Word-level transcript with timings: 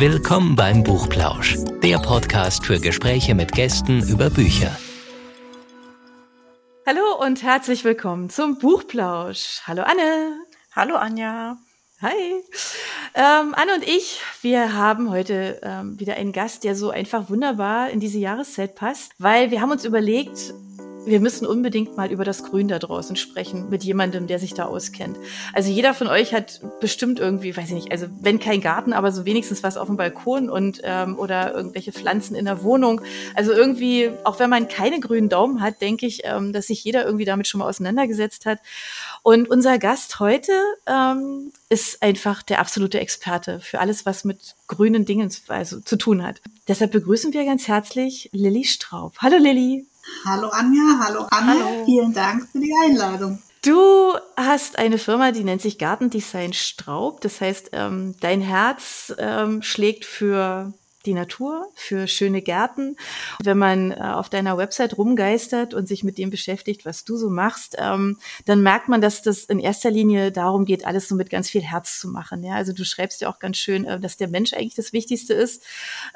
Willkommen 0.00 0.56
beim 0.56 0.82
Buchplausch, 0.82 1.58
der 1.82 1.98
Podcast 1.98 2.64
für 2.64 2.80
Gespräche 2.80 3.34
mit 3.34 3.52
Gästen 3.52 4.02
über 4.08 4.30
Bücher. 4.30 4.74
Hallo 6.86 7.22
und 7.22 7.42
herzlich 7.42 7.84
willkommen 7.84 8.30
zum 8.30 8.58
Buchplausch. 8.58 9.60
Hallo 9.66 9.82
Anne. 9.82 10.38
Hallo 10.74 10.96
Anja. 10.96 11.58
Hi. 12.00 12.14
Ähm, 13.14 13.54
Anne 13.54 13.74
und 13.74 13.86
ich, 13.86 14.22
wir 14.40 14.72
haben 14.72 15.10
heute 15.10 15.60
ähm, 15.62 16.00
wieder 16.00 16.14
einen 16.14 16.32
Gast, 16.32 16.64
der 16.64 16.74
so 16.74 16.88
einfach 16.88 17.28
wunderbar 17.28 17.90
in 17.90 18.00
diese 18.00 18.18
Jahreszeit 18.18 18.76
passt, 18.76 19.12
weil 19.18 19.50
wir 19.50 19.60
haben 19.60 19.70
uns 19.70 19.84
überlegt, 19.84 20.54
wir 21.06 21.20
müssen 21.20 21.46
unbedingt 21.46 21.96
mal 21.96 22.10
über 22.10 22.24
das 22.24 22.44
Grün 22.44 22.68
da 22.68 22.78
draußen 22.78 23.16
sprechen 23.16 23.70
mit 23.70 23.84
jemandem, 23.84 24.26
der 24.26 24.38
sich 24.38 24.54
da 24.54 24.66
auskennt. 24.66 25.16
Also 25.52 25.70
jeder 25.70 25.94
von 25.94 26.08
euch 26.08 26.34
hat 26.34 26.60
bestimmt 26.80 27.18
irgendwie, 27.18 27.56
weiß 27.56 27.68
ich 27.68 27.74
nicht, 27.74 27.92
also 27.92 28.06
wenn 28.20 28.38
kein 28.38 28.60
Garten, 28.60 28.92
aber 28.92 29.10
so 29.10 29.24
wenigstens 29.24 29.62
was 29.62 29.76
auf 29.76 29.86
dem 29.86 29.96
Balkon 29.96 30.50
und 30.50 30.80
ähm, 30.84 31.18
oder 31.18 31.54
irgendwelche 31.54 31.92
Pflanzen 31.92 32.34
in 32.34 32.44
der 32.44 32.62
Wohnung. 32.62 33.00
Also 33.34 33.52
irgendwie, 33.52 34.10
auch 34.24 34.38
wenn 34.38 34.50
man 34.50 34.68
keine 34.68 35.00
grünen 35.00 35.28
Daumen 35.28 35.60
hat, 35.60 35.80
denke 35.80 36.06
ich, 36.06 36.22
ähm, 36.24 36.52
dass 36.52 36.66
sich 36.66 36.84
jeder 36.84 37.04
irgendwie 37.04 37.24
damit 37.24 37.48
schon 37.48 37.60
mal 37.60 37.68
auseinandergesetzt 37.68 38.46
hat. 38.46 38.58
Und 39.22 39.48
unser 39.48 39.78
Gast 39.78 40.20
heute 40.20 40.52
ähm, 40.86 41.52
ist 41.68 42.02
einfach 42.02 42.42
der 42.42 42.60
absolute 42.60 43.00
Experte 43.00 43.60
für 43.60 43.80
alles, 43.80 44.06
was 44.06 44.24
mit 44.24 44.54
grünen 44.66 45.04
Dingen 45.04 45.30
also, 45.48 45.80
zu 45.80 45.96
tun 45.96 46.22
hat. 46.22 46.40
Deshalb 46.68 46.92
begrüßen 46.92 47.32
wir 47.32 47.44
ganz 47.44 47.68
herzlich 47.68 48.28
Lilly 48.32 48.64
Straub. 48.64 49.14
Hallo 49.18 49.36
Lilly. 49.38 49.89
Hallo 50.24 50.48
Anja, 50.48 51.00
hallo 51.02 51.26
Anne, 51.30 51.64
hallo. 51.64 51.84
vielen 51.84 52.12
Dank 52.12 52.48
für 52.50 52.60
die 52.60 52.72
Einladung. 52.84 53.42
Du 53.62 54.14
hast 54.36 54.78
eine 54.78 54.96
Firma, 54.96 55.32
die 55.32 55.44
nennt 55.44 55.60
sich 55.60 55.78
Gartendesign 55.78 56.54
Straub. 56.54 57.20
Das 57.20 57.40
heißt, 57.40 57.70
ähm, 57.72 58.14
dein 58.20 58.40
Herz 58.40 59.12
ähm, 59.18 59.60
schlägt 59.62 60.06
für 60.06 60.72
die 61.06 61.14
Natur, 61.14 61.66
für 61.74 62.06
schöne 62.06 62.42
Gärten. 62.42 62.96
Wenn 63.42 63.58
man 63.58 63.92
äh, 63.92 63.94
auf 63.94 64.28
deiner 64.28 64.58
Website 64.58 64.98
rumgeistert 64.98 65.72
und 65.72 65.88
sich 65.88 66.04
mit 66.04 66.18
dem 66.18 66.30
beschäftigt, 66.30 66.84
was 66.84 67.04
du 67.04 67.16
so 67.16 67.30
machst, 67.30 67.76
ähm, 67.78 68.18
dann 68.44 68.62
merkt 68.62 68.88
man, 68.88 69.00
dass 69.00 69.22
das 69.22 69.44
in 69.44 69.58
erster 69.58 69.90
Linie 69.90 70.30
darum 70.32 70.64
geht, 70.64 70.86
alles 70.86 71.08
so 71.08 71.14
mit 71.14 71.30
ganz 71.30 71.48
viel 71.48 71.62
Herz 71.62 71.98
zu 71.98 72.08
machen. 72.08 72.44
Ja? 72.44 72.54
Also 72.54 72.72
du 72.72 72.84
schreibst 72.84 73.20
ja 73.22 73.30
auch 73.30 73.38
ganz 73.38 73.56
schön, 73.56 73.84
äh, 73.84 73.98
dass 73.98 74.16
der 74.16 74.28
Mensch 74.28 74.52
eigentlich 74.52 74.74
das 74.74 74.92
Wichtigste 74.92 75.32
ist, 75.32 75.62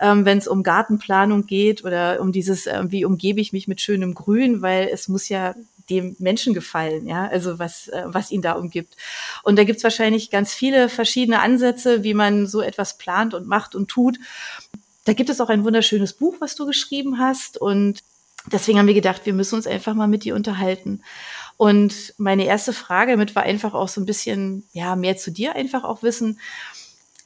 ähm, 0.00 0.24
wenn 0.24 0.38
es 0.38 0.48
um 0.48 0.62
Gartenplanung 0.62 1.46
geht 1.46 1.84
oder 1.84 2.20
um 2.20 2.32
dieses, 2.32 2.66
äh, 2.66 2.82
wie 2.88 3.04
umgebe 3.04 3.40
ich 3.40 3.52
mich 3.52 3.68
mit 3.68 3.80
schönem 3.80 4.14
Grün, 4.14 4.60
weil 4.60 4.88
es 4.92 5.08
muss 5.08 5.28
ja 5.28 5.54
dem 5.90 6.16
Menschen 6.18 6.54
gefallen, 6.54 7.06
ja, 7.06 7.26
also 7.26 7.58
was, 7.58 7.88
äh, 7.88 8.04
was 8.06 8.30
ihn 8.30 8.42
da 8.42 8.52
umgibt. 8.52 8.96
Und 9.42 9.56
da 9.56 9.64
gibt's 9.64 9.84
wahrscheinlich 9.84 10.30
ganz 10.30 10.52
viele 10.54 10.88
verschiedene 10.88 11.40
Ansätze, 11.40 12.02
wie 12.02 12.14
man 12.14 12.46
so 12.46 12.60
etwas 12.60 12.98
plant 12.98 13.34
und 13.34 13.46
macht 13.46 13.74
und 13.74 13.88
tut. 13.88 14.18
Da 15.04 15.12
gibt 15.12 15.30
es 15.30 15.40
auch 15.40 15.48
ein 15.48 15.64
wunderschönes 15.64 16.14
Buch, 16.14 16.36
was 16.40 16.54
du 16.54 16.66
geschrieben 16.66 17.18
hast. 17.18 17.58
Und 17.58 18.00
deswegen 18.50 18.78
haben 18.78 18.86
wir 18.86 18.94
gedacht, 18.94 19.26
wir 19.26 19.34
müssen 19.34 19.56
uns 19.56 19.66
einfach 19.66 19.94
mal 19.94 20.08
mit 20.08 20.24
dir 20.24 20.34
unterhalten. 20.34 21.02
Und 21.56 22.14
meine 22.18 22.46
erste 22.46 22.72
Frage 22.72 23.12
damit 23.12 23.36
war 23.36 23.42
einfach 23.42 23.74
auch 23.74 23.88
so 23.88 24.00
ein 24.00 24.06
bisschen, 24.06 24.66
ja, 24.72 24.96
mehr 24.96 25.16
zu 25.16 25.30
dir 25.30 25.54
einfach 25.54 25.84
auch 25.84 26.02
wissen. 26.02 26.40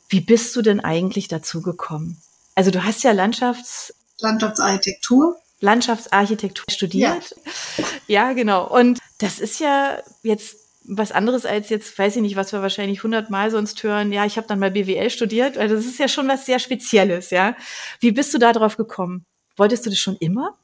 Wie 0.09 0.21
bist 0.21 0.55
du 0.57 0.63
denn 0.63 0.81
eigentlich 0.81 1.29
dazu 1.29 1.63
gekommen? 1.63 2.21
Also 2.55 2.71
du 2.71 2.83
hast 2.83 3.05
ja 3.05 3.13
Landschafts 3.13 3.95
Landschaftsarchitektur 4.21 5.37
Landschaftsarchitektur 5.61 6.67
studiert. 6.71 7.35
Ja. 7.77 7.85
ja, 8.07 8.33
genau. 8.33 8.69
Und 8.69 8.99
das 9.19 9.41
ist 9.41 9.61
ja 9.61 9.99
jetzt 10.23 10.57
was 10.89 11.13
anderes 11.13 11.45
als 11.45 11.69
jetzt, 11.69 11.99
weiß 11.99 12.17
ich 12.17 12.23
nicht, 12.23 12.37
was 12.37 12.53
wir 12.53 12.63
wahrscheinlich 12.63 13.03
hundertmal 13.03 13.51
sonst 13.51 13.83
hören. 13.83 14.11
Ja, 14.13 14.25
ich 14.25 14.37
habe 14.37 14.47
dann 14.47 14.59
mal 14.59 14.71
BWL 14.71 15.11
studiert. 15.11 15.59
Also 15.59 15.75
das 15.75 15.85
ist 15.85 15.99
ja 15.99 16.09
schon 16.09 16.29
was 16.29 16.47
sehr 16.47 16.59
Spezielles, 16.59 17.31
ja. 17.31 17.57
Wie 18.01 18.13
bist 18.13 18.33
du 18.33 18.39
da 18.39 18.53
drauf 18.53 18.77
gekommen? 18.77 19.27
Wolltest 19.57 19.85
du 19.85 19.91
das 19.91 19.99
schon 19.99 20.17
immer? 20.17 20.57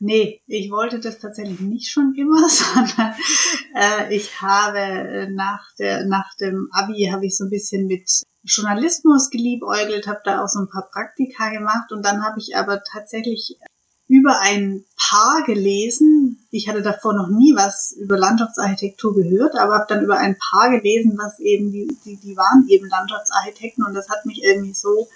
Nee, 0.00 0.42
ich 0.46 0.70
wollte 0.70 1.00
das 1.00 1.20
tatsächlich 1.20 1.60
nicht 1.60 1.90
schon 1.90 2.14
immer, 2.16 2.48
sondern 2.48 3.14
äh, 3.74 4.14
ich 4.14 4.42
habe 4.42 4.78
äh, 4.78 5.30
nach, 5.30 5.74
der, 5.78 6.04
nach 6.04 6.34
dem 6.38 6.68
Abi 6.72 7.08
habe 7.10 7.24
ich 7.24 7.36
so 7.36 7.44
ein 7.44 7.50
bisschen 7.50 7.86
mit 7.86 8.10
Journalismus 8.42 9.30
geliebäugelt, 9.30 10.06
habe 10.06 10.20
da 10.24 10.44
auch 10.44 10.48
so 10.48 10.60
ein 10.60 10.68
paar 10.68 10.90
Praktika 10.92 11.48
gemacht 11.50 11.92
und 11.92 12.04
dann 12.04 12.22
habe 12.22 12.38
ich 12.38 12.56
aber 12.56 12.82
tatsächlich 12.82 13.56
über 14.06 14.40
ein 14.40 14.84
Paar 14.96 15.42
gelesen. 15.44 16.46
Ich 16.50 16.68
hatte 16.68 16.82
davor 16.82 17.14
noch 17.14 17.28
nie 17.28 17.54
was 17.56 17.92
über 17.92 18.18
Landschaftsarchitektur 18.18 19.14
gehört, 19.14 19.56
aber 19.56 19.74
habe 19.74 19.86
dann 19.88 20.04
über 20.04 20.18
ein 20.18 20.36
Paar 20.38 20.70
gelesen, 20.70 21.16
was 21.16 21.38
eben, 21.40 21.72
die, 21.72 21.88
die, 22.04 22.16
die 22.16 22.36
waren 22.36 22.66
eben 22.68 22.88
Landschaftsarchitekten 22.88 23.84
und 23.84 23.94
das 23.94 24.08
hat 24.10 24.26
mich 24.26 24.42
irgendwie 24.42 24.74
so 24.74 25.08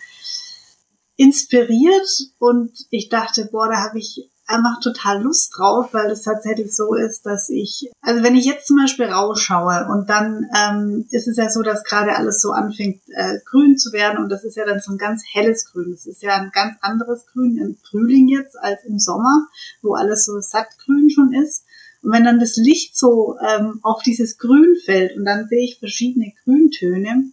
inspiriert 1.16 2.09
und 2.38 2.72
ich 2.91 3.09
dachte, 3.09 3.48
boah, 3.50 3.69
da 3.69 3.82
habe 3.82 3.98
ich 3.98 4.31
einfach 4.48 4.81
total 4.81 5.22
Lust 5.22 5.53
drauf, 5.56 5.92
weil 5.92 6.10
es 6.10 6.22
tatsächlich 6.22 6.75
so 6.75 6.94
ist, 6.94 7.26
dass 7.26 7.50
ich, 7.50 7.91
also 8.00 8.22
wenn 8.22 8.34
ich 8.34 8.47
jetzt 8.47 8.66
zum 8.66 8.78
Beispiel 8.78 9.06
rausschaue 9.06 9.88
und 9.91 10.09
dann 10.09 10.47
ähm, 10.56 11.06
ist 11.10 11.28
es 11.28 11.36
ja 11.36 11.50
so, 11.50 11.62
dass 11.62 11.84
gerade 11.84 12.16
alles 12.16 12.41
so 12.41 12.53
anfängt 12.53 13.03
äh, 13.09 13.38
grün 13.44 13.76
zu 13.76 13.92
werden 13.92 14.19
und 14.19 14.31
das 14.31 14.44
ist 14.44 14.56
ja 14.56 14.64
dann 14.64 14.81
so 14.81 14.92
ein 14.92 14.98
ganz 14.98 15.22
helles 15.31 15.70
Grün. 15.70 15.91
Das 15.91 16.06
ist 16.06 16.22
ja 16.22 16.36
ein 16.36 16.50
ganz 16.53 16.76
anderes 16.81 17.26
Grün 17.26 17.59
im 17.59 17.76
Frühling 17.76 18.28
jetzt 18.28 18.59
als 18.59 18.82
im 18.84 18.98
Sommer, 18.98 19.47
wo 19.82 19.94
alles 19.94 20.25
so 20.25 20.41
sattgrün 20.41 21.10
schon 21.10 21.32
ist. 21.34 21.65
Und 22.03 22.12
wenn 22.12 22.25
dann 22.25 22.41
das 22.41 22.56
Licht 22.56 22.97
so 22.97 23.36
ähm, 23.41 23.80
auf 23.82 24.03
dieses 24.03 24.38
Grün 24.38 24.76
fällt 24.84 25.16
und 25.16 25.25
dann 25.26 25.47
sehe 25.48 25.65
ich 25.65 25.78
verschiedene 25.78 26.32
Grüntöne, 26.44 27.30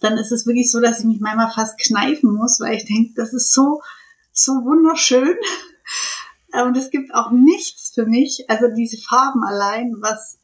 dann 0.00 0.16
ist 0.16 0.32
es 0.32 0.46
wirklich 0.46 0.70
so, 0.70 0.80
dass 0.80 1.00
ich 1.00 1.04
mich 1.04 1.20
manchmal 1.20 1.52
fast 1.52 1.78
kneifen 1.78 2.32
muss, 2.32 2.58
weil 2.58 2.76
ich 2.76 2.86
denke, 2.86 3.12
das 3.16 3.34
ist 3.34 3.52
so, 3.52 3.82
so 4.32 4.52
wunderschön. 4.64 5.36
Und 6.52 6.76
es 6.76 6.90
gibt 6.90 7.14
auch 7.14 7.30
nichts 7.30 7.92
für 7.94 8.06
mich, 8.06 8.44
also 8.48 8.66
diese 8.74 8.98
Farben 8.98 9.42
allein, 9.42 9.94
was 10.00 10.38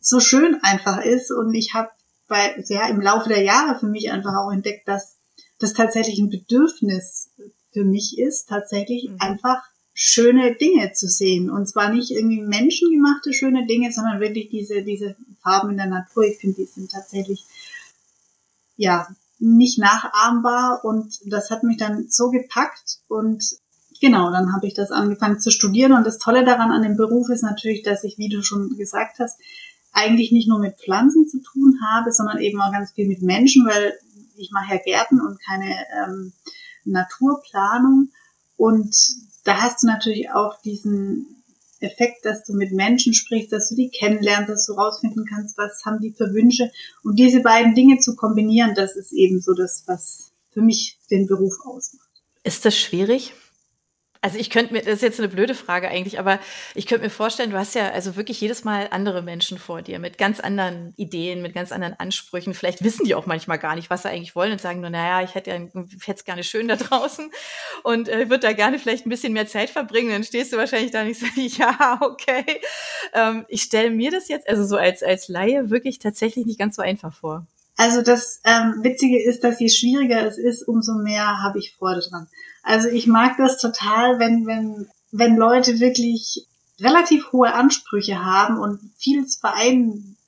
so 0.00 0.20
schön 0.20 0.58
einfach 0.62 1.04
ist. 1.04 1.32
Und 1.32 1.54
ich 1.54 1.74
habe 1.74 1.90
bei, 2.28 2.62
ja, 2.68 2.88
im 2.88 3.00
Laufe 3.00 3.28
der 3.28 3.42
Jahre 3.42 3.78
für 3.78 3.86
mich 3.86 4.12
einfach 4.12 4.34
auch 4.36 4.52
entdeckt, 4.52 4.86
dass 4.86 5.16
das 5.58 5.72
tatsächlich 5.72 6.18
ein 6.18 6.30
Bedürfnis 6.30 7.30
für 7.72 7.84
mich 7.84 8.18
ist, 8.18 8.48
tatsächlich 8.48 9.08
mhm. 9.08 9.16
einfach 9.18 9.62
schöne 9.94 10.54
Dinge 10.54 10.92
zu 10.92 11.08
sehen. 11.08 11.50
Und 11.50 11.68
zwar 11.68 11.92
nicht 11.92 12.12
irgendwie 12.12 12.40
menschengemachte 12.40 13.32
schöne 13.32 13.66
Dinge, 13.66 13.92
sondern 13.92 14.20
wirklich 14.20 14.48
diese, 14.48 14.82
diese 14.82 15.16
Farben 15.42 15.70
in 15.70 15.76
der 15.76 15.86
Natur. 15.86 16.24
Ich 16.24 16.38
finde, 16.38 16.56
die 16.56 16.66
sind 16.66 16.92
tatsächlich, 16.92 17.44
ja, 18.76 19.08
nicht 19.40 19.78
nachahmbar. 19.78 20.84
Und 20.84 21.18
das 21.24 21.50
hat 21.50 21.64
mich 21.64 21.78
dann 21.78 22.06
so 22.08 22.30
gepackt 22.30 23.00
und 23.08 23.44
Genau, 24.00 24.30
dann 24.30 24.52
habe 24.54 24.66
ich 24.66 24.74
das 24.74 24.90
angefangen 24.90 25.40
zu 25.40 25.50
studieren 25.50 25.92
und 25.92 26.06
das 26.06 26.18
Tolle 26.18 26.44
daran 26.44 26.70
an 26.70 26.82
dem 26.82 26.96
Beruf 26.96 27.28
ist 27.30 27.42
natürlich, 27.42 27.82
dass 27.82 28.04
ich, 28.04 28.18
wie 28.18 28.28
du 28.28 28.42
schon 28.42 28.76
gesagt 28.76 29.18
hast, 29.18 29.40
eigentlich 29.92 30.30
nicht 30.32 30.48
nur 30.48 30.60
mit 30.60 30.78
Pflanzen 30.78 31.26
zu 31.26 31.40
tun 31.42 31.78
habe, 31.84 32.12
sondern 32.12 32.38
eben 32.38 32.60
auch 32.60 32.70
ganz 32.70 32.92
viel 32.92 33.08
mit 33.08 33.22
Menschen, 33.22 33.66
weil 33.66 33.98
ich 34.36 34.50
mache 34.52 34.74
ja 34.74 34.80
Gärten 34.82 35.20
und 35.20 35.38
keine 35.44 35.74
ähm, 36.04 36.32
Naturplanung 36.84 38.10
und 38.56 38.94
da 39.44 39.62
hast 39.62 39.82
du 39.82 39.86
natürlich 39.86 40.30
auch 40.30 40.60
diesen 40.62 41.42
Effekt, 41.80 42.24
dass 42.24 42.44
du 42.44 42.54
mit 42.54 42.72
Menschen 42.72 43.14
sprichst, 43.14 43.52
dass 43.52 43.68
du 43.68 43.76
die 43.76 43.88
kennenlernst, 43.88 44.50
dass 44.50 44.66
du 44.66 44.72
rausfinden 44.72 45.24
kannst, 45.24 45.56
was 45.56 45.84
haben 45.84 46.00
die 46.00 46.12
für 46.12 46.32
Wünsche 46.34 46.70
und 47.02 47.18
diese 47.18 47.40
beiden 47.40 47.74
Dinge 47.74 47.98
zu 47.98 48.16
kombinieren, 48.16 48.74
das 48.74 48.96
ist 48.96 49.12
eben 49.12 49.40
so 49.40 49.54
das, 49.54 49.84
was 49.86 50.32
für 50.50 50.60
mich 50.60 50.98
den 51.10 51.26
Beruf 51.26 51.54
ausmacht. 51.64 52.08
Ist 52.42 52.64
das 52.64 52.76
schwierig? 52.76 53.32
Also 54.20 54.38
ich 54.38 54.50
könnte 54.50 54.72
mir, 54.72 54.82
das 54.82 54.94
ist 54.94 55.02
jetzt 55.02 55.20
eine 55.20 55.28
blöde 55.28 55.54
Frage 55.54 55.88
eigentlich, 55.88 56.18
aber 56.18 56.40
ich 56.74 56.86
könnte 56.86 57.04
mir 57.04 57.10
vorstellen, 57.10 57.50
du 57.50 57.56
hast 57.56 57.74
ja 57.74 57.90
also 57.90 58.16
wirklich 58.16 58.40
jedes 58.40 58.64
Mal 58.64 58.88
andere 58.90 59.22
Menschen 59.22 59.58
vor 59.58 59.80
dir 59.82 59.98
mit 59.98 60.18
ganz 60.18 60.40
anderen 60.40 60.92
Ideen, 60.96 61.40
mit 61.40 61.54
ganz 61.54 61.70
anderen 61.70 61.94
Ansprüchen. 61.98 62.52
Vielleicht 62.52 62.82
wissen 62.82 63.04
die 63.04 63.14
auch 63.14 63.26
manchmal 63.26 63.58
gar 63.58 63.76
nicht, 63.76 63.90
was 63.90 64.02
sie 64.02 64.08
eigentlich 64.08 64.34
wollen 64.34 64.52
und 64.52 64.60
sagen 64.60 64.80
nur, 64.80 64.90
naja, 64.90 65.22
ich 65.22 65.34
hätte 65.34 65.50
ja, 65.50 66.14
es 66.14 66.24
gerne 66.24 66.42
schön 66.42 66.66
da 66.66 66.76
draußen 66.76 67.30
und 67.84 68.08
äh, 68.08 68.28
würde 68.28 68.40
da 68.40 68.52
gerne 68.52 68.78
vielleicht 68.78 69.06
ein 69.06 69.10
bisschen 69.10 69.32
mehr 69.32 69.46
Zeit 69.46 69.70
verbringen. 69.70 70.10
Dann 70.10 70.24
stehst 70.24 70.52
du 70.52 70.56
wahrscheinlich 70.56 70.90
da 70.90 71.04
nicht 71.04 71.20
so, 71.20 71.26
ja, 71.36 71.98
okay. 72.02 72.60
Ähm, 73.14 73.46
ich 73.48 73.62
stelle 73.62 73.90
mir 73.90 74.10
das 74.10 74.28
jetzt, 74.28 74.48
also 74.48 74.64
so 74.64 74.76
als, 74.76 75.02
als 75.02 75.28
Laie 75.28 75.70
wirklich 75.70 76.00
tatsächlich 76.00 76.44
nicht 76.44 76.58
ganz 76.58 76.76
so 76.76 76.82
einfach 76.82 77.12
vor. 77.12 77.46
Also 77.78 78.02
das 78.02 78.40
ähm, 78.44 78.80
Witzige 78.82 79.22
ist, 79.22 79.44
dass 79.44 79.60
je 79.60 79.68
schwieriger 79.68 80.26
es 80.26 80.36
ist, 80.36 80.66
umso 80.66 80.94
mehr 80.94 81.40
habe 81.44 81.60
ich 81.60 81.76
Freude 81.78 82.00
dran. 82.00 82.26
Also 82.68 82.88
ich 82.88 83.06
mag 83.06 83.38
das 83.38 83.56
total, 83.56 84.18
wenn, 84.18 84.46
wenn, 84.46 84.88
wenn 85.10 85.36
Leute 85.36 85.80
wirklich 85.80 86.46
relativ 86.78 87.32
hohe 87.32 87.54
Ansprüche 87.54 88.22
haben 88.22 88.58
und 88.58 88.78
vieles 88.98 89.36
vereinen 89.36 90.18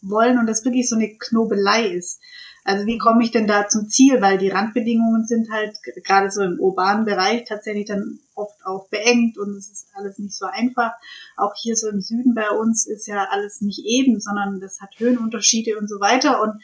wollen 0.00 0.38
und 0.38 0.46
das 0.46 0.64
wirklich 0.64 0.88
so 0.88 0.94
eine 0.94 1.12
Knobelei 1.18 1.88
ist. 1.88 2.20
Also 2.62 2.86
wie 2.86 2.96
komme 2.96 3.24
ich 3.24 3.32
denn 3.32 3.48
da 3.48 3.66
zum 3.66 3.88
Ziel? 3.88 4.22
Weil 4.22 4.38
die 4.38 4.50
Randbedingungen 4.50 5.26
sind 5.26 5.50
halt 5.50 5.76
gerade 6.04 6.30
so 6.30 6.42
im 6.42 6.60
urbanen 6.60 7.04
Bereich 7.04 7.42
tatsächlich 7.48 7.86
dann 7.86 8.20
oft 8.36 8.64
auch 8.64 8.86
beengt 8.86 9.36
und 9.36 9.56
es 9.56 9.68
ist 9.68 9.88
alles 9.94 10.16
nicht 10.20 10.36
so 10.36 10.46
einfach. 10.46 10.92
Auch 11.36 11.54
hier 11.60 11.74
so 11.74 11.88
im 11.88 12.00
Süden 12.02 12.34
bei 12.34 12.50
uns 12.50 12.86
ist 12.86 13.08
ja 13.08 13.26
alles 13.32 13.62
nicht 13.62 13.84
eben, 13.84 14.20
sondern 14.20 14.60
das 14.60 14.80
hat 14.80 14.90
Höhenunterschiede 14.96 15.76
und 15.76 15.88
so 15.88 15.98
weiter. 15.98 16.40
Und 16.40 16.62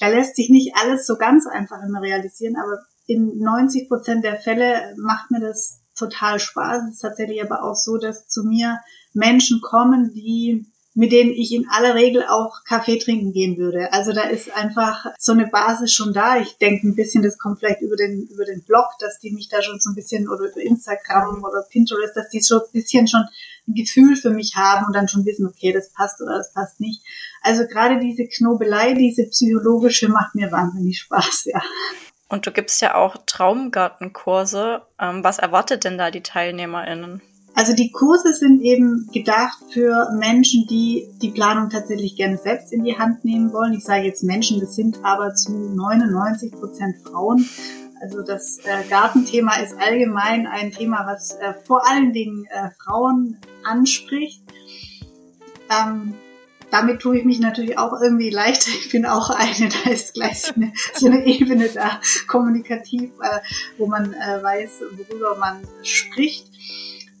da 0.00 0.08
lässt 0.08 0.36
sich 0.36 0.50
nicht 0.50 0.76
alles 0.76 1.06
so 1.06 1.16
ganz 1.16 1.46
einfach 1.46 1.82
immer 1.82 2.02
realisieren, 2.02 2.56
aber 2.56 2.84
in 3.06 3.38
90 3.38 3.88
Prozent 3.88 4.24
der 4.24 4.36
Fälle 4.36 4.94
macht 4.96 5.30
mir 5.30 5.40
das 5.40 5.80
total 5.96 6.38
Spaß. 6.40 6.84
Es 6.84 6.94
ist 6.94 7.00
tatsächlich 7.00 7.42
aber 7.42 7.62
auch 7.62 7.74
so, 7.74 7.96
dass 7.96 8.28
zu 8.28 8.44
mir 8.44 8.78
Menschen 9.14 9.60
kommen, 9.60 10.12
die 10.12 10.66
mit 10.96 11.12
denen 11.12 11.32
ich 11.32 11.52
in 11.52 11.68
aller 11.68 11.94
Regel 11.94 12.24
auch 12.26 12.64
Kaffee 12.64 12.98
trinken 12.98 13.34
gehen 13.34 13.58
würde. 13.58 13.92
Also 13.92 14.14
da 14.14 14.22
ist 14.22 14.50
einfach 14.56 15.04
so 15.18 15.32
eine 15.32 15.46
Basis 15.46 15.92
schon 15.92 16.14
da. 16.14 16.38
Ich 16.38 16.56
denke 16.56 16.88
ein 16.88 16.94
bisschen, 16.94 17.22
das 17.22 17.36
kommt 17.36 17.58
vielleicht 17.58 17.82
über 17.82 17.96
den, 17.96 18.26
über 18.32 18.46
den 18.46 18.64
Blog, 18.64 18.86
dass 18.98 19.18
die 19.18 19.30
mich 19.30 19.50
da 19.50 19.60
schon 19.60 19.78
so 19.78 19.90
ein 19.90 19.94
bisschen 19.94 20.26
oder 20.26 20.50
über 20.50 20.62
Instagram 20.62 21.44
oder 21.44 21.66
Pinterest, 21.70 22.16
dass 22.16 22.30
die 22.30 22.40
so 22.40 22.56
ein 22.56 22.72
bisschen 22.72 23.06
schon 23.08 23.26
ein 23.68 23.74
Gefühl 23.74 24.16
für 24.16 24.30
mich 24.30 24.56
haben 24.56 24.86
und 24.86 24.96
dann 24.96 25.06
schon 25.06 25.26
wissen, 25.26 25.46
okay, 25.46 25.70
das 25.70 25.92
passt 25.92 26.22
oder 26.22 26.38
das 26.38 26.54
passt 26.54 26.80
nicht. 26.80 27.02
Also 27.42 27.66
gerade 27.66 28.00
diese 28.00 28.26
Knobelei, 28.26 28.94
diese 28.94 29.24
psychologische 29.24 30.08
macht 30.08 30.34
mir 30.34 30.50
wahnsinnig 30.50 30.98
Spaß, 30.98 31.44
ja. 31.44 31.60
Und 32.28 32.46
du 32.46 32.50
gibst 32.50 32.80
ja 32.82 32.94
auch 32.94 33.16
Traumgartenkurse. 33.26 34.82
Ähm, 35.00 35.22
was 35.22 35.38
erwartet 35.38 35.84
denn 35.84 35.96
da 35.96 36.10
die 36.10 36.22
TeilnehmerInnen? 36.22 37.22
Also 37.54 37.72
die 37.72 37.90
Kurse 37.90 38.34
sind 38.34 38.60
eben 38.60 39.08
gedacht 39.12 39.58
für 39.70 40.10
Menschen, 40.12 40.66
die 40.66 41.08
die 41.22 41.30
Planung 41.30 41.70
tatsächlich 41.70 42.14
gerne 42.14 42.36
selbst 42.36 42.70
in 42.70 42.84
die 42.84 42.98
Hand 42.98 43.24
nehmen 43.24 43.50
wollen. 43.52 43.72
Ich 43.72 43.84
sage 43.84 44.04
jetzt 44.04 44.22
Menschen, 44.24 44.60
das 44.60 44.74
sind 44.74 45.02
aber 45.02 45.34
zu 45.34 45.52
99 45.52 46.52
Prozent 46.52 46.96
Frauen. 47.02 47.48
Also 48.02 48.22
das 48.22 48.58
äh, 48.58 48.86
Gartenthema 48.90 49.56
ist 49.56 49.74
allgemein 49.80 50.46
ein 50.46 50.70
Thema, 50.70 51.06
was 51.06 51.32
äh, 51.36 51.54
vor 51.64 51.88
allen 51.88 52.12
Dingen 52.12 52.44
äh, 52.50 52.68
Frauen 52.84 53.38
anspricht. 53.64 54.42
Ähm, 55.70 56.14
damit 56.70 57.00
tue 57.00 57.18
ich 57.18 57.24
mich 57.24 57.40
natürlich 57.40 57.78
auch 57.78 58.00
irgendwie 58.00 58.30
leichter. 58.30 58.70
Ich 58.78 58.90
bin 58.90 59.06
auch 59.06 59.30
eine, 59.30 59.68
da 59.84 59.90
ist 59.90 60.14
gleich 60.14 60.42
so 60.42 60.54
eine, 60.54 60.72
so 60.94 61.06
eine 61.06 61.24
Ebene 61.24 61.68
da, 61.68 62.00
kommunikativ, 62.26 63.10
äh, 63.22 63.40
wo 63.78 63.86
man 63.86 64.12
äh, 64.12 64.42
weiß, 64.42 64.82
worüber 64.96 65.36
man 65.36 65.62
spricht. 65.82 66.48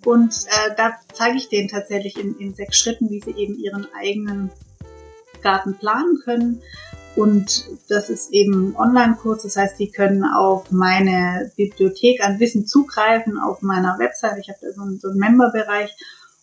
Und 0.04 0.32
äh, 0.46 0.74
da 0.76 0.96
zeige 1.12 1.36
ich 1.36 1.48
denen 1.48 1.68
tatsächlich 1.68 2.18
in, 2.18 2.36
in 2.38 2.54
sechs 2.54 2.78
Schritten, 2.78 3.10
wie 3.10 3.20
sie 3.20 3.32
eben 3.32 3.56
ihren 3.58 3.88
eigenen 3.98 4.50
Garten 5.42 5.74
planen 5.74 6.20
können. 6.24 6.62
Und 7.16 7.64
das 7.88 8.10
ist 8.10 8.30
eben 8.30 8.76
Online-Kurs, 8.76 9.42
das 9.42 9.56
heißt, 9.56 9.78
die 9.78 9.90
können 9.90 10.22
auf 10.22 10.70
meine 10.70 11.50
Bibliothek 11.56 12.22
an 12.22 12.38
Wissen 12.38 12.66
zugreifen, 12.66 13.38
auf 13.38 13.62
meiner 13.62 13.98
Website. 13.98 14.38
Ich 14.38 14.48
habe 14.48 14.58
da 14.60 14.72
so 14.72 14.82
einen, 14.82 15.00
so 15.00 15.08
einen 15.08 15.18
Member-Bereich. 15.18 15.96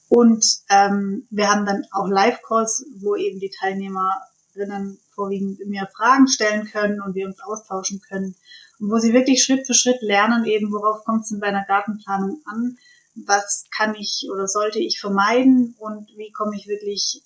Und 0.09 0.45
ähm, 0.69 1.27
wir 1.29 1.49
haben 1.49 1.65
dann 1.65 1.85
auch 1.91 2.07
Live-Calls, 2.07 2.85
wo 2.99 3.15
eben 3.15 3.39
die 3.39 3.51
Teilnehmerinnen 3.59 4.99
vorwiegend 5.15 5.59
mir 5.65 5.87
Fragen 5.95 6.27
stellen 6.27 6.65
können 6.65 7.01
und 7.01 7.15
wir 7.15 7.25
uns 7.25 7.39
austauschen 7.39 8.01
können. 8.07 8.35
Und 8.79 8.91
wo 8.91 8.97
sie 8.97 9.13
wirklich 9.13 9.43
Schritt 9.43 9.65
für 9.65 9.73
Schritt 9.73 10.01
lernen, 10.01 10.45
eben 10.45 10.71
worauf 10.71 11.03
kommt 11.03 11.23
es 11.23 11.31
in 11.31 11.39
meiner 11.39 11.65
Gartenplanung 11.65 12.41
an, 12.45 12.77
was 13.15 13.65
kann 13.75 13.95
ich 13.95 14.27
oder 14.33 14.47
sollte 14.47 14.79
ich 14.79 14.99
vermeiden 14.99 15.75
und 15.77 16.07
wie 16.17 16.31
komme 16.31 16.55
ich 16.55 16.67
wirklich 16.67 17.21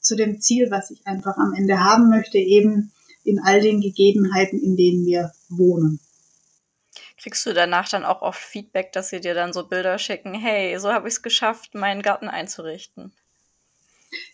zu 0.00 0.16
dem 0.16 0.40
Ziel, 0.40 0.70
was 0.70 0.90
ich 0.90 1.06
einfach 1.06 1.36
am 1.36 1.52
Ende 1.54 1.80
haben 1.80 2.08
möchte, 2.08 2.38
eben 2.38 2.92
in 3.24 3.40
all 3.40 3.60
den 3.60 3.80
Gegebenheiten, 3.80 4.58
in 4.60 4.76
denen 4.76 5.04
wir 5.04 5.32
wohnen. 5.48 6.00
Kriegst 7.22 7.46
du 7.46 7.52
danach 7.52 7.88
dann 7.88 8.04
auch 8.04 8.22
oft 8.22 8.40
Feedback, 8.40 8.92
dass 8.92 9.10
sie 9.10 9.20
dir 9.20 9.34
dann 9.34 9.52
so 9.52 9.66
Bilder 9.66 9.98
schicken, 9.98 10.34
hey, 10.34 10.78
so 10.78 10.92
habe 10.92 11.06
ich 11.06 11.14
es 11.14 11.22
geschafft, 11.22 11.74
meinen 11.74 12.02
Garten 12.02 12.28
einzurichten? 12.28 13.12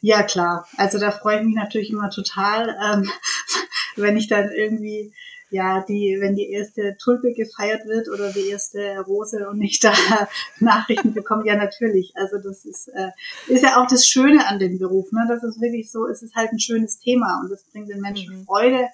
Ja, 0.00 0.22
klar. 0.22 0.66
Also 0.76 0.98
da 0.98 1.10
freue 1.10 1.38
ich 1.38 1.44
mich 1.44 1.54
natürlich 1.54 1.90
immer 1.90 2.10
total, 2.10 2.76
ähm, 2.82 3.10
wenn 3.96 4.16
ich 4.16 4.28
dann 4.28 4.50
irgendwie 4.50 5.12
ja, 5.50 5.82
die, 5.88 6.18
wenn 6.20 6.34
die 6.34 6.50
erste 6.50 6.96
Tulpe 7.02 7.32
gefeiert 7.32 7.86
wird 7.86 8.08
oder 8.08 8.32
die 8.32 8.48
erste 8.48 9.00
Rose 9.00 9.48
und 9.48 9.58
nicht 9.58 9.82
da 9.82 9.92
Nachrichten 10.60 11.14
bekommt, 11.14 11.46
ja 11.46 11.56
natürlich. 11.56 12.12
Also 12.16 12.36
das 12.36 12.64
ist, 12.64 12.88
äh, 12.88 13.10
ist 13.46 13.62
ja 13.62 13.82
auch 13.82 13.86
das 13.86 14.06
Schöne 14.06 14.46
an 14.46 14.58
dem 14.58 14.78
Beruf, 14.78 15.10
ne? 15.10 15.24
Das 15.28 15.42
ist 15.42 15.60
wirklich 15.60 15.90
so, 15.90 16.06
es 16.06 16.22
ist 16.22 16.34
halt 16.34 16.52
ein 16.52 16.60
schönes 16.60 16.98
Thema 16.98 17.40
und 17.42 17.50
das 17.50 17.64
bringt 17.64 17.88
den 17.88 18.00
Menschen 18.00 18.40
mhm. 18.40 18.44
Freude. 18.44 18.88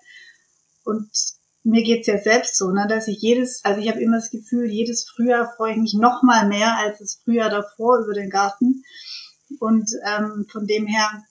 Und 0.85 1.11
mir 1.65 1.83
geht's 1.83 2.07
ja 2.07 2.19
selbst 2.19 2.57
so, 2.57 2.71
ne, 2.71 2.87
dass 2.89 3.09
ich 3.09 3.21
jedes, 3.21 3.65
also 3.65 3.81
ich 3.81 3.89
habe 3.89 4.01
immer 4.01 4.17
das 4.17 4.31
Gefühl, 4.31 4.71
jedes 4.71 5.09
Frühjahr 5.09 5.51
freue 5.57 5.73
ich 5.73 5.79
mich 5.79 5.95
noch 5.95 6.23
mal 6.23 6.47
mehr 6.47 6.77
als 6.79 6.99
das 6.99 7.21
Frühjahr 7.25 7.51
davor 7.51 7.99
über 8.05 8.13
den 8.13 8.31
Garten. 8.31 8.85
Und 9.59 9.91
ähm, 10.07 10.47
von 10.51 10.67
dem 10.67 10.87
her, 10.87 11.23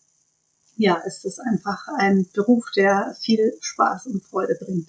ja, 0.75 0.95
ist 1.05 1.23
es 1.25 1.39
einfach 1.39 1.87
ein 1.97 2.27
Beruf, 2.33 2.65
der 2.75 3.15
viel 3.21 3.53
Spaß 3.61 4.07
und 4.07 4.23
Freude 4.25 4.57
bringt. 4.59 4.87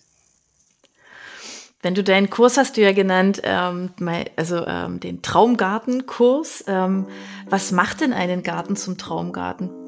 Wenn 1.83 1.95
du 1.95 2.03
deinen 2.03 2.31
Kurs 2.31 2.57
hast 2.57 2.79
du 2.79 2.81
ja 2.81 2.93
genannt, 2.93 3.43
ähm, 3.45 3.91
also 4.37 4.65
ähm, 4.67 5.01
den 5.01 5.21
Traumgartenkurs. 5.21 6.65
Ähm, 6.67 7.07
was 7.51 7.73
macht 7.73 8.01
denn 8.01 8.15
einen 8.15 8.43
Garten 8.43 8.77
zum 8.77 8.97
Traumgarten? 8.97 9.84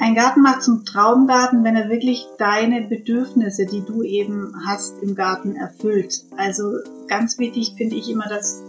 Ein 0.00 0.14
Garten 0.14 0.42
macht 0.42 0.62
zum 0.62 0.84
Traumgarten, 0.84 1.62
wenn 1.64 1.76
er 1.76 1.88
wirklich 1.88 2.26
deine 2.38 2.82
Bedürfnisse, 2.82 3.66
die 3.66 3.82
du 3.82 4.02
eben 4.02 4.52
hast 4.66 5.02
im 5.02 5.14
Garten, 5.14 5.54
erfüllt. 5.54 6.24
Also 6.36 6.64
ganz 7.08 7.38
wichtig 7.38 7.74
finde 7.76 7.96
ich 7.96 8.10
immer, 8.10 8.28
dass 8.28 8.62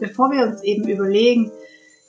bevor 0.00 0.30
wir 0.30 0.46
uns 0.46 0.62
eben 0.62 0.88
überlegen, 0.88 1.50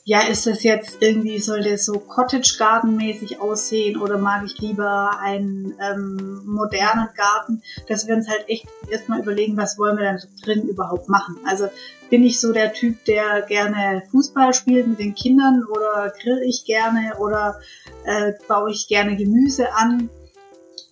ja, 0.07 0.22
ist 0.22 0.46
das 0.46 0.62
jetzt 0.62 0.98
irgendwie, 1.00 1.40
soll 1.40 1.63
der 1.63 1.80
so 1.80 1.94
Cottage 1.94 2.57
Garden 2.60 2.96
mäßig 2.96 3.42
aussehen 3.42 4.00
oder 4.00 4.19
mag 4.19 4.46
ich 4.46 4.60
lieber 4.60 5.19
einen 5.19 5.74
ähm, 5.81 6.44
modernen 6.46 7.10
Garten, 7.18 7.63
dass 7.88 8.07
wir 8.07 8.16
uns 8.16 8.30
halt 8.30 8.48
echt 8.48 8.68
erstmal 8.88 9.19
überlegen, 9.19 9.57
was 9.57 9.80
wollen 9.80 9.98
wir 9.98 10.06
dann 10.06 10.22
drin 10.44 10.69
überhaupt 10.69 11.10
machen. 11.10 11.38
Also 11.44 11.69
bin 12.12 12.24
ich 12.24 12.40
so 12.40 12.54
der 12.54 12.72
Typ, 12.72 13.04
der 13.06 13.42
gerne 13.42 14.04
Fußball 14.12 14.54
spielt 14.54 14.86
mit 14.86 15.00
den 15.00 15.16
Kindern 15.16 15.63
oder 15.66 16.13
grill 16.22 16.44
ich 16.46 16.66
gerne 16.66 17.16
oder 17.18 17.60
äh, 18.06 18.34
baue 18.48 18.69
ich 18.69 18.88
gerne 18.88 19.18
Gemüse 19.18 19.74
an. 19.74 20.12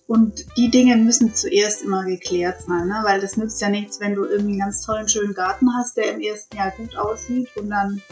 Und 0.08 0.44
die 0.56 0.70
Dinge 0.70 0.96
müssen 0.96 1.32
zuerst 1.34 1.82
immer 1.82 2.04
geklärt 2.04 2.62
sein, 2.62 2.88
ne? 2.88 3.00
weil 3.04 3.20
das 3.20 3.36
nützt 3.36 3.60
ja 3.62 3.70
nichts, 3.70 4.00
wenn 4.00 4.16
du 4.16 4.24
irgendwie 4.24 4.54
einen 4.54 4.60
ganz 4.60 4.84
tollen, 4.84 5.08
schönen 5.08 5.34
Garten 5.34 5.68
hast, 5.78 5.96
der 5.96 6.12
im 6.12 6.20
ersten 6.20 6.56
Jahr 6.56 6.72
gut 6.72 6.96
aussieht 6.96 7.48
und 7.56 7.70
dann 7.70 8.02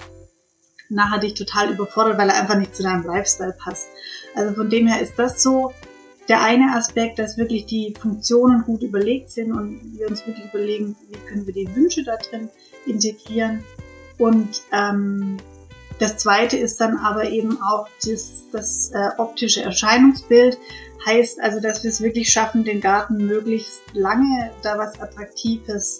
nachher 0.93 1.21
dich 1.21 1.35
total 1.35 1.73
überfordert, 1.73 2.19
weil 2.19 2.29
er 2.29 2.41
einfach 2.41 2.57
nicht 2.57 2.75
zu 2.75 2.83
deinem 2.83 3.05
Lifestyle 3.05 3.57
passt. 3.59 3.89
Also 4.35 4.55
von 4.55 4.71
dem 4.71 4.87
her 4.87 5.01
ist 5.01 5.19
das 5.19 5.43
so 5.43 5.73
der 6.29 6.43
eine 6.43 6.75
Aspekt, 6.77 7.19
dass 7.19 7.37
wirklich 7.37 7.67
die 7.67 7.95
Funktionen 8.01 8.63
gut 8.63 8.83
überlegt 8.83 9.31
sind 9.31 9.53
und 9.53 9.99
wir 9.99 10.09
uns 10.09 10.27
wirklich 10.27 10.47
überlegen, 10.47 10.97
wie 11.11 11.19
können 11.29 11.47
wir 11.47 11.55
die 11.55 11.75
Wünsche 11.75 12.05
da 12.05 12.17
drin 12.17 12.49
integrieren. 12.87 13.65
Und 14.19 14.63
ähm, 14.73 15.39
das 15.99 16.19
zweite 16.19 16.57
ist 16.57 16.81
dann 16.81 16.97
aber 16.99 17.29
eben 17.31 17.61
auch 17.63 17.89
das, 18.05 18.45
das 18.53 18.91
äh, 18.93 19.11
optische 19.19 19.63
Erscheinungsbild. 19.63 20.59
Heißt 21.05 21.41
also, 21.41 21.61
dass 21.61 21.83
wir 21.83 21.91
es 21.91 22.01
wirklich 22.01 22.31
schaffen, 22.31 22.65
den 22.65 22.81
Garten 22.81 23.27
möglichst 23.27 23.83
lange 23.93 24.51
da 24.63 24.79
was 24.79 25.01
Attraktives 25.01 25.99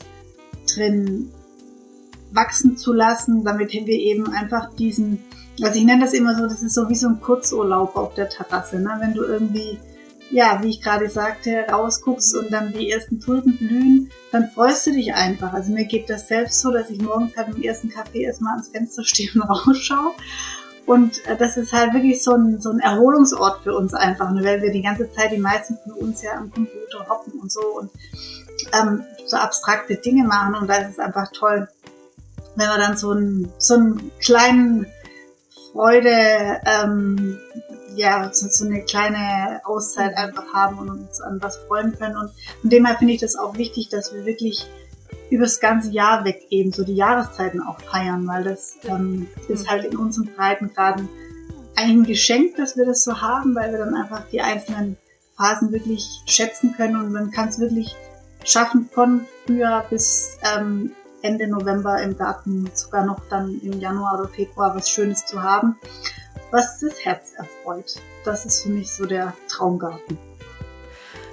drin 0.73 1.33
wachsen 2.35 2.77
zu 2.77 2.93
lassen, 2.93 3.45
damit 3.45 3.73
wir 3.73 3.87
eben 3.89 4.29
einfach 4.29 4.73
diesen, 4.75 5.23
also 5.63 5.79
ich 5.79 5.85
nenne 5.85 6.05
das 6.05 6.15
immer 6.15 6.37
so, 6.37 6.47
das 6.47 6.63
ist 6.63 6.75
so 6.75 6.89
wie 6.89 6.95
so 6.95 7.09
ein 7.09 7.21
Kurzurlaub 7.21 7.97
auf 7.97 8.15
der 8.15 8.29
Terrasse, 8.29 8.79
ne? 8.79 8.97
wenn 9.01 9.15
du 9.15 9.23
irgendwie, 9.23 9.79
ja, 10.31 10.61
wie 10.63 10.71
ich 10.71 10.83
gerade 10.83 11.09
sagte, 11.09 11.67
rausguckst 11.71 12.37
und 12.37 12.53
dann 12.53 12.73
die 12.73 12.91
ersten 12.91 13.21
Tulpen 13.21 13.57
blühen, 13.59 14.11
dann 14.31 14.51
freust 14.51 14.87
du 14.87 14.93
dich 14.93 15.13
einfach. 15.15 15.53
Also 15.53 15.73
mir 15.73 15.85
geht 15.85 16.09
das 16.09 16.29
selbst 16.29 16.61
so, 16.61 16.71
dass 16.71 16.89
ich 16.89 17.01
morgens 17.03 17.37
halt 17.37 17.55
im 17.55 17.63
ersten 17.63 17.91
Kaffee 17.91 18.23
erstmal 18.23 18.53
ans 18.55 18.69
Fenster 18.69 19.05
stehe 19.05 19.31
und 19.35 19.43
rausschaue. 19.49 20.13
Und 20.87 21.25
äh, 21.27 21.37
das 21.37 21.57
ist 21.57 21.73
halt 21.73 21.95
wirklich 21.95 22.23
so 22.23 22.33
ein, 22.33 22.61
so 22.61 22.71
ein 22.71 22.81
Erholungsort 22.81 23.63
für 23.63 23.77
uns 23.77 23.95
einfach, 23.95 24.31
ne? 24.33 24.43
weil 24.43 24.63
wir 24.63 24.73
die 24.73 24.83
ganze 24.83 25.11
Zeit, 25.13 25.33
die 25.33 25.39
meisten 25.39 25.79
von 25.85 25.93
uns 25.93 26.23
ja 26.23 26.33
am 26.33 26.51
Computer 26.51 27.07
hocken 27.09 27.39
und 27.41 27.53
so 27.53 27.61
und 27.79 27.91
ähm, 28.73 29.05
so 29.27 29.37
abstrakte 29.37 29.97
Dinge 29.97 30.25
machen 30.25 30.55
und 30.55 30.69
da 30.69 30.77
ist 30.77 30.93
es 30.93 30.99
einfach 30.99 31.31
toll, 31.33 31.69
wenn 32.57 32.69
wir 32.69 32.79
dann 32.79 32.97
so 32.97 33.11
einen, 33.11 33.51
so 33.59 33.75
einen 33.75 34.11
kleinen 34.21 34.87
Freude, 35.73 36.61
ähm, 36.67 37.39
ja, 37.97 38.31
so, 38.33 38.47
so 38.49 38.67
eine 38.67 38.83
kleine 38.85 39.61
Auszeit 39.65 40.17
einfach 40.17 40.53
haben 40.53 40.79
und 40.79 40.91
uns 40.91 41.21
an 41.21 41.43
was 41.43 41.57
freuen 41.57 41.97
können. 41.99 42.17
Und 42.17 42.31
von 42.61 42.71
dem 42.71 42.87
her 42.87 42.97
finde 42.99 43.15
ich 43.15 43.21
das 43.21 43.37
auch 43.37 43.57
wichtig, 43.57 43.89
dass 43.89 44.15
wir 44.15 44.25
wirklich 44.25 44.67
über 45.31 45.45
das 45.45 45.61
ganze 45.61 45.91
Jahr 45.91 46.25
weg 46.25 46.47
eben 46.51 46.73
so 46.73 46.85
die 46.85 46.95
Jahreszeiten 46.95 47.63
auch 47.63 47.81
feiern, 47.81 48.27
weil 48.27 48.45
das 48.45 48.77
ähm, 48.85 49.29
ist 49.49 49.69
halt 49.69 49.85
in 49.85 49.97
unseren 49.97 50.27
Breitengraden 50.35 51.09
eigentlich 51.75 51.97
ein 51.97 52.05
Geschenk, 52.05 52.57
dass 52.57 52.77
wir 52.77 52.85
das 52.85 53.03
so 53.03 53.21
haben, 53.21 53.55
weil 53.55 53.73
wir 53.73 53.79
dann 53.79 53.95
einfach 53.95 54.29
die 54.31 54.43
einzelnen 54.43 54.99
Phasen 55.37 55.73
wirklich 55.73 56.07
schätzen 56.27 56.75
können. 56.77 56.97
Und 56.97 57.13
man 57.13 57.31
kann 57.31 57.49
es 57.49 57.59
wirklich 57.59 57.97
schaffen, 58.45 58.89
von 58.93 59.27
Frühjahr 59.47 59.87
bis 59.89 60.37
ähm, 60.57 60.93
Ende 61.23 61.49
November 61.49 62.03
im 62.03 62.17
Garten 62.17 62.69
sogar 62.75 63.07
noch 63.07 63.21
dann 63.31 63.61
im 63.63 63.81
Januar 63.81 64.21
oder 64.21 64.29
Februar 64.29 64.75
was 64.75 64.91
Schönes 64.91 65.25
zu 65.25 65.43
haben. 65.43 65.77
was 66.51 66.81
das 66.81 67.05
Herz 67.05 67.33
erfreut. 67.37 67.95
Das 68.25 68.45
ist 68.45 68.63
für 68.63 68.69
mich 68.69 68.93
so 68.93 69.07
der 69.07 69.33
Traumgarten. 69.49 70.19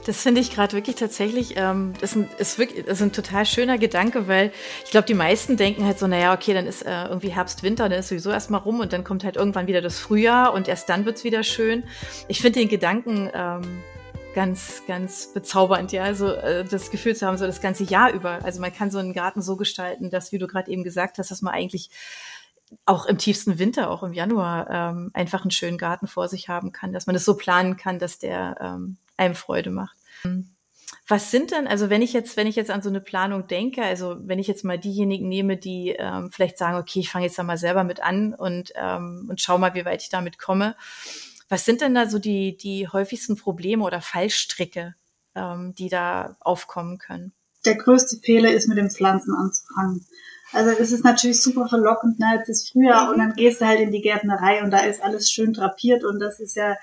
Das 0.06 0.22
finde 0.22 0.42
ich 0.42 0.56
gerade 0.56 0.74
wirklich 0.74 0.96
tatsächlich, 0.96 1.56
ähm, 1.58 1.94
das, 2.00 2.16
ist, 2.16 2.58
wirklich, 2.58 2.86
das 2.86 2.96
ist 2.96 3.02
ein 3.04 3.12
total 3.12 3.46
schöner 3.46 3.78
Gedanke, 3.78 4.28
weil 4.28 4.52
ich 4.86 4.92
glaube, 4.92 5.06
die 5.06 5.14
meisten 5.14 5.58
denken 5.58 5.86
halt 5.86 6.00
so, 6.00 6.08
naja, 6.08 6.34
okay, 6.34 6.54
dann 6.54 6.66
ist 6.66 6.84
äh, 6.84 7.04
irgendwie 7.04 7.30
Herbst, 7.30 7.64
Winter, 7.64 7.90
dann 7.90 8.00
ist 8.00 8.08
sowieso 8.08 8.32
erstmal 8.32 8.62
rum 8.62 8.80
und 8.80 8.94
dann 8.94 9.04
kommt 9.04 9.24
halt 9.24 9.36
irgendwann 9.36 9.68
wieder 9.68 9.82
das 9.82 10.00
Frühjahr 10.00 10.54
und 10.54 10.68
erst 10.68 10.90
dann 10.90 11.06
wird's 11.06 11.24
wieder 11.24 11.44
schön. 11.44 11.84
Ich 12.28 12.42
finde 12.42 12.60
den 12.60 12.70
Gedanken 12.70 13.30
ähm, 13.34 13.84
ganz, 14.34 14.84
ganz 14.88 15.34
bezaubernd, 15.34 15.92
ja. 15.92 16.04
Also 16.04 16.28
äh, 16.28 16.64
das 16.64 16.92
Gefühl 16.92 17.16
zu 17.16 17.26
haben, 17.26 17.38
so 17.38 17.46
das 17.46 17.62
ganze 17.62 17.84
Jahr 17.84 18.12
über. 18.12 18.44
Also 18.44 18.62
man 18.62 18.74
kann 18.74 18.92
so 18.92 18.98
einen 19.00 19.14
Garten 19.14 19.42
so 19.42 19.56
gestalten, 19.56 20.10
dass, 20.10 20.32
wie 20.32 20.38
du 20.38 20.48
gerade 20.48 20.72
eben 20.72 20.84
gesagt 20.84 21.18
hast, 21.18 21.32
dass 21.32 21.42
man 21.42 21.54
eigentlich 21.54 21.90
auch 22.86 23.06
im 23.06 23.18
tiefsten 23.18 23.58
Winter, 23.60 23.90
auch 23.90 24.04
im 24.04 24.14
Januar, 24.14 24.70
ähm, 24.70 25.12
einfach 25.14 25.42
einen 25.42 25.52
schönen 25.52 25.78
Garten 25.78 26.08
vor 26.08 26.28
sich 26.28 26.50
haben 26.50 26.72
kann, 26.72 26.94
dass 26.94 27.08
man 27.08 27.16
das 27.16 27.26
so 27.26 27.36
planen 27.36 27.78
kann, 27.78 28.00
dass 28.00 28.20
der 28.20 28.58
ähm, 28.62 28.98
einem 29.18 29.36
Freude 29.36 29.72
macht. 29.72 29.98
Was 31.08 31.32
sind 31.32 31.50
denn, 31.52 31.68
also 31.68 31.90
wenn 31.90 32.04
ich 32.04 32.14
jetzt, 32.14 32.38
wenn 32.38 32.46
ich 32.46 32.56
jetzt 32.56 32.70
an 32.70 32.84
so 32.84 32.90
eine 32.90 33.02
Planung 33.02 33.48
denke, 33.48 33.84
also 33.84 34.18
wenn 34.20 34.38
ich 34.38 34.48
jetzt 34.48 34.64
mal 34.64 34.78
diejenigen 34.78 35.28
nehme, 35.28 35.58
die 35.58 35.96
ähm, 35.98 36.30
vielleicht 36.32 36.60
sagen, 36.60 36.78
okay, 36.78 37.00
ich 37.00 37.10
fange 37.10 37.26
jetzt 37.26 37.40
da 37.40 37.44
mal 37.44 37.58
selber 37.58 37.84
mit 37.84 38.02
an 38.02 38.36
und, 38.36 38.72
ähm, 38.76 39.26
und 39.28 39.42
schau 39.42 39.58
mal, 39.58 39.74
wie 39.74 39.86
weit 39.86 40.04
ich 40.04 40.10
damit 40.10 40.38
komme. 40.38 40.76
Was 41.50 41.66
sind 41.66 41.82
denn 41.82 41.96
da 41.96 42.08
so 42.08 42.20
die, 42.20 42.56
die 42.56 42.88
häufigsten 42.88 43.36
Probleme 43.36 43.84
oder 43.84 44.02
Fallstricke, 44.02 44.96
ähm, 45.36 45.74
die 45.76 45.90
da 45.90 46.38
aufkommen 46.40 47.00
können? 47.00 47.34
Der 47.66 47.76
größte 47.76 48.18
Fehler 48.18 48.52
ist, 48.52 48.68
mit 48.68 48.78
den 48.78 48.92
Pflanzen 48.92 49.34
anzufangen. 49.34 50.06
Also 50.52 50.72
es 50.72 50.92
ist 50.92 51.04
natürlich 51.04 51.42
super 51.42 51.68
verlockend, 51.68 52.20
ne? 52.20 52.36
Jetzt 52.38 52.50
ist 52.50 52.72
Frühjahr 52.72 53.06
mhm. 53.06 53.12
und 53.12 53.18
dann 53.20 53.34
gehst 53.34 53.62
du 53.62 53.66
halt 53.66 53.80
in 53.80 53.92
die 53.92 54.02
Gärtnerei 54.02 54.64
und 54.64 54.72
da 54.72 54.80
ist 54.80 55.02
alles 55.02 55.30
schön 55.30 55.54
drapiert 55.54 56.04
und 56.04 56.20
das 56.20 56.40
ist 56.40 56.56
ja 56.56 56.76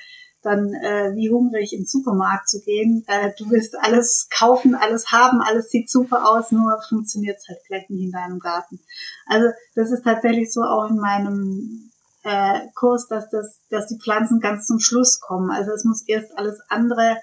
dann 0.42 0.72
äh, 0.74 1.12
wie 1.16 1.30
hungrig 1.30 1.72
im 1.72 1.84
Supermarkt 1.84 2.48
zu 2.48 2.60
gehen. 2.60 3.04
Äh, 3.08 3.32
du 3.38 3.50
willst 3.50 3.76
alles 3.76 4.28
kaufen, 4.30 4.74
alles 4.74 5.10
haben, 5.10 5.40
alles 5.40 5.70
sieht 5.70 5.90
super 5.90 6.28
aus, 6.28 6.52
nur 6.52 6.80
funktioniert 6.88 7.38
es 7.38 7.48
halt 7.48 7.58
vielleicht 7.66 7.90
nicht 7.90 8.04
in 8.04 8.12
deinem 8.12 8.38
Garten. 8.38 8.80
Also 9.26 9.48
das 9.74 9.90
ist 9.90 10.04
tatsächlich 10.04 10.52
so 10.52 10.62
auch 10.62 10.88
in 10.88 10.98
meinem 10.98 11.90
äh, 12.26 12.66
Kurs, 12.74 13.06
dass 13.08 13.30
das, 13.30 13.60
dass 13.70 13.86
die 13.86 13.98
Pflanzen 13.98 14.40
ganz 14.40 14.66
zum 14.66 14.80
Schluss 14.80 15.20
kommen. 15.20 15.50
Also 15.50 15.70
es 15.72 15.84
muss 15.84 16.02
erst 16.06 16.36
alles 16.36 16.60
andere 16.68 17.18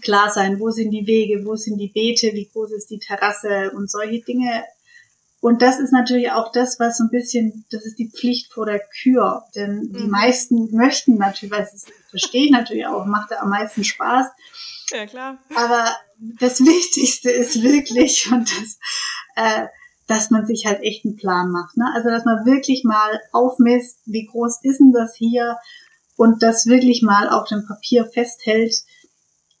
klar 0.00 0.30
sein. 0.30 0.60
Wo 0.60 0.70
sind 0.70 0.90
die 0.90 1.06
Wege? 1.06 1.44
Wo 1.44 1.56
sind 1.56 1.78
die 1.78 1.88
Beete? 1.88 2.32
Wie 2.34 2.48
groß 2.48 2.72
ist 2.72 2.90
die 2.90 2.98
Terrasse? 2.98 3.72
Und 3.74 3.90
solche 3.90 4.20
Dinge 4.20 4.64
und 5.44 5.60
das 5.60 5.78
ist 5.78 5.92
natürlich 5.92 6.30
auch 6.30 6.52
das, 6.52 6.80
was 6.80 6.96
so 6.96 7.04
ein 7.04 7.10
bisschen, 7.10 7.66
das 7.70 7.84
ist 7.84 7.98
die 7.98 8.08
Pflicht 8.08 8.50
vor 8.50 8.64
der 8.64 8.78
Kür. 8.78 9.44
Denn 9.54 9.92
die 9.92 10.04
mhm. 10.04 10.08
meisten 10.08 10.74
möchten 10.74 11.16
natürlich, 11.16 11.52
weil 11.52 11.68
das 11.70 11.84
verstehe 12.08 12.46
ich 12.46 12.50
natürlich 12.50 12.86
auch, 12.86 13.04
macht 13.04 13.30
da 13.30 13.40
am 13.40 13.50
meisten 13.50 13.84
Spaß. 13.84 14.26
Ja, 14.90 15.04
klar. 15.04 15.36
Aber 15.54 15.94
das 16.40 16.60
Wichtigste 16.60 17.30
ist 17.30 17.62
wirklich, 17.62 18.32
und 18.32 18.50
das, 18.50 18.78
äh, 19.36 19.66
dass 20.06 20.30
man 20.30 20.46
sich 20.46 20.66
halt 20.66 20.82
echt 20.82 21.04
einen 21.04 21.16
Plan 21.16 21.50
macht. 21.50 21.76
Ne? 21.76 21.86
Also, 21.94 22.10
dass 22.10 22.24
man 22.24 22.44
wirklich 22.44 22.84
mal 22.84 23.20
aufmisst, 23.32 24.00
wie 24.04 24.26
groß 24.26 24.60
ist 24.62 24.78
denn 24.78 24.92
das 24.92 25.14
hier? 25.16 25.56
Und 26.16 26.42
das 26.42 26.66
wirklich 26.66 27.02
mal 27.02 27.28
auf 27.28 27.48
dem 27.48 27.66
Papier 27.66 28.06
festhält, 28.06 28.74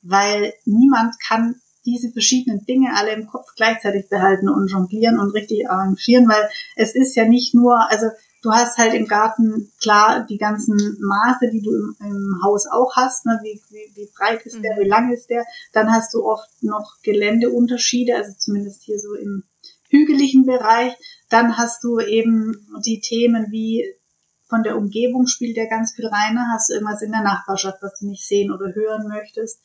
weil 0.02 0.52
niemand 0.64 1.16
kann 1.20 1.56
diese 1.84 2.10
verschiedenen 2.10 2.64
Dinge 2.64 2.90
alle 2.96 3.12
im 3.12 3.26
Kopf 3.26 3.54
gleichzeitig 3.56 4.08
behalten 4.08 4.48
und 4.48 4.70
jonglieren 4.70 5.18
und 5.18 5.30
richtig 5.30 5.68
arrangieren, 5.68 6.28
weil 6.28 6.48
es 6.76 6.94
ist 6.94 7.14
ja 7.14 7.26
nicht 7.26 7.54
nur, 7.54 7.90
also 7.90 8.06
du 8.42 8.52
hast 8.52 8.78
halt 8.78 8.94
im 8.94 9.06
Garten 9.06 9.72
klar 9.80 10.24
die 10.28 10.38
ganzen 10.38 10.76
Maße, 11.00 11.50
die 11.50 11.62
du 11.62 11.74
im, 11.74 11.96
im 12.00 12.40
Haus 12.42 12.66
auch 12.70 12.94
hast, 12.96 13.26
ne? 13.26 13.40
wie, 13.42 13.60
wie, 13.70 13.96
wie 13.96 14.10
breit 14.16 14.42
ist 14.46 14.62
der, 14.62 14.76
mhm. 14.76 14.80
wie 14.80 14.88
lang 14.88 15.12
ist 15.12 15.28
der. 15.28 15.44
Dann 15.72 15.92
hast 15.92 16.14
du 16.14 16.24
oft 16.24 16.48
noch 16.62 16.96
Geländeunterschiede, 17.02 18.14
also 18.14 18.32
zumindest 18.38 18.82
hier 18.82 18.98
so 18.98 19.14
im 19.14 19.44
hügeligen 19.94 20.44
Bereich. 20.44 20.92
Dann 21.30 21.56
hast 21.56 21.84
du 21.84 22.00
eben 22.00 22.66
die 22.84 23.00
Themen 23.00 23.46
wie 23.50 23.84
von 24.48 24.62
der 24.62 24.76
Umgebung 24.76 25.26
spielt 25.26 25.56
der 25.56 25.68
ganz 25.68 25.94
viel 25.94 26.06
rein. 26.06 26.34
Ne? 26.34 26.42
Hast 26.52 26.68
du 26.68 26.74
irgendwas 26.74 27.02
in 27.02 27.12
der 27.12 27.22
Nachbarschaft, 27.22 27.78
was 27.80 27.98
du 27.98 28.06
nicht 28.06 28.26
sehen 28.26 28.52
oder 28.52 28.74
hören 28.74 29.08
möchtest. 29.08 29.60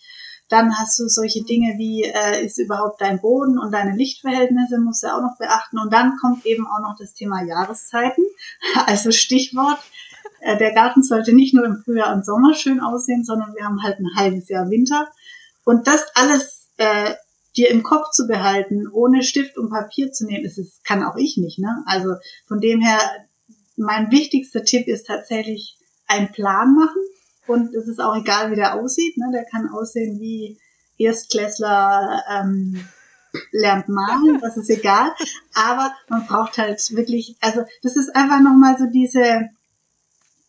Dann 0.47 0.75
hast 0.79 0.97
du 0.97 1.07
solche 1.07 1.43
Dinge 1.43 1.75
wie, 1.77 2.03
äh, 2.03 2.43
ist 2.43 2.57
überhaupt 2.57 3.01
dein 3.01 3.21
Boden 3.21 3.59
und 3.59 3.71
deine 3.71 3.95
Lichtverhältnisse 3.95 4.79
musst 4.79 5.03
du 5.03 5.07
auch 5.07 5.21
noch 5.21 5.37
beachten. 5.37 5.77
Und 5.77 5.93
dann 5.93 6.17
kommt 6.19 6.45
eben 6.45 6.65
auch 6.65 6.79
noch 6.81 6.95
das 6.97 7.13
Thema 7.13 7.43
Jahreszeiten. 7.43 8.23
Also 8.87 9.11
Stichwort, 9.11 9.79
äh, 10.41 10.57
der 10.57 10.73
Garten 10.73 11.03
sollte 11.03 11.33
nicht 11.33 11.53
nur 11.53 11.65
im 11.65 11.83
Frühjahr 11.83 12.13
und 12.15 12.25
Sommer 12.25 12.55
schön 12.55 12.79
aussehen, 12.79 13.23
sondern 13.23 13.53
wir 13.53 13.65
haben 13.65 13.83
halt 13.83 13.99
ein 13.99 14.15
halbes 14.15 14.49
Jahr 14.49 14.69
Winter. 14.69 15.07
Und 15.65 15.87
das 15.87 16.03
alles 16.15 16.67
äh, 16.77 17.13
dir 17.57 17.69
im 17.69 17.83
Kopf 17.83 18.11
zu 18.11 18.27
behalten, 18.27 18.87
ohne 18.91 19.23
Stift 19.23 19.57
und 19.57 19.69
Papier 19.69 20.11
zu 20.11 20.25
nehmen, 20.25 20.45
ist 20.45 20.57
es, 20.57 20.81
kann 20.83 21.03
auch 21.03 21.15
ich 21.15 21.37
nicht. 21.37 21.59
Ne? 21.59 21.83
Also 21.85 22.15
von 22.47 22.59
dem 22.59 22.81
her, 22.81 22.99
mein 23.75 24.11
wichtigster 24.11 24.63
Tipp 24.63 24.87
ist 24.87 25.07
tatsächlich 25.07 25.77
einen 26.07 26.31
Plan 26.31 26.75
machen 26.75 27.01
und 27.47 27.73
es 27.73 27.87
ist 27.87 27.99
auch 27.99 28.15
egal, 28.15 28.51
wie 28.51 28.55
der 28.55 28.75
aussieht. 28.75 29.17
Ne? 29.17 29.31
Der 29.33 29.45
kann 29.45 29.69
aussehen 29.69 30.19
wie 30.19 30.59
Erstklässler 30.97 32.23
ähm, 32.29 32.83
lernt 33.51 33.89
malen, 33.89 34.39
das 34.41 34.57
ist 34.57 34.69
egal. 34.69 35.11
Aber 35.53 35.93
man 36.09 36.25
braucht 36.27 36.57
halt 36.57 36.79
wirklich, 36.95 37.37
also 37.41 37.63
das 37.81 37.95
ist 37.95 38.15
einfach 38.15 38.41
nochmal 38.41 38.77
so 38.77 38.85
diese, 38.85 39.49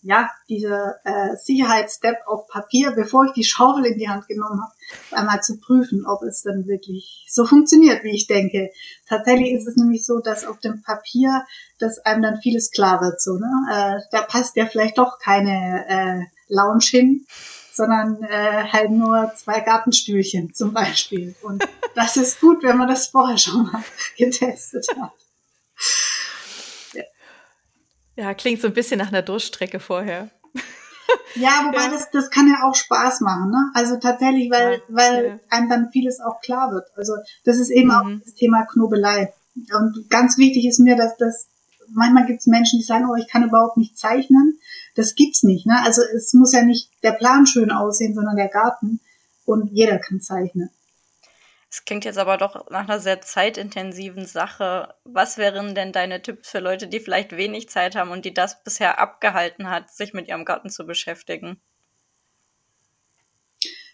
ja, 0.03 0.31
diese 0.49 0.97
äh, 1.05 1.37
Sicherheitsstep 1.37 2.17
auf 2.27 2.47
Papier, 2.49 2.93
bevor 2.93 3.27
ich 3.27 3.33
die 3.33 3.45
Schaufel 3.45 3.85
in 3.85 3.99
die 3.99 4.09
Hand 4.09 4.27
genommen 4.29 4.61
habe, 4.63 4.73
einmal 5.17 5.43
zu 5.43 5.59
prüfen, 5.61 6.07
ob 6.07 6.23
es 6.23 6.43
dann 6.43 6.67
wirklich 6.67 7.27
so 7.31 7.45
funktioniert, 7.45 8.03
wie 8.03 8.15
ich 8.15 8.27
denke. 8.27 8.71
Tatsächlich 9.09 9.53
ist 9.53 9.67
es 9.67 9.77
nämlich 9.77 10.07
so, 10.07 10.21
dass 10.21 10.47
auf 10.47 10.59
dem 10.61 10.83
Papier, 10.83 11.45
dass 11.79 11.99
einem 11.99 12.23
dann 12.23 12.41
vieles 12.41 12.71
klar 12.71 13.01
wird, 13.03 13.21
so, 13.21 13.35
ne? 13.35 13.51
Äh, 13.71 14.01
da 14.11 14.23
passt 14.23 14.57
ja 14.57 14.67
vielleicht 14.67 14.97
doch 14.97 15.19
keine 15.19 15.87
äh, 15.89 16.25
Lounge 16.49 16.87
hin, 16.89 17.27
sondern 17.73 18.23
äh, 18.23 18.65
halt 18.73 18.91
nur 18.91 19.33
zwei 19.37 19.61
Gartenstühlchen 19.61 20.55
zum 20.55 20.73
Beispiel. 20.73 21.35
Und 21.43 21.63
das 21.95 22.17
ist 22.17 22.41
gut, 22.41 22.63
wenn 22.63 22.79
man 22.79 22.89
das 22.89 23.09
vorher 23.09 23.39
schon 23.39 23.65
mal 23.65 23.83
getestet 24.17 24.87
hat. 25.01 25.13
Ja, 28.21 28.35
klingt 28.35 28.61
so 28.61 28.69
ein 28.69 28.75
bisschen 28.75 28.99
nach 28.99 29.09
einer 29.09 29.23
Durchstrecke 29.23 29.81
vorher. 29.81 30.31
Ja, 31.35 31.65
wobei 31.65 31.85
ja. 31.85 31.91
Das, 31.91 32.11
das 32.11 32.31
kann 32.31 32.47
ja 32.47 32.69
auch 32.69 32.75
Spaß 32.75 33.21
machen, 33.21 33.51
ne? 33.51 33.71
Also 33.75 33.97
tatsächlich, 33.97 34.51
weil, 34.51 34.75
ja. 34.75 34.79
weil 34.89 35.27
ja. 35.27 35.39
einem 35.49 35.69
dann 35.69 35.91
vieles 35.91 36.21
auch 36.21 36.41
klar 36.41 36.71
wird. 36.71 36.87
Also 36.97 37.15
das 37.45 37.59
ist 37.59 37.71
eben 37.71 37.89
mhm. 37.89 37.95
auch 37.95 38.25
das 38.25 38.35
Thema 38.35 38.65
Knobelei. 38.67 39.33
Und 39.77 40.09
ganz 40.09 40.39
wichtig 40.39 40.67
ist 40.67 40.79
mir, 40.79 40.97
dass 40.97 41.17
das, 41.17 41.49
manchmal 41.89 42.27
gibt 42.27 42.41
es 42.41 42.47
Menschen, 42.47 42.79
die 42.79 42.85
sagen, 42.85 43.07
oh, 43.11 43.17
ich 43.17 43.29
kann 43.29 43.43
überhaupt 43.43 43.77
nicht 43.77 43.99
zeichnen 43.99 44.61
das 44.95 45.15
gibt's 45.15 45.43
nicht. 45.43 45.67
Ne? 45.67 45.83
Also 45.85 46.03
es 46.15 46.35
muss 46.35 46.53
ja 46.53 46.63
nicht 46.63 46.91
der 47.03 47.13
Plan 47.13 47.47
schön 47.47 47.71
aussehen, 47.71 48.15
sondern 48.15 48.37
der 48.37 48.49
Garten. 48.49 49.01
Und 49.45 49.73
jeder 49.73 49.99
kann 49.99 50.21
zeichnen. 50.21 50.71
Es 51.71 51.85
klingt 51.85 52.05
jetzt 52.05 52.19
aber 52.19 52.37
doch 52.37 52.69
nach 52.71 52.89
einer 52.89 52.99
sehr 52.99 53.21
zeitintensiven 53.21 54.27
Sache. 54.27 54.93
Was 55.05 55.39
wären 55.39 55.77
denn 55.77 55.93
deine 55.93 56.21
Tipps 56.21 56.51
für 56.51 56.59
Leute, 56.59 56.89
die 56.89 56.99
vielleicht 56.99 57.37
wenig 57.37 57.69
Zeit 57.69 57.95
haben 57.95 58.11
und 58.11 58.25
die 58.25 58.35
das 58.35 58.65
bisher 58.65 58.99
abgehalten 58.99 59.71
hat, 59.71 59.89
sich 59.89 60.13
mit 60.13 60.27
ihrem 60.27 60.45
Garten 60.45 60.71
zu 60.71 60.85
beschäftigen? 60.85 61.61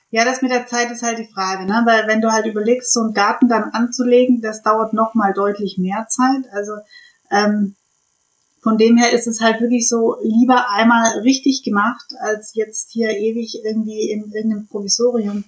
Ja, 0.09 0.25
das 0.25 0.41
mit 0.41 0.53
der 0.53 0.67
Zeit 0.67 0.91
ist 0.91 1.03
halt 1.03 1.19
die 1.19 1.31
Frage, 1.31 1.67
ne? 1.67 1.83
Weil 1.85 2.07
wenn 2.07 2.23
du 2.23 2.33
halt 2.33 2.47
überlegst, 2.47 2.95
so 2.95 3.01
einen 3.01 3.13
Garten 3.13 3.49
dann 3.49 3.65
anzulegen, 3.65 4.41
das 4.41 4.63
dauert 4.63 4.95
noch 4.95 5.13
mal 5.13 5.35
deutlich 5.35 5.77
mehr 5.77 6.07
Zeit. 6.09 6.45
Also 6.53 6.73
ähm, 7.31 7.77
von 8.63 8.79
dem 8.79 8.97
her 8.97 9.13
ist 9.13 9.27
es 9.27 9.43
halt 9.43 9.61
wirklich 9.61 9.87
so, 9.87 10.17
lieber 10.23 10.71
einmal 10.71 11.19
richtig 11.19 11.63
gemacht, 11.63 12.07
als 12.21 12.55
jetzt 12.55 12.93
hier 12.93 13.11
ewig 13.11 13.61
irgendwie 13.65 14.11
in 14.11 14.33
irgendeinem 14.33 14.67
Provisorium 14.67 15.45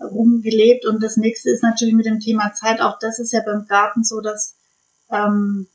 rumgelebt. 0.00 0.86
Und 0.86 1.02
das 1.02 1.16
nächste 1.16 1.50
ist 1.50 1.62
natürlich 1.62 1.94
mit 1.94 2.06
dem 2.06 2.20
Thema 2.20 2.52
Zeit. 2.52 2.80
Auch 2.80 2.98
das 2.98 3.18
ist 3.18 3.32
ja 3.32 3.40
beim 3.44 3.66
Garten 3.66 4.04
so, 4.04 4.20
dass 4.20 4.56
ähm, 5.10 5.68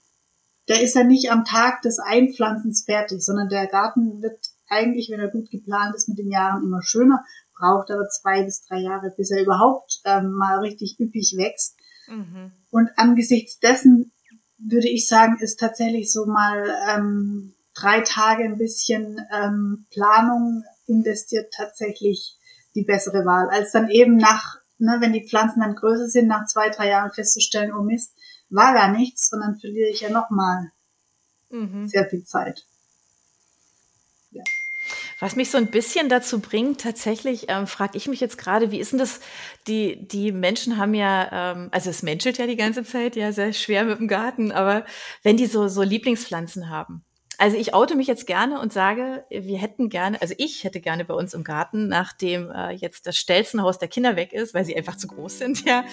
der 0.68 0.82
ist 0.82 0.96
ja 0.96 1.04
nicht 1.04 1.32
am 1.32 1.44
Tag 1.44 1.82
des 1.82 2.00
Einpflanzens 2.00 2.86
fertig, 2.86 3.24
sondern 3.24 3.50
der 3.50 3.68
Garten 3.68 4.22
wird 4.22 4.40
eigentlich, 4.68 5.10
wenn 5.10 5.20
er 5.20 5.30
gut 5.30 5.52
geplant 5.52 5.96
ist, 5.96 6.08
mit 6.08 6.18
den 6.18 6.32
Jahren 6.32 6.64
immer 6.64 6.82
schöner, 6.82 7.24
braucht 7.58 7.92
aber 7.92 8.08
zwei 8.10 8.44
bis 8.44 8.66
drei 8.66 8.80
Jahre, 8.80 9.14
bis 9.16 9.32
er 9.32 9.44
überhaupt 9.44 10.02
ähm, 10.06 10.32
mal 10.32 10.60
richtig 10.60 11.00
üppig 11.00 11.36
wächst. 11.38 11.76
Mhm. 12.08 12.52
Und 12.70 12.90
angesichts 12.98 13.60
dessen 13.60 14.12
würde 14.58 14.90
ich 14.90 15.08
sagen, 15.08 15.38
ist 15.40 15.60
tatsächlich 15.60 16.12
so 16.12 16.26
mal 16.26 16.66
ähm, 16.90 17.54
drei 17.76 18.02
Tage 18.02 18.44
ein 18.44 18.58
bisschen 18.58 19.20
ähm, 19.32 19.86
Planung 19.92 20.64
investiert 20.88 21.54
tatsächlich 21.54 22.38
die 22.76 22.84
bessere 22.84 23.26
Wahl, 23.26 23.50
als 23.50 23.72
dann 23.72 23.90
eben 23.90 24.18
nach, 24.18 24.58
ne, 24.78 24.98
wenn 25.00 25.14
die 25.14 25.28
Pflanzen 25.28 25.62
dann 25.62 25.76
größer 25.76 26.08
sind, 26.08 26.28
nach 26.28 26.46
zwei, 26.46 26.70
drei 26.70 26.90
Jahren 26.90 27.12
festzustellen, 27.12 27.74
oh 27.74 27.84
Mist, 27.84 28.16
war 28.50 28.74
gar 28.74 28.92
nichts, 28.92 29.30
sondern 29.30 29.60
verliere 29.60 29.90
ich 29.90 30.02
ja 30.02 30.10
nochmal 30.10 30.72
mhm. 31.50 31.88
sehr 31.88 32.10
viel 32.10 32.24
Zeit. 32.24 32.66
Was 35.20 35.38
mich 35.38 35.50
so 35.50 35.58
ein 35.58 35.72
bisschen 35.72 36.10
dazu 36.10 36.42
bringt, 36.42 36.82
tatsächlich 36.82 37.46
ähm, 37.48 37.66
frage 37.66 37.98
ich 37.98 38.10
mich 38.10 38.20
jetzt 38.20 38.38
gerade, 38.38 38.72
wie 38.72 38.80
ist 38.80 38.92
denn 38.92 39.00
das? 39.00 39.22
Die, 39.68 40.06
die 40.06 40.34
Menschen 40.34 40.78
haben 40.78 40.94
ja, 40.94 41.54
ähm, 41.54 41.70
also 41.72 41.90
es 41.90 42.04
menschelt 42.04 42.38
ja 42.38 42.46
die 42.46 42.58
ganze 42.58 42.84
Zeit, 42.84 43.16
ja, 43.16 43.32
sehr 43.32 43.54
schwer 43.54 43.86
mit 43.86 44.00
dem 44.00 44.10
Garten, 44.10 44.52
aber 44.52 44.86
wenn 45.22 45.38
die 45.38 45.46
so, 45.46 45.70
so 45.70 45.82
Lieblingspflanzen 45.82 46.70
haben, 46.70 47.06
also 47.38 47.58
ich 47.58 47.74
oute 47.74 47.96
mich 47.96 48.08
jetzt 48.08 48.28
gerne 48.28 48.60
und 48.60 48.74
sage, 48.74 49.26
wir 49.30 49.58
hätten 49.58 49.90
gerne, 49.90 50.22
also 50.22 50.34
ich 50.38 50.64
hätte 50.64 50.80
gerne 50.80 51.06
bei 51.06 51.14
uns 51.14 51.34
im 51.34 51.44
Garten, 51.44 51.88
nachdem 51.88 52.52
äh, 52.52 52.72
jetzt 52.72 53.08
das 53.08 53.18
Stelzenhaus 53.18 53.80
der 53.80 53.88
Kinder 53.88 54.16
weg 54.16 54.34
ist, 54.34 54.54
weil 54.54 54.66
sie 54.66 54.76
einfach 54.76 54.96
zu 54.96 55.08
groß 55.08 55.38
sind, 55.40 55.66
ja, 55.66 55.84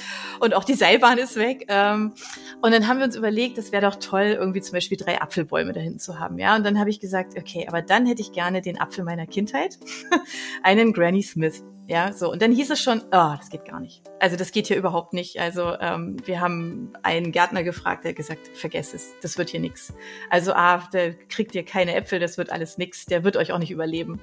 und 0.40 0.54
auch 0.54 0.64
die 0.64 0.74
Seilbahn 0.74 1.18
ist 1.18 1.36
weg. 1.36 1.66
Ähm, 1.68 2.14
und 2.62 2.72
dann 2.72 2.86
haben 2.88 2.98
wir 2.98 3.04
uns 3.04 3.16
überlegt, 3.16 3.58
das 3.58 3.72
wäre 3.72 3.82
doch 3.82 3.96
toll, 3.96 4.36
irgendwie 4.38 4.60
zum 4.60 4.74
Beispiel 4.74 4.98
drei 4.98 5.20
Apfelbäume 5.20 5.72
da 5.72 5.80
hinten 5.80 5.98
zu 5.98 6.18
haben, 6.18 6.38
ja. 6.38 6.56
Und 6.56 6.64
dann 6.64 6.78
habe 6.78 6.90
ich 6.90 7.00
gesagt, 7.00 7.38
okay, 7.38 7.66
aber 7.68 7.82
dann 7.82 8.06
hätte 8.06 8.22
ich 8.22 8.32
gerne 8.32 8.60
den 8.60 8.80
Apfel 8.80 9.04
meiner 9.04 9.26
Kindheit, 9.26 9.78
einen 10.62 10.92
Granny 10.92 11.22
Smith. 11.22 11.62
Ja, 11.90 12.12
so. 12.12 12.30
Und 12.30 12.40
dann 12.40 12.52
hieß 12.52 12.70
es 12.70 12.80
schon, 12.80 13.00
oh, 13.06 13.34
das 13.36 13.50
geht 13.50 13.64
gar 13.64 13.80
nicht. 13.80 14.04
Also 14.20 14.36
das 14.36 14.52
geht 14.52 14.68
hier 14.68 14.76
überhaupt 14.76 15.12
nicht. 15.12 15.40
Also 15.40 15.76
ähm, 15.80 16.18
wir 16.24 16.40
haben 16.40 16.92
einen 17.02 17.32
Gärtner 17.32 17.64
gefragt, 17.64 18.04
der 18.04 18.14
gesagt, 18.14 18.48
vergesst 18.54 18.94
es, 18.94 19.12
das 19.22 19.36
wird 19.38 19.50
hier 19.50 19.58
nix. 19.58 19.92
Also 20.30 20.52
ah, 20.52 20.88
der 20.92 21.14
kriegt 21.14 21.52
ihr 21.56 21.64
keine 21.64 21.96
Äpfel, 21.96 22.20
das 22.20 22.38
wird 22.38 22.52
alles 22.52 22.78
nix, 22.78 23.06
der 23.06 23.24
wird 23.24 23.36
euch 23.36 23.50
auch 23.50 23.58
nicht 23.58 23.72
überleben. 23.72 24.20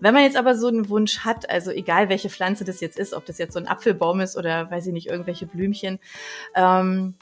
Wenn 0.00 0.12
man 0.12 0.24
jetzt 0.24 0.36
aber 0.36 0.54
so 0.54 0.66
einen 0.66 0.90
Wunsch 0.90 1.20
hat, 1.20 1.48
also 1.48 1.70
egal 1.70 2.10
welche 2.10 2.28
Pflanze 2.28 2.66
das 2.66 2.82
jetzt 2.82 2.98
ist, 2.98 3.14
ob 3.14 3.24
das 3.24 3.38
jetzt 3.38 3.54
so 3.54 3.58
ein 3.60 3.66
Apfelbaum 3.66 4.20
ist 4.20 4.36
oder 4.36 4.70
weiß 4.70 4.88
ich 4.88 4.92
nicht, 4.92 5.06
irgendwelche 5.06 5.46
Blümchen, 5.46 6.00
ähm, 6.54 7.14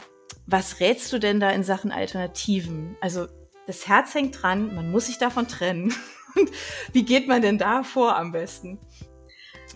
was 0.45 0.81
rätst 0.81 1.13
du 1.13 1.21
denn 1.21 1.39
da 1.39 1.51
in 1.51 1.63
Sachen 1.63 1.93
Alternativen? 1.93 2.97
Also 3.01 3.29
das 3.69 3.87
Herz 3.87 4.13
hängt 4.13 4.43
dran, 4.43 4.75
man 4.75 4.91
muss 4.91 5.07
sich 5.07 5.19
davon 5.19 5.47
trennen. 5.47 5.95
Wie 6.93 7.05
geht 7.05 7.29
man 7.29 7.43
denn 7.43 7.59
da 7.59 7.85
vor 7.85 8.17
am 8.17 8.33
besten? 8.33 8.81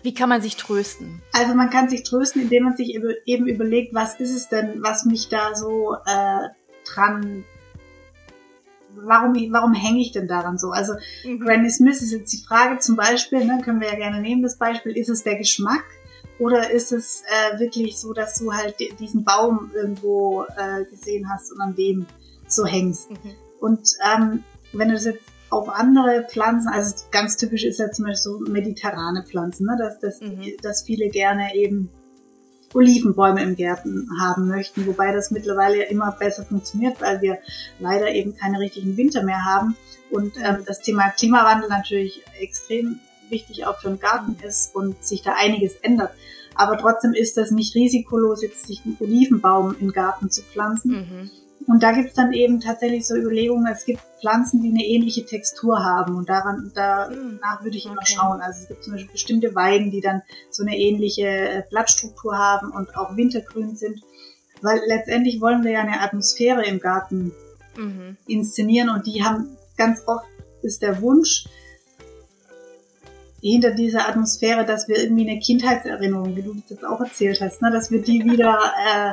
Wie 0.03 0.15
kann 0.15 0.29
man 0.29 0.43
sich 0.43 0.57
trösten? 0.57 1.23
Also 1.33 1.55
man 1.55 1.71
kann 1.71 1.89
sich 1.89 2.03
trösten, 2.03 2.43
indem 2.43 2.65
man 2.65 2.77
sich 2.77 2.99
eben 3.27 3.47
überlegt, 3.47 3.95
was 3.95 4.19
ist 4.19 4.35
es 4.35 4.49
denn, 4.49 4.83
was 4.83 5.05
mich 5.05 5.29
da 5.29 5.55
so 5.55 5.95
äh, 6.07 6.49
dran 6.85 7.45
warum, 8.95 9.35
warum 9.53 9.75
hänge 9.75 10.01
ich 10.01 10.13
denn 10.13 10.29
daran 10.29 10.59
so? 10.59 10.71
Also 10.71 10.95
mhm. 11.25 11.41
Granny 11.41 11.71
Smith 11.71 12.03
ist 12.03 12.13
jetzt 12.13 12.33
die 12.33 12.45
Frage 12.45 12.79
zum 12.79 12.97
Beispiel, 12.97 13.45
ne, 13.45 13.61
können 13.65 13.81
wir 13.81 13.89
ja 13.89 13.97
gerne 13.97 14.21
nehmen, 14.21 14.43
das 14.43 14.57
Beispiel, 14.57 14.97
ist 14.97 15.09
es 15.09 15.23
der 15.23 15.37
Geschmack 15.37 15.85
oder 16.39 16.71
ist 16.71 16.93
es 16.93 17.23
äh, 17.23 17.59
wirklich 17.59 17.99
so, 17.99 18.13
dass 18.13 18.39
du 18.39 18.53
halt 18.53 18.77
diesen 18.99 19.25
Baum 19.25 19.71
irgendwo 19.75 20.45
äh, 20.57 20.85
gesehen 20.85 21.31
hast 21.33 21.53
und 21.53 21.61
an 21.61 21.75
dem 21.75 22.07
so 22.47 22.65
hängst? 22.67 23.11
Mhm. 23.11 23.17
Und 23.61 23.89
ähm, 24.05 24.45
wenn 24.73 24.89
du 24.89 24.95
das 24.95 25.05
jetzt 25.05 25.32
auf 25.53 25.69
andere 25.69 26.27
Pflanzen, 26.29 26.69
also 26.69 26.95
ganz 27.11 27.37
typisch 27.37 27.65
ist 27.65 27.79
ja 27.79 27.91
zum 27.91 28.07
Beispiel 28.07 28.23
so 28.23 28.39
mediterrane 28.51 29.23
Pflanzen, 29.23 29.67
ne? 29.67 29.77
dass, 29.79 29.99
dass, 30.01 30.21
mhm. 30.21 30.43
dass 30.63 30.83
viele 30.83 31.11
gerne 31.11 31.55
eben 31.55 31.91
Olivenbäume 32.73 33.43
im 33.43 33.55
Gärten 33.55 34.09
haben 34.19 34.49
möchten, 34.49 34.87
wobei 34.87 35.13
das 35.13 35.31
mittlerweile 35.31 35.83
immer 35.85 36.11
besser 36.13 36.45
funktioniert, 36.45 37.03
weil 37.03 37.21
wir 37.21 37.39
leider 37.79 38.09
eben 38.13 38.35
keine 38.35 38.61
richtigen 38.61 38.97
Winter 38.97 39.23
mehr 39.25 39.45
haben 39.45 39.77
und 40.11 40.33
ähm, 40.43 40.65
das 40.67 40.81
Thema 40.81 41.11
Klimawandel 41.11 41.69
natürlich 41.69 42.25
extrem 42.41 43.01
wichtig 43.29 43.67
auch 43.67 43.79
für 43.79 43.89
den 43.89 44.01
Garten 44.01 44.39
ist 44.43 44.75
und 44.75 45.05
sich 45.05 45.21
da 45.21 45.35
einiges 45.35 45.77
ändert. 45.83 46.13
Aber 46.55 46.79
trotzdem 46.79 47.13
ist 47.13 47.37
das 47.37 47.51
nicht 47.51 47.75
risikolos, 47.75 48.43
jetzt 48.43 48.67
sich 48.67 48.83
einen 48.87 48.97
Olivenbaum 49.01 49.77
im 49.81 49.93
Garten 49.93 50.31
zu 50.31 50.43
pflanzen. 50.43 50.91
Mhm 50.93 51.31
und 51.67 51.83
da 51.83 51.93
gibt's 51.93 52.15
dann 52.15 52.33
eben 52.33 52.61
tatsächlich 52.61 53.07
so 53.07 53.15
Überlegungen, 53.15 53.67
es 53.67 53.85
gibt 53.85 54.01
Pflanzen, 54.21 54.63
die 54.63 54.71
eine 54.71 54.85
ähnliche 54.85 55.25
Textur 55.25 55.85
haben 55.85 56.17
und 56.17 56.29
daran, 56.29 56.73
danach 56.75 57.63
würde 57.63 57.77
ich 57.77 57.87
immer 57.87 57.97
okay. 57.99 58.15
schauen. 58.17 58.41
Also 58.41 58.63
es 58.63 58.69
gibt 58.69 58.85
zum 58.85 58.93
Beispiel 58.95 59.13
bestimmte 59.13 59.55
Weiden, 59.55 59.91
die 59.91 60.01
dann 60.01 60.23
so 60.51 60.63
eine 60.63 60.77
ähnliche 60.77 61.27
äh, 61.27 61.63
Blattstruktur 61.71 62.39
haben 62.39 62.71
und 62.71 62.97
auch 62.97 63.17
wintergrün 63.17 63.77
sind. 63.77 64.01
Weil 64.61 64.81
letztendlich 64.87 65.41
wollen 65.41 65.65
wir 65.65 65.73
ja 65.73 65.81
eine 65.81 66.01
Atmosphäre 66.01 66.65
im 66.65 66.79
Garten 66.79 67.33
mhm. 67.77 68.17
inszenieren 68.27 68.91
und 68.91 69.07
die 69.07 69.25
haben 69.25 69.57
ganz 69.77 70.03
oft 70.07 70.27
ist 70.63 70.83
der 70.83 71.03
Wunsch, 71.03 71.45
hinter 73.51 73.73
dieser 73.73 74.09
Atmosphäre, 74.09 74.65
dass 74.65 74.89
wir 74.89 75.03
irgendwie 75.03 75.29
eine 75.29 75.41
Kindheitserinnerung, 75.41 76.37
wie 76.37 76.43
du 76.43 76.55
das 76.55 76.71
jetzt 76.71 76.85
auch 76.85 77.01
erzählt 77.01 77.41
hast, 77.41 77.61
ne, 77.61 77.71
dass 77.73 77.91
wir 77.91 78.01
die 78.01 78.25
wieder 78.25 78.57
äh, 78.87 79.13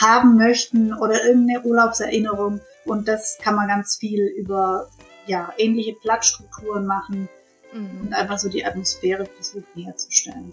haben 0.00 0.36
möchten 0.36 0.94
oder 0.94 1.24
irgendeine 1.24 1.62
Urlaubserinnerung. 1.64 2.60
Und 2.86 3.08
das 3.08 3.38
kann 3.42 3.54
man 3.54 3.68
ganz 3.68 3.96
viel 3.96 4.24
über 4.24 4.88
ja, 5.26 5.52
ähnliche 5.58 5.94
Blattstrukturen 6.02 6.86
machen 6.86 7.28
mhm. 7.72 8.00
und 8.00 8.14
einfach 8.14 8.38
so 8.38 8.48
die 8.48 8.64
Atmosphäre 8.64 9.26
versuchen 9.26 9.84
herzustellen. 9.84 10.52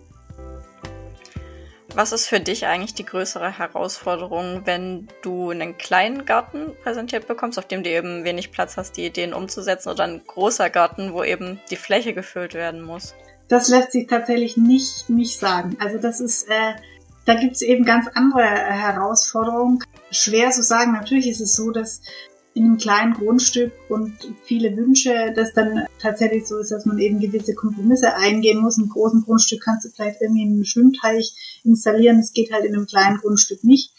Was 1.95 2.11
ist 2.11 2.27
für 2.27 2.41
dich 2.41 2.65
eigentlich 2.65 2.93
die 2.93 3.05
größere 3.05 3.57
Herausforderung, 3.57 4.63
wenn 4.65 5.07
du 5.21 5.51
einen 5.51 5.77
kleinen 5.77 6.25
Garten 6.25 6.73
präsentiert 6.83 7.25
bekommst, 7.25 7.57
auf 7.57 7.69
dem 7.69 7.83
du 7.83 7.89
eben 7.89 8.25
wenig 8.25 8.51
Platz 8.51 8.75
hast, 8.75 8.97
die 8.97 9.05
Ideen 9.05 9.33
umzusetzen, 9.33 9.87
oder 9.87 10.03
ein 10.03 10.21
großer 10.27 10.69
Garten, 10.69 11.13
wo 11.13 11.23
eben 11.23 11.61
die 11.69 11.77
Fläche 11.77 12.13
gefüllt 12.13 12.53
werden 12.53 12.81
muss? 12.81 13.15
Das 13.47 13.69
lässt 13.69 13.93
sich 13.93 14.07
tatsächlich 14.07 14.57
nicht, 14.57 15.09
nicht 15.09 15.39
sagen. 15.39 15.77
Also 15.79 15.97
das 15.97 16.19
ist, 16.19 16.49
äh, 16.49 16.73
da 17.23 17.35
gibt 17.35 17.55
es 17.55 17.61
eben 17.61 17.85
ganz 17.85 18.07
andere 18.13 18.43
Herausforderungen. 18.43 19.79
Schwer 20.11 20.51
zu 20.51 20.63
sagen. 20.63 20.91
Natürlich 20.91 21.29
ist 21.29 21.39
es 21.39 21.55
so, 21.55 21.71
dass 21.71 22.01
in 22.55 22.63
einem 22.63 22.77
kleinen 22.77 23.13
Grundstück 23.13 23.73
und 23.89 24.13
viele 24.45 24.75
Wünsche, 24.77 25.33
dass 25.35 25.53
dann 25.53 25.85
tatsächlich 25.99 26.47
so 26.47 26.57
ist, 26.57 26.71
dass 26.71 26.85
man 26.85 26.97
eben 26.99 27.19
gewisse 27.19 27.53
Kompromisse 27.53 28.15
eingehen 28.15 28.61
muss. 28.61 28.77
Im 28.77 28.87
großen 28.87 29.23
Grundstück 29.23 29.61
kannst 29.61 29.85
du 29.85 29.89
vielleicht 29.89 30.21
irgendwie 30.21 30.45
einen 30.45 30.65
Schwimmteich 30.65 31.61
installieren. 31.65 32.17
Das 32.17 32.31
geht 32.31 32.53
halt 32.53 32.63
in 32.63 32.73
einem 32.73 32.87
kleinen 32.87 33.17
Grundstück 33.17 33.65
nicht. 33.65 33.91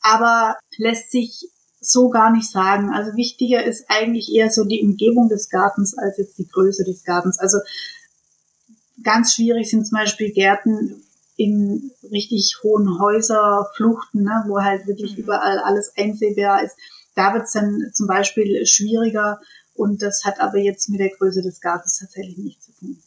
Aber 0.00 0.56
lässt 0.78 1.12
sich 1.12 1.48
so 1.80 2.10
gar 2.10 2.32
nicht 2.32 2.50
sagen. 2.50 2.90
Also 2.90 3.16
wichtiger 3.16 3.62
ist 3.64 3.84
eigentlich 3.86 4.34
eher 4.34 4.50
so 4.50 4.64
die 4.64 4.82
Umgebung 4.82 5.28
des 5.28 5.48
Gartens 5.48 5.96
als 5.96 6.18
jetzt 6.18 6.38
die 6.38 6.48
Größe 6.48 6.82
des 6.82 7.04
Gartens. 7.04 7.38
Also 7.38 7.58
ganz 9.04 9.34
schwierig 9.34 9.70
sind 9.70 9.86
zum 9.86 9.98
Beispiel 9.98 10.32
Gärten 10.32 11.04
in 11.36 11.92
richtig 12.10 12.56
hohen 12.64 13.00
Häuserfluchten, 13.00 14.24
ne, 14.24 14.44
wo 14.48 14.60
halt 14.60 14.88
wirklich 14.88 15.16
mhm. 15.16 15.24
überall 15.24 15.58
alles 15.60 15.92
einsehbar 15.96 16.64
ist. 16.64 16.76
Da 17.14 17.34
wird 17.34 17.44
es 17.44 17.52
dann 17.52 17.90
zum 17.92 18.06
Beispiel 18.06 18.66
schwieriger 18.66 19.40
und 19.74 20.02
das 20.02 20.24
hat 20.24 20.40
aber 20.40 20.58
jetzt 20.58 20.88
mit 20.88 21.00
der 21.00 21.10
Größe 21.10 21.42
des 21.42 21.60
Gartens 21.60 21.98
tatsächlich 21.98 22.38
nichts 22.38 22.66
zu 22.66 22.72
tun. 22.72 23.02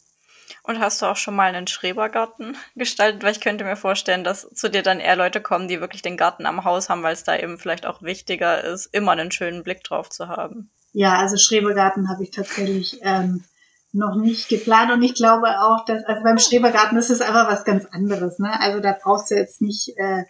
Und 0.62 0.80
hast 0.80 1.00
du 1.00 1.06
auch 1.06 1.16
schon 1.16 1.36
mal 1.36 1.54
einen 1.54 1.68
Schrebergarten 1.68 2.56
gestaltet? 2.74 3.22
Weil 3.22 3.32
ich 3.32 3.40
könnte 3.40 3.64
mir 3.64 3.76
vorstellen, 3.76 4.24
dass 4.24 4.48
zu 4.52 4.68
dir 4.68 4.82
dann 4.82 5.00
eher 5.00 5.16
Leute 5.16 5.40
kommen, 5.40 5.68
die 5.68 5.80
wirklich 5.80 6.02
den 6.02 6.16
Garten 6.16 6.46
am 6.46 6.64
Haus 6.64 6.88
haben, 6.88 7.02
weil 7.02 7.14
es 7.14 7.24
da 7.24 7.36
eben 7.36 7.58
vielleicht 7.58 7.86
auch 7.86 8.02
wichtiger 8.02 8.64
ist, 8.64 8.86
immer 8.86 9.12
einen 9.12 9.30
schönen 9.30 9.62
Blick 9.62 9.84
drauf 9.84 10.10
zu 10.10 10.28
haben. 10.28 10.70
Ja, 10.92 11.18
also 11.18 11.36
Schrebergarten 11.36 12.08
habe 12.08 12.24
ich 12.24 12.30
tatsächlich 12.30 12.98
ähm, 13.02 13.44
noch 13.92 14.16
nicht 14.16 14.48
geplant 14.48 14.90
und 14.92 15.02
ich 15.02 15.14
glaube 15.14 15.48
auch, 15.60 15.84
dass 15.84 16.04
also 16.04 16.22
beim 16.22 16.38
Schrebergarten 16.38 16.98
ist 16.98 17.10
es 17.10 17.20
einfach 17.20 17.48
was 17.48 17.64
ganz 17.64 17.86
anderes. 17.86 18.38
Ne? 18.38 18.50
Also 18.60 18.80
da 18.80 18.96
brauchst 19.00 19.30
du 19.30 19.36
jetzt 19.36 19.60
nicht 19.60 19.90
äh, 19.96 20.24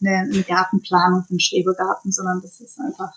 eine, 0.00 0.28
eine 0.32 0.42
Gartenplanung 0.42 1.24
für 1.24 1.30
einen 1.30 1.40
Schrebergarten, 1.40 2.12
sondern 2.12 2.40
das 2.40 2.60
ist 2.60 2.78
einfach 2.80 3.12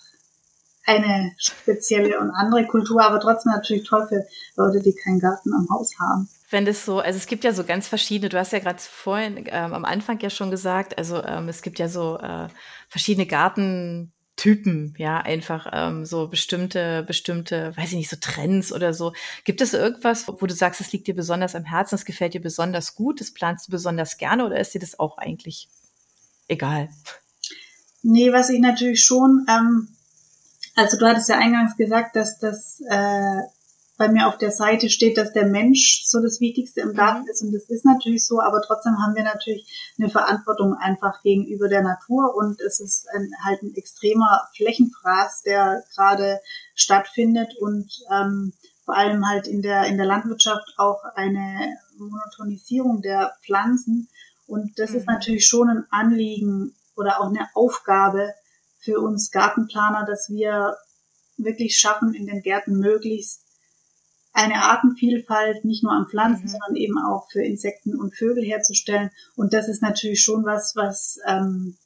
eine 0.86 1.32
spezielle 1.36 2.18
und 2.20 2.30
andere 2.30 2.66
Kultur, 2.66 3.02
aber 3.02 3.20
trotzdem 3.20 3.52
natürlich 3.52 3.86
toll 3.86 4.06
für 4.08 4.24
Leute, 4.56 4.80
die 4.80 4.94
keinen 4.94 5.18
Garten 5.18 5.52
am 5.52 5.68
Haus 5.68 5.92
haben. 6.00 6.28
Wenn 6.48 6.64
das 6.64 6.84
so, 6.84 7.00
also 7.00 7.16
es 7.16 7.26
gibt 7.26 7.42
ja 7.42 7.52
so 7.52 7.64
ganz 7.64 7.88
verschiedene, 7.88 8.28
du 8.28 8.38
hast 8.38 8.52
ja 8.52 8.60
gerade 8.60 8.78
vorhin 8.78 9.44
ähm, 9.46 9.74
am 9.74 9.84
Anfang 9.84 10.20
ja 10.20 10.30
schon 10.30 10.50
gesagt, 10.50 10.96
also 10.96 11.22
ähm, 11.24 11.48
es 11.48 11.60
gibt 11.62 11.80
ja 11.80 11.88
so 11.88 12.18
äh, 12.18 12.46
verschiedene 12.88 13.26
Gartentypen, 13.26 14.94
ja, 14.96 15.18
einfach 15.18 15.68
ähm, 15.72 16.04
so 16.04 16.28
bestimmte, 16.28 17.02
bestimmte, 17.02 17.76
weiß 17.76 17.88
ich 17.88 17.96
nicht, 17.96 18.10
so 18.10 18.16
Trends 18.20 18.72
oder 18.72 18.94
so. 18.94 19.12
Gibt 19.42 19.60
es 19.60 19.74
irgendwas, 19.74 20.28
wo 20.28 20.46
du 20.46 20.54
sagst, 20.54 20.80
es 20.80 20.92
liegt 20.92 21.08
dir 21.08 21.16
besonders 21.16 21.56
am 21.56 21.64
Herzen, 21.64 21.96
es 21.96 22.04
gefällt 22.04 22.34
dir 22.34 22.42
besonders 22.42 22.94
gut, 22.94 23.20
das 23.20 23.34
planst 23.34 23.66
du 23.66 23.72
besonders 23.72 24.16
gerne 24.16 24.46
oder 24.46 24.60
ist 24.60 24.72
dir 24.72 24.80
das 24.80 25.00
auch 25.00 25.18
eigentlich 25.18 25.68
egal? 26.46 26.90
Nee, 28.02 28.32
was 28.32 28.50
ich 28.50 28.60
natürlich 28.60 29.02
schon, 29.02 29.44
ähm, 29.48 29.88
also 30.76 30.98
du 30.98 31.06
hattest 31.06 31.28
ja 31.28 31.38
eingangs 31.38 31.76
gesagt, 31.76 32.14
dass 32.16 32.38
das 32.38 32.80
äh, 32.88 33.42
bei 33.96 34.08
mir 34.08 34.28
auf 34.28 34.36
der 34.36 34.50
Seite 34.50 34.90
steht, 34.90 35.16
dass 35.16 35.32
der 35.32 35.46
Mensch 35.46 36.04
so 36.04 36.20
das 36.20 36.40
Wichtigste 36.40 36.82
im 36.82 36.92
Garten 36.92 37.22
mhm. 37.22 37.28
ist 37.28 37.42
und 37.42 37.52
das 37.52 37.64
ist 37.70 37.84
natürlich 37.84 38.26
so, 38.26 38.40
aber 38.40 38.60
trotzdem 38.62 38.92
haben 39.02 39.14
wir 39.14 39.24
natürlich 39.24 39.94
eine 39.98 40.10
Verantwortung 40.10 40.74
einfach 40.74 41.22
gegenüber 41.22 41.68
der 41.68 41.82
Natur 41.82 42.34
und 42.36 42.60
es 42.60 42.78
ist 42.80 43.08
ein, 43.14 43.30
halt 43.44 43.62
ein 43.62 43.74
extremer 43.74 44.48
Flächenfraß, 44.54 45.42
der 45.42 45.82
gerade 45.94 46.40
stattfindet 46.74 47.54
und 47.58 47.90
ähm, 48.12 48.52
vor 48.84 48.96
allem 48.96 49.26
halt 49.26 49.48
in 49.48 49.62
der 49.62 49.86
in 49.86 49.96
der 49.96 50.06
Landwirtschaft 50.06 50.74
auch 50.76 51.02
eine 51.14 51.76
Monotonisierung 51.96 53.00
der 53.00 53.34
Pflanzen 53.44 54.08
und 54.46 54.78
das 54.78 54.90
mhm. 54.90 54.96
ist 54.96 55.06
natürlich 55.06 55.46
schon 55.46 55.70
ein 55.70 55.86
Anliegen 55.90 56.74
oder 56.96 57.20
auch 57.20 57.28
eine 57.28 57.48
Aufgabe 57.54 58.34
für 58.86 59.00
uns 59.00 59.30
Gartenplaner, 59.30 60.06
dass 60.06 60.30
wir 60.30 60.76
wirklich 61.36 61.76
schaffen, 61.76 62.14
in 62.14 62.26
den 62.26 62.40
Gärten 62.40 62.78
möglichst 62.78 63.42
eine 64.32 64.62
Artenvielfalt 64.62 65.64
nicht 65.64 65.82
nur 65.82 65.92
an 65.92 66.08
Pflanzen, 66.08 66.44
mhm. 66.44 66.48
sondern 66.48 66.76
eben 66.76 66.98
auch 66.98 67.28
für 67.30 67.42
Insekten 67.42 67.98
und 67.98 68.16
Vögel 68.16 68.44
herzustellen. 68.44 69.10
Und 69.34 69.52
das 69.52 69.68
ist 69.68 69.82
natürlich 69.82 70.22
schon 70.22 70.44
was, 70.44 70.76
was 70.76 71.18
ähm, 71.26 71.76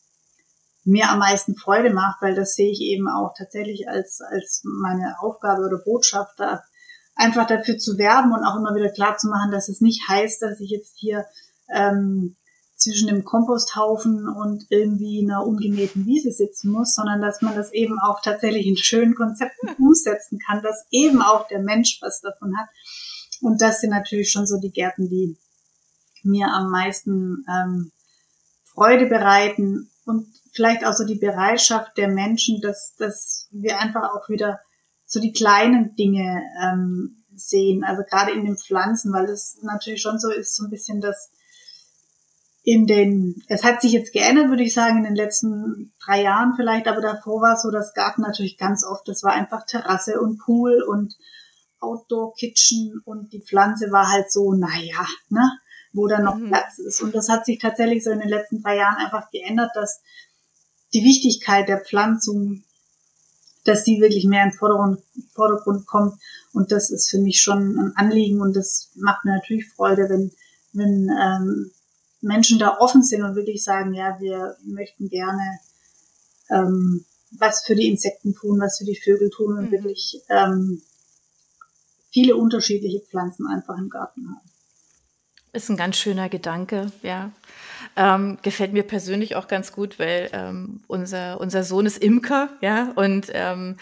mir 0.85 1.09
am 1.11 1.21
meisten 1.21 1.57
Freude 1.57 1.93
macht, 1.93 2.21
weil 2.23 2.35
das 2.35 2.55
sehe 2.55 2.71
ich 2.71 2.81
eben 2.81 3.09
auch 3.09 3.33
tatsächlich 3.37 3.89
als, 3.89 4.21
als 4.21 4.63
meine 4.65 5.17
Aufgabe 5.21 5.63
oder 5.63 5.79
Botschaft 5.79 6.35
da, 6.39 6.63
einfach 7.15 7.47
dafür 7.47 7.79
zu 7.79 7.99
werben 7.99 8.33
und 8.33 8.45
auch 8.45 8.57
immer 8.57 8.75
wieder 8.75 8.91
klar 8.91 9.17
zu 9.17 9.29
machen, 9.29 9.51
dass 9.51 9.69
es 9.69 9.81
nicht 9.81 10.09
heißt, 10.09 10.43
dass 10.43 10.61
ich 10.61 10.71
jetzt 10.71 10.95
hier 10.97 11.27
ähm, 11.73 12.37
zwischen 12.81 13.09
dem 13.09 13.25
Komposthaufen 13.25 14.27
und 14.27 14.65
irgendwie 14.71 15.23
einer 15.23 15.47
ungemähten 15.47 16.07
Wiese 16.07 16.33
sitzen 16.33 16.71
muss, 16.71 16.95
sondern 16.95 17.21
dass 17.21 17.43
man 17.43 17.55
das 17.55 17.73
eben 17.73 17.99
auch 18.01 18.23
tatsächlich 18.23 18.67
in 18.67 18.77
schönen 18.77 19.15
Konzepten 19.15 19.69
umsetzen 19.79 20.39
kann, 20.39 20.63
dass 20.63 20.87
eben 20.91 21.21
auch 21.21 21.47
der 21.49 21.61
Mensch 21.61 21.99
was 22.01 22.23
davon 22.23 22.57
hat. 22.57 22.69
Und 23.43 23.61
das 23.61 23.81
sind 23.81 23.91
natürlich 23.91 24.31
schon 24.31 24.47
so 24.47 24.59
die 24.59 24.73
Gärten, 24.73 25.09
die 25.09 25.37
mir 26.23 26.49
am 26.49 26.71
meisten 26.71 27.45
ähm, 27.49 27.93
Freude 28.65 29.07
bereiten 29.07 29.91
und 30.07 30.27
vielleicht 30.53 30.85
auch 30.85 30.95
so 30.95 31.05
die 31.05 31.19
Bereitschaft 31.19 31.99
der 31.99 32.09
Menschen, 32.09 32.61
dass, 32.63 32.95
dass 32.99 33.47
wir 33.51 33.79
einfach 33.79 34.15
auch 34.15 34.29
wieder 34.31 34.61
so 35.05 35.21
die 35.21 35.33
kleinen 35.33 35.95
Dinge 35.97 36.43
ähm, 36.63 37.25
sehen, 37.35 37.85
also 37.85 38.03
gerade 38.09 38.33
in 38.33 38.45
den 38.45 38.57
Pflanzen, 38.57 39.13
weil 39.13 39.27
es 39.27 39.59
natürlich 39.63 40.01
schon 40.01 40.19
so 40.19 40.31
ist, 40.31 40.57
so 40.57 40.65
ein 40.65 40.71
bisschen 40.71 41.01
das 41.01 41.31
in 42.71 42.87
den, 42.87 43.43
es 43.49 43.65
hat 43.65 43.83
sich 43.83 43.91
jetzt 43.91 44.13
geändert, 44.13 44.49
würde 44.49 44.63
ich 44.63 44.75
sagen, 44.75 44.99
in 44.99 45.03
den 45.03 45.17
letzten 45.17 45.93
drei 46.07 46.23
Jahren 46.23 46.55
vielleicht, 46.55 46.87
aber 46.87 47.01
davor 47.01 47.43
war 47.43 47.55
es 47.55 47.63
so, 47.63 47.73
das 47.73 47.95
Garten 47.95 48.23
natürlich 48.23 48.59
ganz 48.59 48.85
oft, 48.85 49.09
das 49.09 49.25
war 49.25 49.33
einfach 49.33 49.67
Terrasse 49.67 50.21
und 50.21 50.39
Pool 50.39 50.81
und 50.81 51.17
Outdoor 51.81 52.33
Kitchen 52.35 53.01
und 53.05 53.33
die 53.33 53.43
Pflanze 53.43 53.91
war 53.91 54.13
halt 54.13 54.31
so, 54.31 54.53
naja, 54.53 55.05
ne, 55.31 55.51
wo 55.93 56.07
da 56.07 56.21
noch 56.21 56.37
mhm. 56.37 56.47
Platz 56.47 56.79
ist. 56.79 57.03
Und 57.03 57.13
das 57.13 57.29
hat 57.29 57.45
sich 57.45 57.59
tatsächlich 57.59 58.05
so 58.05 58.13
in 58.13 58.21
den 58.21 58.29
letzten 58.29 58.63
drei 58.63 58.77
Jahren 58.77 59.05
einfach 59.05 59.33
geändert, 59.33 59.73
dass 59.75 60.01
die 60.95 61.03
Wichtigkeit 61.03 61.69
der 61.69 61.81
Pflanzung, 61.81 62.63
dass 63.65 63.83
die 63.83 64.01
wirklich 64.01 64.27
mehr 64.27 64.45
in 64.45 64.51
den 64.51 64.57
Vordergrund, 64.57 65.01
Vordergrund 65.35 65.87
kommt. 65.87 66.15
Und 66.53 66.71
das 66.71 66.91
ist 66.91 67.11
für 67.11 67.19
mich 67.19 67.41
schon 67.41 67.81
ein 67.81 67.97
Anliegen 67.97 68.41
und 68.41 68.55
das 68.55 68.93
macht 68.95 69.25
mir 69.25 69.33
natürlich 69.33 69.73
Freude, 69.73 70.09
wenn, 70.09 70.31
wenn 70.73 71.11
ähm, 71.21 71.73
Menschen 72.21 72.59
da 72.59 72.79
offen 72.79 73.03
sind 73.03 73.23
und 73.23 73.37
wirklich 73.37 73.65
sagen, 73.65 73.95
ja, 73.95 74.19
wir 74.21 74.57
möchten 74.65 75.09
gerne 75.09 75.59
ähm, 76.51 77.05
was 77.39 77.65
für 77.65 77.75
die 77.75 77.89
Insekten 77.89 78.35
tun, 78.35 78.61
was 78.61 78.79
für 78.79 78.85
die 78.85 78.97
Vögel 78.97 79.31
tun 79.31 79.57
und 79.59 79.67
mhm. 79.67 79.73
wirklich 79.73 80.21
ähm, 80.29 80.83
viele 82.11 82.37
unterschiedliche 82.37 83.01
Pflanzen 83.01 83.47
einfach 83.47 83.79
im 83.79 83.89
Garten 83.89 84.29
haben. 84.29 84.51
Ist 85.53 85.69
ein 85.69 85.77
ganz 85.77 85.97
schöner 85.97 86.29
Gedanke, 86.29 86.93
ja. 87.03 87.33
Ähm, 87.97 88.39
gefällt 88.43 88.73
mir 88.73 88.85
persönlich 88.85 89.35
auch 89.35 89.49
ganz 89.49 89.73
gut, 89.73 89.99
weil 89.99 90.31
ähm, 90.33 90.81
unser, 90.87 91.41
unser 91.41 91.65
Sohn 91.65 91.87
ist 91.87 91.99
Imker, 91.99 92.51
ja, 92.61 92.93
und 92.95 93.27
ähm, 93.33 93.77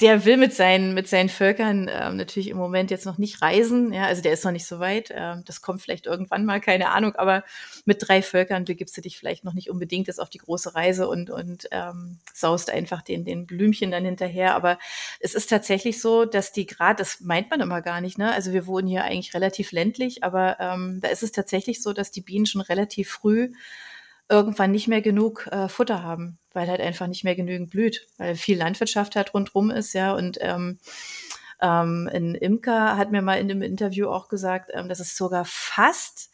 der 0.00 0.24
will 0.24 0.36
mit 0.36 0.54
seinen, 0.54 0.94
mit 0.94 1.08
seinen 1.08 1.28
Völkern 1.28 1.90
ähm, 1.92 2.16
natürlich 2.16 2.48
im 2.48 2.56
Moment 2.56 2.90
jetzt 2.90 3.04
noch 3.04 3.18
nicht 3.18 3.42
reisen. 3.42 3.92
Ja, 3.92 4.04
also 4.04 4.22
der 4.22 4.32
ist 4.32 4.44
noch 4.44 4.52
nicht 4.52 4.66
so 4.66 4.80
weit. 4.80 5.12
Ähm, 5.14 5.42
das 5.44 5.60
kommt 5.60 5.82
vielleicht 5.82 6.06
irgendwann 6.06 6.46
mal, 6.46 6.60
keine 6.60 6.90
Ahnung. 6.90 7.14
Aber 7.16 7.44
mit 7.84 7.98
drei 8.00 8.22
Völkern 8.22 8.64
begibst 8.64 8.96
du 8.96 9.02
dich 9.02 9.18
vielleicht 9.18 9.44
noch 9.44 9.52
nicht 9.52 9.68
unbedingt 9.68 10.06
jetzt 10.06 10.20
auf 10.20 10.30
die 10.30 10.38
große 10.38 10.74
Reise 10.74 11.08
und, 11.08 11.28
und 11.28 11.68
ähm, 11.70 12.18
saust 12.32 12.70
einfach 12.70 13.02
den, 13.02 13.24
den 13.24 13.46
Blümchen 13.46 13.90
dann 13.90 14.04
hinterher. 14.04 14.54
Aber 14.54 14.78
es 15.20 15.34
ist 15.34 15.50
tatsächlich 15.50 16.00
so, 16.00 16.24
dass 16.24 16.52
die 16.52 16.66
gerade, 16.66 16.96
das 16.96 17.20
meint 17.20 17.50
man 17.50 17.60
immer 17.60 17.82
gar 17.82 18.00
nicht, 18.00 18.16
ne? 18.16 18.32
Also 18.32 18.52
wir 18.52 18.66
wohnen 18.66 18.88
hier 18.88 19.04
eigentlich 19.04 19.34
relativ 19.34 19.72
ländlich, 19.72 20.24
aber 20.24 20.56
ähm, 20.60 21.00
da 21.02 21.08
ist 21.08 21.22
es 21.22 21.32
tatsächlich 21.32 21.82
so, 21.82 21.92
dass 21.92 22.10
die 22.10 22.22
Bienen 22.22 22.46
schon 22.46 22.62
relativ 22.62 23.10
früh 23.10 23.50
irgendwann 24.30 24.70
nicht 24.70 24.88
mehr 24.88 25.02
genug 25.02 25.48
äh, 25.50 25.68
Futter 25.68 26.02
haben, 26.02 26.38
weil 26.52 26.68
halt 26.68 26.80
einfach 26.80 27.08
nicht 27.08 27.24
mehr 27.24 27.34
genügend 27.34 27.70
blüht, 27.70 28.06
weil 28.16 28.36
viel 28.36 28.56
Landwirtschaft 28.56 29.16
halt 29.16 29.34
rundrum 29.34 29.70
ist, 29.70 29.92
ja. 29.92 30.14
Und 30.14 30.38
ähm, 30.40 30.78
ähm, 31.60 32.08
ein 32.12 32.34
Imker 32.34 32.96
hat 32.96 33.10
mir 33.10 33.22
mal 33.22 33.38
in 33.38 33.50
einem 33.50 33.62
Interview 33.62 34.08
auch 34.08 34.28
gesagt, 34.28 34.70
ähm, 34.72 34.88
dass 34.88 35.00
es 35.00 35.16
sogar 35.16 35.44
fast 35.44 36.30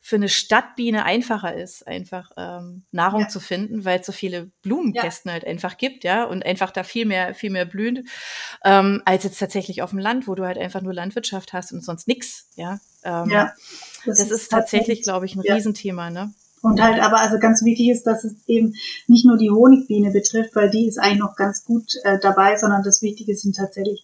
für 0.00 0.16
eine 0.16 0.28
Stadtbiene 0.28 1.06
einfacher 1.06 1.54
ist, 1.54 1.86
einfach 1.86 2.30
ähm, 2.36 2.84
Nahrung 2.90 3.22
ja. 3.22 3.28
zu 3.28 3.40
finden, 3.40 3.86
weil 3.86 4.00
es 4.00 4.06
so 4.06 4.12
viele 4.12 4.50
Blumenkästen 4.60 5.30
ja. 5.30 5.32
halt 5.32 5.46
einfach 5.46 5.78
gibt, 5.78 6.04
ja, 6.04 6.24
und 6.24 6.44
einfach 6.44 6.72
da 6.72 6.82
viel 6.82 7.06
mehr, 7.06 7.34
viel 7.34 7.48
mehr 7.48 7.64
blüht, 7.64 8.06
ähm, 8.64 9.00
als 9.06 9.24
jetzt 9.24 9.38
tatsächlich 9.38 9.80
auf 9.80 9.90
dem 9.90 9.98
Land, 9.98 10.28
wo 10.28 10.34
du 10.34 10.44
halt 10.44 10.58
einfach 10.58 10.82
nur 10.82 10.92
Landwirtschaft 10.92 11.54
hast 11.54 11.72
und 11.72 11.82
sonst 11.82 12.06
nix, 12.06 12.50
ja. 12.56 12.80
Ähm, 13.02 13.30
ja. 13.30 13.54
Das, 14.04 14.18
das 14.18 14.30
ist, 14.30 14.50
tatsächlich, 14.50 15.02
glaube 15.02 15.24
ich, 15.24 15.36
ein. 15.36 15.40
Riesenthema, 15.40 16.10
ne? 16.10 16.34
Und 16.64 16.80
halt 16.80 16.98
aber 17.02 17.20
also 17.20 17.38
ganz 17.38 17.62
wichtig 17.62 17.90
ist, 17.90 18.06
dass 18.06 18.24
es 18.24 18.36
eben 18.46 18.74
nicht 19.06 19.26
nur 19.26 19.36
die 19.36 19.50
Honigbiene 19.50 20.10
betrifft, 20.10 20.56
weil 20.56 20.70
die 20.70 20.88
ist 20.88 20.98
eigentlich 20.98 21.18
noch 21.18 21.36
ganz 21.36 21.62
gut 21.62 21.92
äh, 22.04 22.18
dabei, 22.18 22.56
sondern 22.56 22.82
das 22.82 23.02
Wichtige 23.02 23.36
sind 23.36 23.56
tatsächlich 23.56 24.02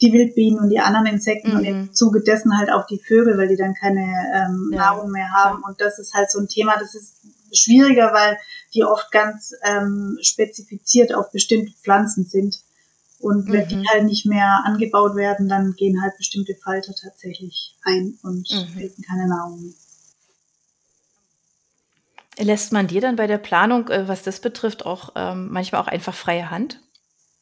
die 0.00 0.12
Wildbienen 0.12 0.58
und 0.58 0.68
die 0.68 0.80
anderen 0.80 1.06
Insekten 1.06 1.50
mhm. 1.50 1.56
und 1.56 1.64
im 1.64 1.94
Zuge 1.94 2.20
dessen 2.20 2.58
halt 2.58 2.72
auch 2.72 2.86
die 2.86 2.98
Vögel, 2.98 3.38
weil 3.38 3.46
die 3.46 3.56
dann 3.56 3.74
keine 3.74 4.00
ähm, 4.34 4.70
ja, 4.72 4.78
Nahrung 4.78 5.12
mehr 5.12 5.30
haben. 5.32 5.58
Klar. 5.58 5.70
Und 5.70 5.80
das 5.80 6.00
ist 6.00 6.12
halt 6.12 6.28
so 6.28 6.40
ein 6.40 6.48
Thema, 6.48 6.74
das 6.76 6.96
ist 6.96 7.18
schwieriger, 7.52 8.12
weil 8.12 8.36
die 8.74 8.82
oft 8.82 9.12
ganz 9.12 9.54
ähm, 9.62 10.18
spezifiziert 10.22 11.14
auf 11.14 11.30
bestimmte 11.30 11.72
Pflanzen 11.84 12.24
sind. 12.24 12.58
Und 13.20 13.52
wenn 13.52 13.68
die 13.68 13.76
mhm. 13.76 13.88
halt 13.92 14.04
nicht 14.06 14.26
mehr 14.26 14.62
angebaut 14.64 15.14
werden, 15.14 15.48
dann 15.48 15.74
gehen 15.76 16.02
halt 16.02 16.16
bestimmte 16.16 16.56
Falter 16.56 16.92
tatsächlich 17.00 17.76
ein 17.84 18.18
und 18.24 18.50
mhm. 18.50 18.76
finden 18.76 19.02
keine 19.02 19.28
Nahrung 19.28 19.62
mehr. 19.62 19.74
Lässt 22.38 22.72
man 22.72 22.86
dir 22.86 23.00
dann 23.00 23.16
bei 23.16 23.26
der 23.26 23.38
Planung, 23.38 23.88
äh, 23.88 24.08
was 24.08 24.22
das 24.22 24.40
betrifft, 24.40 24.86
auch 24.86 25.10
ähm, 25.16 25.48
manchmal 25.50 25.82
auch 25.82 25.88
einfach 25.88 26.14
freie 26.14 26.50
Hand? 26.50 26.80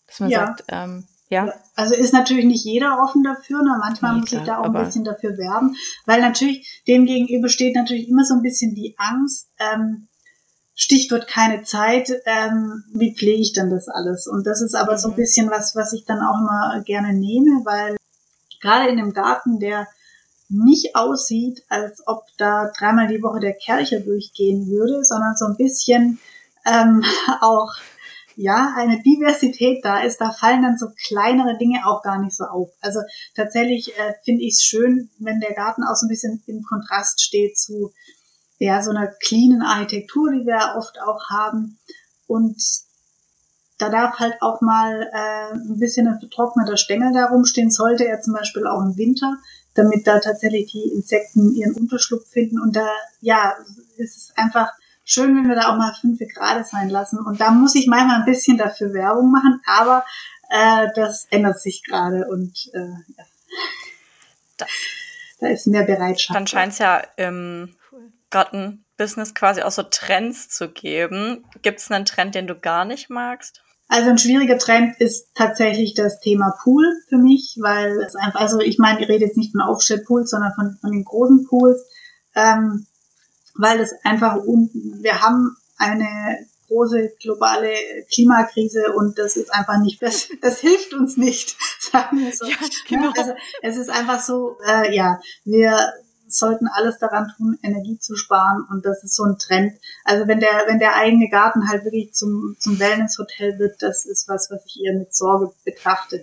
Dass 0.07 0.21
man 0.21 0.31
ja. 0.31 0.47
sagt, 0.47 0.65
ähm, 0.69 1.07
ja. 1.29 1.53
Also 1.77 1.95
ist 1.95 2.13
natürlich 2.13 2.45
nicht 2.45 2.65
jeder 2.65 3.01
offen 3.01 3.23
dafür, 3.23 3.63
ne? 3.63 3.77
manchmal 3.79 4.15
nee, 4.15 4.21
muss 4.21 4.31
klar, 4.31 4.43
ich 4.43 4.49
da 4.49 4.59
auch 4.59 4.65
ein 4.65 4.85
bisschen 4.85 5.05
dafür 5.05 5.39
werben, 5.39 5.77
weil 6.05 6.21
natürlich 6.21 6.83
dem 6.89 7.07
gegenüber 7.07 7.49
steht 7.49 7.77
natürlich 7.77 8.09
immer 8.09 8.25
so 8.25 8.35
ein 8.35 8.43
bisschen 8.43 8.75
die 8.75 8.97
Angst, 8.99 9.49
ähm, 9.61 10.09
Stichwort 10.75 11.29
keine 11.29 11.63
Zeit, 11.63 12.11
ähm, 12.25 12.83
wie 12.95 13.15
pflege 13.15 13.43
ich 13.43 13.53
denn 13.53 13.71
das 13.71 13.87
alles? 13.87 14.27
Und 14.27 14.45
das 14.47 14.61
ist 14.61 14.75
aber 14.75 14.95
mhm. 14.95 14.99
so 14.99 15.09
ein 15.09 15.13
mhm. 15.13 15.17
bisschen 15.17 15.51
was, 15.51 15.77
was 15.77 15.93
ich 15.93 16.05
dann 16.05 16.21
auch 16.21 16.39
immer 16.41 16.83
gerne 16.85 17.13
nehme, 17.13 17.63
weil 17.65 17.97
gerade 18.61 18.91
in 18.91 18.99
einem 18.99 19.13
Garten, 19.13 19.61
der 19.61 19.87
nicht 20.51 20.97
aussieht, 20.97 21.63
als 21.69 22.03
ob 22.07 22.27
da 22.37 22.71
dreimal 22.77 23.07
die 23.07 23.23
Woche 23.23 23.41
der 23.41 23.55
Kercher 23.55 24.01
durchgehen 24.01 24.67
würde, 24.69 25.05
sondern 25.05 25.37
so 25.37 25.47
ein 25.47 25.57
bisschen 25.57 26.19
ähm, 26.67 27.03
auch 27.41 27.73
ja 28.37 28.75
eine 28.77 29.03
Diversität 29.03 29.85
da 29.85 30.01
ist, 30.01 30.21
da 30.21 30.33
fallen 30.33 30.63
dann 30.63 30.79
so 30.79 30.87
kleinere 31.07 31.59
Dinge 31.59 31.87
auch 31.87 32.03
gar 32.03 32.21
nicht 32.21 32.37
so 32.37 32.45
auf. 32.45 32.71
Also 32.81 33.01
tatsächlich 33.35 33.97
äh, 33.99 34.15
finde 34.25 34.43
ich 34.43 34.55
es 34.55 34.63
schön, 34.63 35.11
wenn 35.19 35.41
der 35.41 35.53
Garten 35.55 35.85
auch 35.85 35.95
so 35.95 36.07
ein 36.07 36.09
bisschen 36.09 36.43
im 36.47 36.63
Kontrast 36.63 37.21
steht 37.23 37.59
zu 37.59 37.93
ja 38.59 38.83
so 38.83 38.91
einer 38.91 39.09
cleanen 39.09 39.63
Architektur, 39.63 40.31
die 40.31 40.47
wir 40.47 40.75
oft 40.77 41.01
auch 41.03 41.31
haben. 41.31 41.79
Und 42.27 42.63
da 43.79 43.89
darf 43.89 44.19
halt 44.19 44.41
auch 44.41 44.61
mal 44.61 45.11
äh, 45.13 45.53
ein 45.55 45.79
bisschen 45.79 46.07
ein 46.07 46.21
vertrockneter 46.21 46.77
Stängel 46.77 47.13
da 47.13 47.27
rumstehen, 47.27 47.71
sollte 47.71 48.07
er 48.07 48.21
zum 48.21 48.35
Beispiel 48.35 48.67
auch 48.67 48.83
im 48.83 48.97
Winter 48.97 49.37
damit 49.75 50.07
da 50.07 50.19
tatsächlich 50.19 50.73
die 50.73 50.91
Insekten 50.93 51.55
ihren 51.55 51.75
Unterschlupf 51.75 52.29
finden. 52.29 52.61
Und 52.61 52.77
da, 52.77 52.89
ja, 53.21 53.55
ist 53.97 54.17
es 54.17 54.33
einfach 54.37 54.71
schön, 55.05 55.37
wenn 55.37 55.49
wir 55.49 55.57
da 55.57 55.73
auch 55.73 55.77
mal 55.77 55.95
fünf 56.01 56.21
Grad 56.35 56.67
sein 56.67 56.89
lassen. 56.89 57.19
Und 57.19 57.41
da 57.41 57.51
muss 57.51 57.75
ich 57.75 57.87
manchmal 57.87 58.21
ein 58.21 58.25
bisschen 58.25 58.59
dafür 58.59 58.93
Werbung 58.93 59.31
machen, 59.31 59.61
aber 59.67 60.05
äh, 60.51 60.89
das 60.95 61.27
ändert 61.31 61.61
sich 61.61 61.83
gerade 61.85 62.27
und 62.29 62.71
äh, 62.75 62.81
ja. 62.81 63.25
da, 64.57 64.67
da 65.41 65.49
ist 65.49 65.67
mehr 65.67 65.85
Bereitschaft. 65.85 66.37
Dann 66.37 66.47
scheint 66.47 66.73
es 66.73 66.79
ja 66.79 67.03
im 67.17 67.77
Gartenbusiness 68.31 69.35
quasi 69.35 69.63
auch 69.63 69.71
so 69.71 69.83
Trends 69.83 70.49
zu 70.49 70.71
geben. 70.71 71.45
Gibt 71.63 71.81
es 71.81 71.91
einen 71.91 72.05
Trend, 72.05 72.35
den 72.35 72.47
du 72.47 72.55
gar 72.55 72.85
nicht 72.85 73.11
magst? 73.11 73.63
Also 73.91 74.09
ein 74.09 74.19
schwieriger 74.19 74.57
Trend 74.57 75.01
ist 75.01 75.35
tatsächlich 75.35 75.95
das 75.95 76.21
Thema 76.21 76.55
Pool 76.63 76.85
für 77.09 77.19
mich, 77.19 77.57
weil 77.61 77.99
es 78.01 78.15
einfach, 78.15 78.41
also 78.41 78.61
ich 78.61 78.79
meine, 78.79 79.01
ich 79.01 79.09
rede 79.09 79.25
jetzt 79.25 79.37
nicht 79.37 79.51
von 79.51 79.63
Aufstellpools, 79.63 80.31
sondern 80.31 80.53
von, 80.55 80.79
von 80.81 80.93
den 80.93 81.05
großen 81.05 81.45
Pools, 81.49 81.85
ähm, 82.37 82.87
weil 83.57 83.81
es 83.81 83.93
einfach, 84.05 84.37
wir 84.37 85.21
haben 85.21 85.57
eine 85.77 86.47
große 86.69 87.15
globale 87.21 87.75
Klimakrise 88.15 88.93
und 88.95 89.19
das 89.19 89.37
ist 89.37 89.53
einfach 89.53 89.81
nicht, 89.81 90.01
das, 90.01 90.29
das 90.41 90.61
hilft 90.61 90.95
uns 90.95 91.17
nicht, 91.17 91.57
sagen 91.81 92.21
wir 92.21 92.33
so. 92.33 92.47
Ja, 92.47 92.57
genau. 92.87 93.13
Also 93.17 93.33
es 93.61 93.77
ist 93.77 93.91
einfach 93.91 94.23
so, 94.23 94.57
äh, 94.69 94.95
ja, 94.95 95.21
wir 95.45 95.77
sollten 96.31 96.69
alles 96.69 96.99
daran 96.99 97.33
tun, 97.37 97.59
Energie 97.63 97.99
zu 97.99 98.17
sparen 98.17 98.67
und 98.71 98.85
das 98.85 99.05
ist 99.05 99.15
so 99.15 99.25
ein 99.25 99.39
Trend. 99.39 99.75
Also 100.05 100.27
wenn 100.27 100.41
der, 100.41 100.65
wenn 100.67 100.79
der 100.79 100.97
eigene 100.97 101.29
Garten 101.29 101.69
halt 101.69 101.85
wirklich 101.85 102.13
zum, 102.13 102.57
zum 102.59 102.79
Wellness-Hotel 102.79 103.59
wird, 103.59 103.83
das 103.83 104.05
ist 104.05 104.29
was, 104.29 104.51
was 104.51 104.65
ich 104.67 104.83
eher 104.85 104.99
mit 104.99 105.15
Sorge 105.15 105.53
betrachte. 105.65 106.23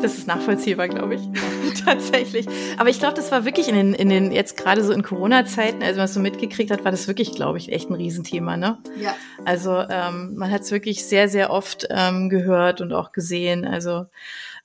Das 0.00 0.16
ist 0.16 0.28
nachvollziehbar, 0.28 0.88
glaube 0.88 1.16
ich. 1.16 1.22
Tatsächlich. 1.84 2.46
Aber 2.76 2.88
ich 2.88 3.00
glaube, 3.00 3.14
das 3.14 3.32
war 3.32 3.44
wirklich 3.44 3.68
in 3.68 3.74
den, 3.74 3.94
in 3.94 4.08
den 4.08 4.30
jetzt 4.30 4.56
gerade 4.56 4.84
so 4.84 4.92
in 4.92 5.02
Corona-Zeiten, 5.02 5.82
als 5.82 5.96
man 5.96 6.04
es 6.04 6.14
so 6.14 6.20
mitgekriegt 6.20 6.70
hat, 6.70 6.84
war 6.84 6.92
das 6.92 7.08
wirklich, 7.08 7.34
glaube 7.34 7.58
ich, 7.58 7.72
echt 7.72 7.90
ein 7.90 7.94
Riesenthema, 7.94 8.56
ne? 8.56 8.78
Ja. 9.00 9.16
Also 9.44 9.76
ähm, 9.90 10.36
man 10.36 10.52
hat 10.52 10.62
es 10.62 10.70
wirklich 10.70 11.04
sehr, 11.04 11.28
sehr 11.28 11.50
oft 11.50 11.88
ähm, 11.90 12.28
gehört 12.28 12.80
und 12.80 12.92
auch 12.92 13.10
gesehen. 13.10 13.64
Also 13.64 14.06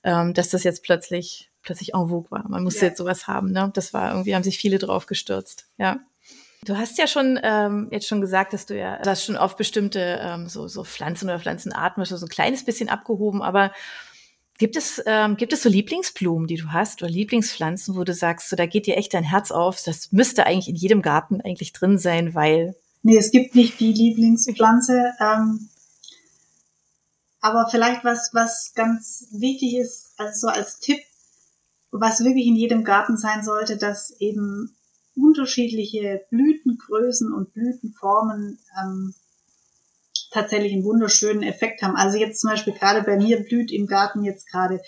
ähm, 0.04 0.34
dass 0.34 0.50
das 0.50 0.62
jetzt 0.62 0.84
plötzlich 0.84 1.50
plötzlich 1.64 1.94
en 1.94 2.08
vogue 2.08 2.30
war. 2.30 2.48
Man 2.48 2.62
musste 2.62 2.82
ja. 2.82 2.88
jetzt 2.88 2.98
sowas 2.98 3.26
haben, 3.26 3.50
ne? 3.50 3.70
Das 3.74 3.92
war 3.92 4.10
irgendwie, 4.10 4.34
haben 4.34 4.44
sich 4.44 4.58
viele 4.58 4.78
drauf 4.78 5.06
gestürzt, 5.06 5.66
ja. 5.78 6.00
Du 6.64 6.78
hast 6.78 6.96
ja 6.96 7.06
schon 7.06 7.38
ähm, 7.42 7.88
jetzt 7.90 8.06
schon 8.06 8.22
gesagt, 8.22 8.54
dass 8.54 8.64
du 8.64 8.78
ja 8.78 8.98
das 9.02 9.22
schon 9.24 9.36
auf 9.36 9.56
bestimmte 9.56 10.18
ähm, 10.22 10.48
so, 10.48 10.66
so 10.66 10.82
Pflanzen 10.84 11.28
oder 11.28 11.38
Pflanzenarten 11.38 12.02
so 12.06 12.24
ein 12.24 12.28
kleines 12.28 12.64
bisschen 12.64 12.88
abgehoben, 12.88 13.42
aber 13.42 13.72
Gibt 14.56 14.76
es, 14.76 15.02
ähm, 15.06 15.36
gibt 15.36 15.52
es 15.52 15.64
so 15.64 15.68
Lieblingsblumen, 15.68 16.46
die 16.46 16.56
du 16.56 16.68
hast 16.68 17.02
oder 17.02 17.10
Lieblingspflanzen, 17.10 17.96
wo 17.96 18.04
du 18.04 18.14
sagst, 18.14 18.50
so, 18.50 18.54
da 18.54 18.66
geht 18.66 18.86
dir 18.86 18.96
echt 18.96 19.12
dein 19.12 19.24
Herz 19.24 19.50
auf, 19.50 19.82
das 19.82 20.12
müsste 20.12 20.46
eigentlich 20.46 20.68
in 20.68 20.76
jedem 20.76 21.02
Garten 21.02 21.40
eigentlich 21.40 21.72
drin 21.72 21.98
sein, 21.98 22.34
weil. 22.34 22.76
Nee, 23.02 23.16
es 23.16 23.32
gibt 23.32 23.56
nicht 23.56 23.80
die 23.80 23.92
Lieblingspflanze. 23.92 25.12
Ähm, 25.20 25.70
aber 27.40 27.68
vielleicht 27.68 28.04
was, 28.04 28.30
was 28.32 28.72
ganz 28.76 29.26
wichtig 29.32 29.74
ist, 29.76 30.12
also 30.18 30.46
so 30.46 30.48
als 30.48 30.78
Tipp, 30.78 31.00
was 32.00 32.24
wirklich 32.24 32.46
in 32.46 32.56
jedem 32.56 32.84
Garten 32.84 33.16
sein 33.16 33.44
sollte, 33.44 33.76
dass 33.76 34.10
eben 34.18 34.76
unterschiedliche 35.14 36.22
Blütengrößen 36.30 37.32
und 37.32 37.52
Blütenformen 37.52 38.58
ähm, 38.82 39.14
tatsächlich 40.32 40.72
einen 40.72 40.84
wunderschönen 40.84 41.44
Effekt 41.44 41.82
haben. 41.82 41.94
Also 41.94 42.18
jetzt 42.18 42.40
zum 42.40 42.50
Beispiel 42.50 42.72
gerade 42.72 43.02
bei 43.02 43.16
mir 43.16 43.44
blüht 43.44 43.70
im 43.70 43.86
Garten 43.86 44.24
jetzt 44.24 44.50
gerade 44.50 44.80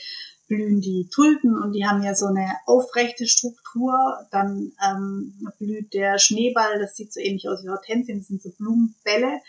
blühen 0.49 0.81
die 0.81 1.09
Tulpen 1.13 1.57
und 1.61 1.73
die 1.73 1.87
haben 1.87 2.03
ja 2.03 2.15
so 2.15 2.27
eine 2.27 2.49
aufrechte 2.67 3.27
Struktur. 3.27 3.95
Dann 4.31 4.73
ähm, 4.85 5.35
blüht 5.59 5.95
der 5.95 6.19
Schneeball, 6.19 6.79
das 6.81 6.97
sieht 6.97 7.13
so 7.13 7.21
ähnlich 7.21 7.49
aus 7.49 7.63
wie 7.65 7.69
Hortensien, 7.69 8.19
das 8.19 8.29
sind 8.29 8.43
so 8.43 8.51
Blumenbälle. 8.51 9.41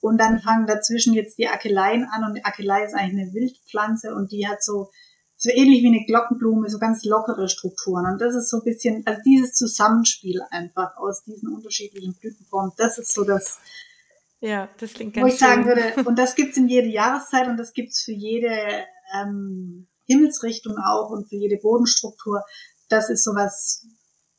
Und 0.00 0.18
dann 0.18 0.40
fangen 0.40 0.66
dazwischen 0.66 1.14
jetzt 1.14 1.38
die 1.38 1.48
Akeleien 1.48 2.04
an 2.04 2.24
und 2.24 2.34
die 2.34 2.44
Akelei 2.44 2.84
ist 2.84 2.94
eigentlich 2.94 3.22
eine 3.22 3.34
Wildpflanze 3.34 4.14
und 4.14 4.32
die 4.32 4.46
hat 4.46 4.62
so 4.62 4.90
so 5.46 5.52
ähnlich 5.52 5.82
wie 5.82 5.88
eine 5.88 6.04
Glockenblume, 6.04 6.68
so 6.68 6.78
ganz 6.78 7.04
lockere 7.04 7.48
Strukturen. 7.48 8.06
Und 8.06 8.20
das 8.20 8.34
ist 8.34 8.50
so 8.50 8.58
ein 8.58 8.64
bisschen, 8.64 9.02
also 9.06 9.20
dieses 9.24 9.54
Zusammenspiel 9.54 10.42
einfach 10.50 10.96
aus 10.96 11.22
diesen 11.22 11.48
unterschiedlichen 11.48 12.14
Blütenformen, 12.14 12.72
das 12.76 12.98
ist 12.98 13.12
so 13.12 13.24
das, 13.24 13.58
ja, 14.40 14.68
das 14.78 14.92
klingt 14.94 15.14
ganz 15.14 15.24
Wo 15.24 15.28
ich 15.28 15.38
sagen 15.38 15.64
würde, 15.64 15.94
und 16.04 16.18
das 16.18 16.34
gibt's 16.34 16.56
in 16.56 16.68
jede 16.68 16.88
Jahreszeit 16.88 17.48
und 17.48 17.56
das 17.56 17.72
gibt's 17.72 18.02
für 18.02 18.12
jede 18.12 18.50
ähm, 19.14 19.86
Himmelsrichtung 20.04 20.76
auch 20.78 21.10
und 21.10 21.28
für 21.28 21.36
jede 21.36 21.56
Bodenstruktur. 21.56 22.42
Das 22.88 23.08
ist 23.08 23.24
sowas, 23.24 23.86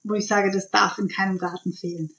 wo 0.04 0.14
ich 0.14 0.28
sage, 0.28 0.52
das 0.52 0.70
darf 0.70 0.98
in 0.98 1.08
keinem 1.08 1.38
Garten 1.38 1.74
fehlen. 1.74 2.12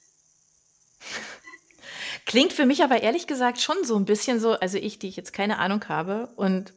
Klingt 2.25 2.53
für 2.53 2.65
mich 2.65 2.83
aber 2.83 3.01
ehrlich 3.01 3.25
gesagt 3.25 3.59
schon 3.59 3.77
so 3.83 3.95
ein 3.95 4.05
bisschen 4.05 4.39
so, 4.39 4.51
also 4.51 4.77
ich, 4.77 4.99
die 4.99 5.07
ich 5.07 5.15
jetzt 5.15 5.33
keine 5.33 5.57
Ahnung 5.57 5.83
habe 5.87 6.27
und 6.35 6.73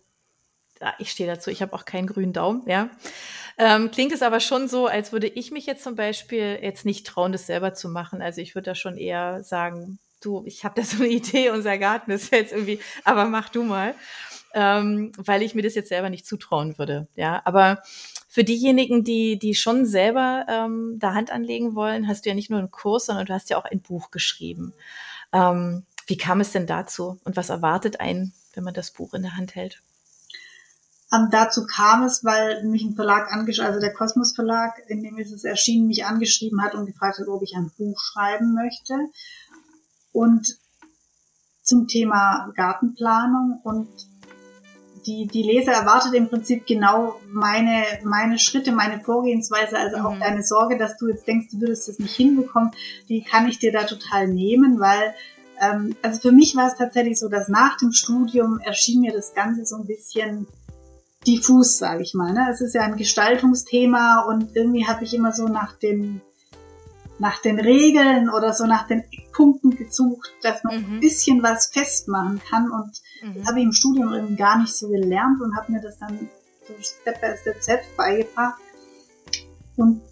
ich 0.98 1.10
stehe 1.10 1.28
dazu, 1.28 1.50
ich 1.50 1.62
habe 1.62 1.72
auch 1.74 1.84
keinen 1.84 2.06
grünen 2.06 2.32
Daumen, 2.32 2.62
ja. 2.66 2.90
Ähm, 3.58 3.90
klingt 3.90 4.12
es 4.12 4.22
aber 4.22 4.40
schon 4.40 4.68
so, 4.68 4.86
als 4.86 5.12
würde 5.12 5.26
ich 5.26 5.50
mich 5.50 5.66
jetzt 5.66 5.84
zum 5.84 5.94
Beispiel 5.94 6.58
jetzt 6.62 6.86
nicht 6.86 7.06
trauen, 7.06 7.32
das 7.32 7.46
selber 7.46 7.74
zu 7.74 7.88
machen. 7.88 8.22
Also 8.22 8.40
ich 8.40 8.54
würde 8.54 8.70
da 8.70 8.74
schon 8.74 8.96
eher 8.96 9.44
sagen, 9.44 9.98
du, 10.20 10.42
ich 10.46 10.64
habe 10.64 10.80
da 10.80 10.86
so 10.86 11.02
eine 11.02 11.08
Idee, 11.12 11.50
unser 11.50 11.78
Garten 11.78 12.10
ist 12.10 12.32
jetzt 12.32 12.52
irgendwie, 12.52 12.80
aber 13.04 13.26
mach 13.26 13.48
du 13.48 13.62
mal. 13.62 13.94
Ähm, 14.54 15.12
weil 15.16 15.40
ich 15.40 15.54
mir 15.54 15.62
das 15.62 15.74
jetzt 15.74 15.88
selber 15.88 16.10
nicht 16.10 16.26
zutrauen 16.26 16.76
würde. 16.76 17.08
Ja, 17.16 17.40
aber 17.46 17.82
für 18.28 18.44
diejenigen, 18.44 19.02
die, 19.02 19.38
die 19.38 19.54
schon 19.54 19.86
selber 19.86 20.44
ähm, 20.46 20.96
da 20.98 21.14
Hand 21.14 21.30
anlegen 21.30 21.74
wollen, 21.74 22.06
hast 22.06 22.24
du 22.24 22.28
ja 22.28 22.34
nicht 22.34 22.50
nur 22.50 22.58
einen 22.58 22.70
Kurs, 22.70 23.06
sondern 23.06 23.24
du 23.24 23.32
hast 23.32 23.48
ja 23.48 23.56
auch 23.56 23.64
ein 23.64 23.80
Buch 23.80 24.10
geschrieben. 24.10 24.74
Ähm, 25.32 25.86
wie 26.06 26.18
kam 26.18 26.40
es 26.40 26.52
denn 26.52 26.66
dazu 26.66 27.18
und 27.24 27.36
was 27.36 27.48
erwartet 27.48 28.00
einen, 28.00 28.34
wenn 28.52 28.64
man 28.64 28.74
das 28.74 28.90
Buch 28.90 29.14
in 29.14 29.22
der 29.22 29.36
Hand 29.36 29.54
hält? 29.54 29.80
Ähm, 31.12 31.28
dazu 31.30 31.66
kam 31.66 32.04
es, 32.04 32.24
weil 32.24 32.64
mich 32.64 32.84
ein 32.84 32.94
Verlag 32.94 33.30
angeschrieben, 33.30 33.68
also 33.68 33.80
der 33.80 33.92
Kosmos 33.92 34.34
Verlag, 34.34 34.74
in 34.88 35.02
dem 35.02 35.18
es 35.18 35.44
erschienen, 35.44 35.86
mich 35.86 36.06
angeschrieben 36.06 36.62
hat 36.62 36.74
und 36.74 36.86
gefragt 36.86 37.18
hat, 37.18 37.28
ob 37.28 37.42
ich 37.42 37.54
ein 37.54 37.70
Buch 37.76 38.00
schreiben 38.00 38.54
möchte. 38.54 38.94
Und 40.12 40.56
zum 41.62 41.86
Thema 41.86 42.50
Gartenplanung 42.56 43.60
und 43.62 43.88
die, 45.06 45.26
die 45.26 45.42
Leser 45.42 45.72
erwartet 45.72 46.14
im 46.14 46.28
Prinzip 46.28 46.66
genau 46.66 47.20
meine, 47.26 47.84
meine 48.04 48.38
Schritte, 48.38 48.72
meine 48.72 49.00
Vorgehensweise, 49.00 49.76
also 49.76 49.98
mhm. 49.98 50.06
auch 50.06 50.18
deine 50.18 50.42
Sorge, 50.42 50.78
dass 50.78 50.96
du 50.96 51.08
jetzt 51.08 51.26
denkst, 51.26 51.48
du 51.50 51.60
würdest 51.60 51.88
das 51.88 51.98
nicht 51.98 52.14
hinbekommen, 52.14 52.70
die 53.08 53.22
kann 53.22 53.48
ich 53.48 53.58
dir 53.58 53.72
da 53.72 53.84
total 53.84 54.28
nehmen, 54.28 54.80
weil, 54.80 55.14
ähm, 55.60 55.96
also 56.02 56.20
für 56.20 56.32
mich 56.32 56.56
war 56.56 56.68
es 56.68 56.76
tatsächlich 56.76 57.18
so, 57.18 57.28
dass 57.28 57.48
nach 57.48 57.76
dem 57.78 57.92
Studium 57.92 58.60
erschien 58.60 59.00
mir 59.00 59.12
das 59.12 59.34
Ganze 59.34 59.66
so 59.66 59.76
ein 59.76 59.86
bisschen 59.86 60.46
diffus, 61.26 61.78
sage 61.78 62.02
ich 62.02 62.14
mal. 62.14 62.32
Ne? 62.32 62.48
Es 62.50 62.60
ist 62.60 62.74
ja 62.74 62.82
ein 62.82 62.96
Gestaltungsthema 62.96 64.24
und 64.28 64.56
irgendwie 64.56 64.86
habe 64.86 65.04
ich 65.04 65.14
immer 65.14 65.32
so 65.32 65.46
nach 65.48 65.72
dem 65.74 66.20
nach 67.18 67.40
den 67.40 67.60
Regeln 67.60 68.30
oder 68.30 68.52
so 68.52 68.66
nach 68.66 68.88
den 68.88 69.04
Eckpunkten 69.12 69.76
gesucht, 69.76 70.32
dass 70.42 70.64
man 70.64 70.78
mhm. 70.78 70.94
ein 70.94 71.00
bisschen 71.00 71.40
was 71.42 71.66
festmachen 71.66 72.40
kann. 72.50 72.68
Und 72.70 73.00
mhm. 73.22 73.34
das 73.38 73.46
habe 73.46 73.60
ich 73.60 73.64
im 73.64 73.72
Studium 73.72 74.12
irgendwie 74.12 74.34
gar 74.34 74.58
nicht 74.58 74.74
so 74.74 74.88
gelernt 74.88 75.40
und 75.40 75.56
habe 75.56 75.70
mir 75.70 75.80
das 75.80 75.98
dann 75.98 76.28
so 76.66 76.74
Step 76.80 77.20
by 77.20 77.36
Step 77.40 77.62
selbst 77.62 77.96
beigebracht. 77.96 78.60
Und 79.76 80.02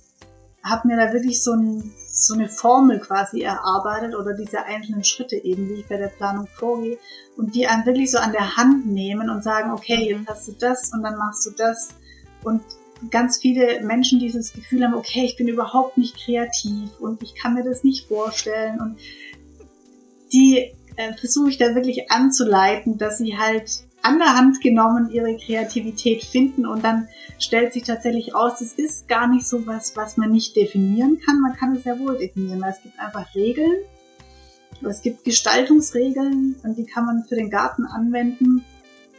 habe 0.63 0.87
mir 0.87 0.97
da 0.97 1.13
wirklich 1.13 1.43
so, 1.43 1.53
ein, 1.53 1.93
so 2.21 2.35
eine 2.35 2.49
Formel 2.49 3.01
quasi 3.01 3.41
erarbeitet 3.41 4.15
oder 4.15 4.35
diese 4.35 4.65
einzelnen 4.65 5.05
Schritte 5.05 5.37
eben, 5.37 5.69
wie 5.69 5.81
ich 5.81 5.87
bei 5.87 5.97
der 5.97 6.09
Planung 6.09 6.47
vorgehe 6.47 6.99
und 7.37 7.55
die 7.55 7.67
einem 7.67 7.87
wirklich 7.87 8.11
so 8.11 8.19
an 8.19 8.33
der 8.33 8.57
Hand 8.57 8.87
nehmen 8.87 9.31
und 9.31 9.43
sagen, 9.43 9.73
okay, 9.73 10.15
mhm. 10.15 10.21
jetzt 10.21 10.29
hast 10.29 10.49
du 10.49 10.53
das 10.53 10.93
und 10.93 11.03
dann 11.03 11.17
machst 11.17 11.47
du 11.47 11.51
das 11.51 11.89
und 12.45 12.63
ganz 13.11 13.39
viele 13.39 13.81
Menschen 13.83 14.19
dieses 14.19 14.53
Gefühl 14.53 14.85
haben, 14.85 14.95
okay, 14.95 15.25
ich 15.25 15.37
bin 15.37 15.49
überhaupt 15.49 15.97
nicht 15.97 16.19
kreativ 16.23 16.91
und 16.99 17.23
ich 17.23 17.35
kann 17.35 17.55
mir 17.55 17.65
das 17.65 17.85
nicht 17.85 18.09
vorstellen 18.09 18.81
und 18.81 18.99
die 20.33 20.73
äh, 20.97 21.15
versuche 21.19 21.49
ich 21.49 21.59
da 21.59 21.75
wirklich 21.75 22.11
anzuleiten, 22.11 22.99
dass 22.99 23.19
sie 23.19 23.39
halt 23.39 23.85
an 24.03 24.19
der 24.19 24.35
Hand 24.37 24.61
genommen 24.61 25.11
ihre 25.11 25.37
Kreativität 25.37 26.25
finden 26.25 26.67
und 26.67 26.83
dann 26.85 27.09
stellt 27.39 27.73
sich 27.73 27.85
tatsächlich 27.85 28.35
aus, 28.35 28.61
es 28.61 28.73
ist 28.73 29.09
gar 29.09 29.29
nicht 29.29 29.47
so 29.47 29.67
was, 29.67 29.97
was 29.97 30.17
man 30.17 30.31
nicht 30.31 30.57
definieren 30.57 31.21
kann. 31.25 31.41
Man 31.41 31.55
kann 31.55 31.77
es 31.77 31.85
ja 31.85 31.99
wohl 31.99 32.17
definieren. 32.17 32.65
Es 32.65 32.83
gibt 32.83 32.99
einfach 32.99 33.35
Regeln. 33.35 33.77
Es 34.83 35.03
gibt 35.03 35.25
Gestaltungsregeln 35.25 36.57
und 36.63 36.79
die 36.79 36.87
kann 36.87 37.05
man 37.05 37.25
für 37.25 37.37
den 37.37 37.51
Garten 37.51 37.85
anwenden. 37.85 38.65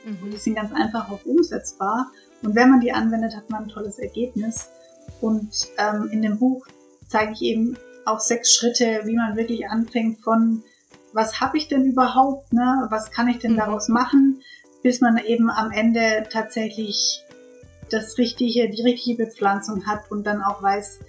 Mhm. 0.04 0.32
Die 0.32 0.38
sind 0.38 0.56
ganz 0.56 0.74
einfach 0.74 1.12
auch 1.12 1.24
umsetzbar. 1.26 2.12
Und 2.42 2.56
wenn 2.56 2.72
man 2.72 2.82
die 2.82 2.92
anwendet, 2.92 3.36
hat 3.36 3.50
man 3.50 3.64
ein 3.64 3.70
tolles 3.70 4.00
Ergebnis. 4.00 4.70
Und 5.20 5.68
ähm, 5.78 6.10
in 6.12 6.24
dem 6.24 6.40
Buch 6.40 6.66
zeige 7.08 7.34
ich 7.34 7.42
eben 7.44 7.78
auch 8.06 8.20
sechs 8.20 8.56
Schritte, 8.56 9.02
wie 9.06 9.16
man 9.16 9.36
wirklich 9.36 9.70
anfängt 9.70 10.22
von, 10.22 10.64
was 11.14 11.40
habe 11.40 11.58
ich 11.58 11.68
denn 11.68 11.86
überhaupt, 11.86 12.54
ne? 12.54 12.88
was 12.90 13.12
kann 13.12 13.28
ich 13.28 13.40
denn 13.40 13.54
mhm. 13.54 13.58
daraus 13.58 13.90
machen, 13.90 14.42
bis 14.84 15.02
man 15.02 15.18
eben 15.18 15.50
am 15.50 15.72
Ende 15.72 16.28
tatsächlich 16.30 17.24
das 17.90 18.18
richtige, 18.18 18.70
die 18.70 18.82
richtige 18.82 19.26
Bepflanzung 19.26 19.86
hat 19.86 20.10
und 20.10 20.26
dann 20.26 20.42
auch 20.42 20.62
weiß, 20.62 21.00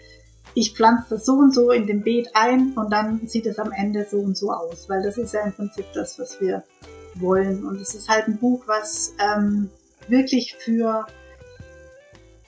ich 0.54 0.74
pflanze 0.74 1.06
das 1.10 1.24
so 1.24 1.34
und 1.34 1.54
so 1.54 1.70
in 1.70 1.86
dem 1.86 2.02
Beet 2.02 2.30
ein 2.34 2.72
und 2.74 2.92
dann 2.92 3.26
sieht 3.26 3.46
es 3.46 3.58
am 3.58 3.72
Ende 3.72 4.06
so 4.10 4.18
und 4.18 4.36
so 4.36 4.50
aus, 4.50 4.88
weil 4.88 5.02
das 5.02 5.16
ist 5.16 5.32
ja 5.32 5.40
im 5.42 5.52
Prinzip 5.52 5.86
das, 5.94 6.18
was 6.18 6.40
wir 6.40 6.64
wollen. 7.14 7.64
Und 7.64 7.80
es 7.80 7.94
ist 7.94 8.08
halt 8.08 8.28
ein 8.28 8.38
Buch, 8.38 8.64
was 8.66 9.14
ähm, 9.18 9.70
wirklich 10.08 10.54
für 10.56 11.06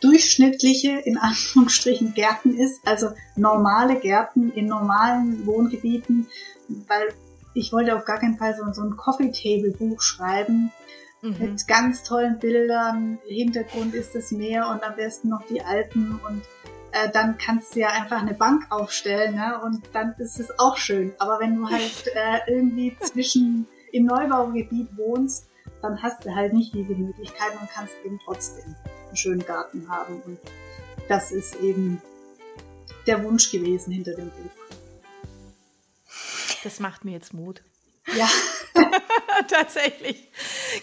durchschnittliche, 0.00 0.98
in 1.04 1.16
Anführungsstrichen, 1.18 2.14
Gärten 2.14 2.54
ist, 2.58 2.80
also 2.84 3.10
normale 3.36 3.96
Gärten 3.96 4.50
in 4.52 4.66
normalen 4.66 5.46
Wohngebieten, 5.46 6.26
weil 6.88 7.08
ich 7.54 7.72
wollte 7.72 7.96
auf 7.96 8.04
gar 8.04 8.18
keinen 8.18 8.36
Fall 8.36 8.54
so, 8.56 8.70
so 8.72 8.82
ein 8.82 8.96
Coffee-Table-Buch 8.96 10.02
schreiben, 10.02 10.72
mhm. 11.24 11.36
mit 11.38 11.66
ganz 11.66 12.02
tollen 12.02 12.38
Bildern. 12.38 13.18
Hintergrund 13.26 13.94
ist 13.94 14.14
das 14.14 14.30
Meer 14.30 14.68
und 14.68 14.82
am 14.82 14.94
besten 14.96 15.28
noch 15.30 15.44
die 15.46 15.62
Alpen 15.62 16.20
und 16.28 16.42
äh, 16.92 17.10
dann 17.10 17.38
kannst 17.38 17.74
du 17.74 17.80
ja 17.80 17.88
einfach 17.88 18.22
eine 18.22 18.34
Bank 18.34 18.66
aufstellen 18.70 19.34
ne? 19.34 19.60
und 19.64 19.82
dann 19.92 20.14
ist 20.18 20.38
es 20.38 20.58
auch 20.58 20.76
schön. 20.76 21.12
Aber 21.18 21.40
wenn 21.40 21.56
du 21.56 21.68
halt 21.70 22.06
äh, 22.14 22.52
irgendwie 22.52 22.96
zwischen 23.00 23.66
im 23.92 24.06
Neubaugebiet 24.06 24.96
wohnst, 24.96 25.48
dann 25.82 26.02
hast 26.02 26.24
du 26.24 26.34
halt 26.34 26.52
nicht 26.52 26.74
diese 26.74 26.94
Möglichkeit 26.94 27.52
und 27.60 27.68
kannst 27.70 27.94
eben 28.04 28.18
trotzdem 28.24 28.74
einen 29.06 29.16
schönen 29.16 29.44
Garten 29.44 29.88
haben. 29.88 30.20
Und 30.22 30.38
das 31.08 31.30
ist 31.30 31.56
eben 31.56 32.00
der 33.06 33.22
Wunsch 33.22 33.50
gewesen 33.50 33.92
hinter 33.92 34.14
dem 34.14 34.30
Buch. 34.30 34.50
Das 36.62 36.80
macht 36.80 37.04
mir 37.04 37.12
jetzt 37.12 37.34
Mut. 37.34 37.62
Ja. 38.16 38.28
Tatsächlich. 39.48 40.28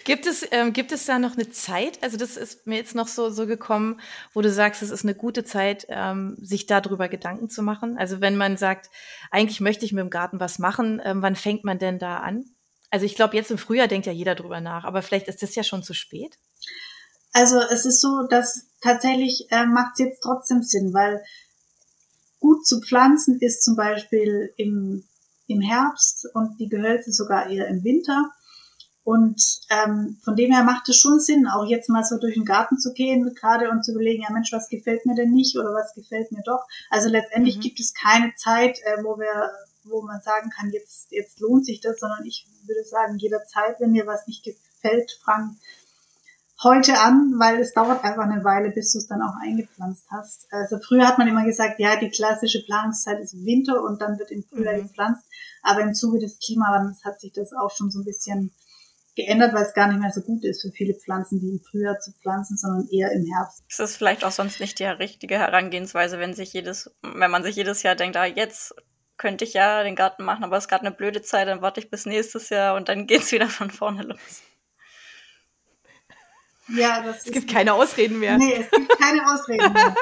Gibt 0.03 0.25
es, 0.25 0.45
ähm, 0.51 0.73
gibt 0.73 0.91
es 0.91 1.05
da 1.05 1.19
noch 1.19 1.33
eine 1.33 1.49
Zeit? 1.49 2.01
Also 2.03 2.17
das 2.17 2.37
ist 2.37 2.67
mir 2.67 2.75
jetzt 2.75 2.95
noch 2.95 3.07
so, 3.07 3.29
so 3.29 3.47
gekommen, 3.47 3.99
wo 4.33 4.41
du 4.41 4.51
sagst, 4.51 4.81
es 4.81 4.89
ist 4.89 5.03
eine 5.03 5.15
gute 5.15 5.43
Zeit, 5.43 5.85
ähm, 5.89 6.37
sich 6.41 6.65
darüber 6.65 7.09
Gedanken 7.09 7.49
zu 7.49 7.63
machen. 7.63 7.97
Also 7.97 8.21
wenn 8.21 8.37
man 8.37 8.57
sagt, 8.57 8.89
eigentlich 9.31 9.61
möchte 9.61 9.85
ich 9.85 9.93
mit 9.93 10.01
dem 10.01 10.09
Garten 10.09 10.39
was 10.39 10.59
machen, 10.59 11.01
ähm, 11.03 11.21
wann 11.21 11.35
fängt 11.35 11.63
man 11.63 11.79
denn 11.79 11.99
da 11.99 12.17
an? 12.17 12.45
Also 12.89 13.05
ich 13.05 13.15
glaube, 13.15 13.35
jetzt 13.35 13.51
im 13.51 13.57
Frühjahr 13.57 13.87
denkt 13.87 14.05
ja 14.05 14.13
jeder 14.13 14.35
drüber 14.35 14.59
nach, 14.59 14.83
aber 14.83 15.01
vielleicht 15.01 15.27
ist 15.27 15.41
das 15.41 15.55
ja 15.55 15.63
schon 15.63 15.83
zu 15.83 15.93
spät. 15.93 16.37
Also 17.33 17.59
es 17.59 17.85
ist 17.85 18.01
so, 18.01 18.27
dass 18.29 18.67
tatsächlich 18.81 19.47
äh, 19.51 19.65
macht 19.65 19.93
es 19.93 19.99
jetzt 19.99 20.21
trotzdem 20.21 20.61
Sinn, 20.61 20.93
weil 20.93 21.23
gut 22.39 22.67
zu 22.67 22.81
pflanzen 22.81 23.39
ist 23.39 23.63
zum 23.63 23.75
Beispiel 23.75 24.53
im, 24.57 25.05
im 25.47 25.61
Herbst 25.61 26.27
und 26.33 26.59
die 26.59 26.67
Gehölze 26.67 27.11
sogar 27.11 27.49
eher 27.49 27.67
im 27.67 27.83
Winter. 27.83 28.29
Und 29.03 29.61
ähm, 29.69 30.19
von 30.23 30.35
dem 30.35 30.51
her 30.51 30.63
macht 30.63 30.87
es 30.87 30.97
schon 30.97 31.19
Sinn, 31.19 31.47
auch 31.47 31.65
jetzt 31.65 31.89
mal 31.89 32.03
so 32.03 32.19
durch 32.19 32.35
den 32.35 32.45
Garten 32.45 32.77
zu 32.77 32.93
gehen, 32.93 33.33
gerade 33.33 33.69
und 33.69 33.83
zu 33.83 33.93
überlegen, 33.93 34.23
ja 34.23 34.31
Mensch, 34.31 34.51
was 34.51 34.69
gefällt 34.69 35.05
mir 35.05 35.15
denn 35.15 35.31
nicht 35.31 35.57
oder 35.57 35.73
was 35.73 35.93
gefällt 35.95 36.31
mir 36.31 36.43
doch. 36.43 36.67
Also 36.89 37.09
letztendlich 37.09 37.57
mhm. 37.57 37.61
gibt 37.61 37.79
es 37.79 37.93
keine 37.93 38.33
Zeit, 38.35 38.77
äh, 38.83 39.03
wo 39.03 39.17
wir, 39.17 39.51
wo 39.85 40.03
man 40.03 40.21
sagen 40.21 40.51
kann, 40.51 40.69
jetzt, 40.69 41.11
jetzt 41.11 41.39
lohnt 41.39 41.65
sich 41.65 41.81
das, 41.81 41.99
sondern 41.99 42.25
ich 42.25 42.45
würde 42.67 42.83
sagen, 42.83 43.17
jederzeit, 43.17 43.79
wenn 43.79 43.93
dir 43.93 44.05
was 44.05 44.27
nicht 44.27 44.43
gefällt, 44.43 45.19
fang 45.25 45.57
heute 46.63 46.99
an, 46.99 47.33
weil 47.39 47.59
es 47.59 47.73
dauert 47.73 48.03
einfach 48.03 48.23
eine 48.23 48.43
Weile, 48.43 48.69
bis 48.69 48.93
du 48.93 48.99
es 48.99 49.07
dann 49.07 49.23
auch 49.23 49.33
eingepflanzt 49.41 50.05
hast. 50.11 50.45
Also 50.51 50.77
früher 50.77 51.07
hat 51.07 51.17
man 51.17 51.27
immer 51.27 51.43
gesagt, 51.43 51.79
ja, 51.79 51.95
die 51.95 52.11
klassische 52.11 52.63
Planungszeit 52.63 53.19
ist 53.19 53.45
Winter 53.45 53.83
und 53.83 53.99
dann 53.99 54.19
wird 54.19 54.29
im 54.29 54.43
Frühjahr 54.43 54.75
mhm. 54.75 54.83
gepflanzt. 54.83 55.23
Aber 55.63 55.81
im 55.81 55.95
Zuge 55.95 56.19
des 56.19 56.39
Klimawandels 56.39 57.03
hat 57.03 57.19
sich 57.19 57.33
das 57.33 57.51
auch 57.53 57.71
schon 57.71 57.89
so 57.89 57.99
ein 57.99 58.05
bisschen 58.05 58.51
geändert, 59.25 59.53
weil 59.53 59.63
es 59.63 59.73
gar 59.73 59.87
nicht 59.87 59.99
mehr 59.99 60.11
so 60.11 60.21
gut 60.21 60.43
ist 60.43 60.61
für 60.61 60.71
viele 60.71 60.93
Pflanzen, 60.93 61.39
die 61.39 61.49
im 61.49 61.59
Frühjahr 61.59 61.99
zu 61.99 62.11
pflanzen, 62.13 62.57
sondern 62.57 62.87
eher 62.89 63.11
im 63.11 63.25
Herbst. 63.25 63.63
Ist 63.69 63.79
das 63.79 63.95
vielleicht 63.95 64.23
auch 64.23 64.31
sonst 64.31 64.59
nicht 64.59 64.79
die 64.79 64.85
richtige 64.85 65.37
Herangehensweise, 65.37 66.19
wenn 66.19 66.33
sich 66.33 66.53
jedes, 66.53 66.95
wenn 67.01 67.31
man 67.31 67.43
sich 67.43 67.55
jedes 67.55 67.83
Jahr 67.83 67.95
denkt, 67.95 68.17
ah, 68.17 68.25
jetzt 68.25 68.75
könnte 69.17 69.45
ich 69.45 69.53
ja 69.53 69.83
den 69.83 69.95
Garten 69.95 70.23
machen, 70.23 70.43
aber 70.43 70.57
es 70.57 70.65
ist 70.65 70.67
gerade 70.67 70.85
eine 70.85 70.95
blöde 70.95 71.21
Zeit, 71.21 71.47
dann 71.47 71.61
warte 71.61 71.79
ich 71.79 71.89
bis 71.89 72.05
nächstes 72.05 72.49
Jahr 72.49 72.75
und 72.75 72.89
dann 72.89 73.07
geht's 73.07 73.31
wieder 73.31 73.49
von 73.49 73.69
vorne 73.69 74.03
los. 74.03 74.41
Ja, 76.67 77.01
das 77.01 77.25
es 77.25 77.31
gibt 77.31 77.51
keine 77.51 77.73
Ausreden 77.73 78.19
mehr. 78.19 78.37
Nee, 78.37 78.53
es 78.53 78.71
gibt 78.71 78.97
keine 78.97 79.21
Ausreden 79.25 79.73
mehr. 79.73 79.95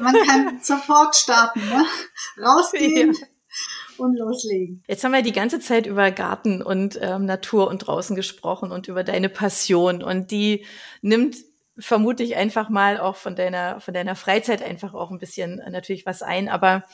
Man 0.00 0.14
kann 0.26 0.60
sofort 0.62 1.16
starten, 1.16 1.60
ne? 1.60 1.84
Rausgehen. 2.40 3.14
Ja 3.14 3.26
und 3.98 4.16
loslegen. 4.16 4.82
Jetzt 4.86 5.04
haben 5.04 5.12
wir 5.12 5.22
die 5.22 5.32
ganze 5.32 5.60
Zeit 5.60 5.86
über 5.86 6.10
Garten 6.10 6.62
und 6.62 6.98
ähm, 7.00 7.26
Natur 7.26 7.68
und 7.68 7.78
draußen 7.78 8.16
gesprochen 8.16 8.72
und 8.72 8.88
über 8.88 9.04
deine 9.04 9.28
Passion 9.28 10.02
und 10.02 10.30
die 10.30 10.64
nimmt 11.02 11.36
vermutlich 11.78 12.36
einfach 12.36 12.68
mal 12.68 12.98
auch 12.98 13.16
von 13.16 13.36
deiner 13.36 13.80
von 13.80 13.94
deiner 13.94 14.16
Freizeit 14.16 14.62
einfach 14.62 14.94
auch 14.94 15.10
ein 15.10 15.18
bisschen 15.18 15.58
äh, 15.60 15.70
natürlich 15.70 16.06
was 16.06 16.22
ein, 16.22 16.48
aber 16.48 16.84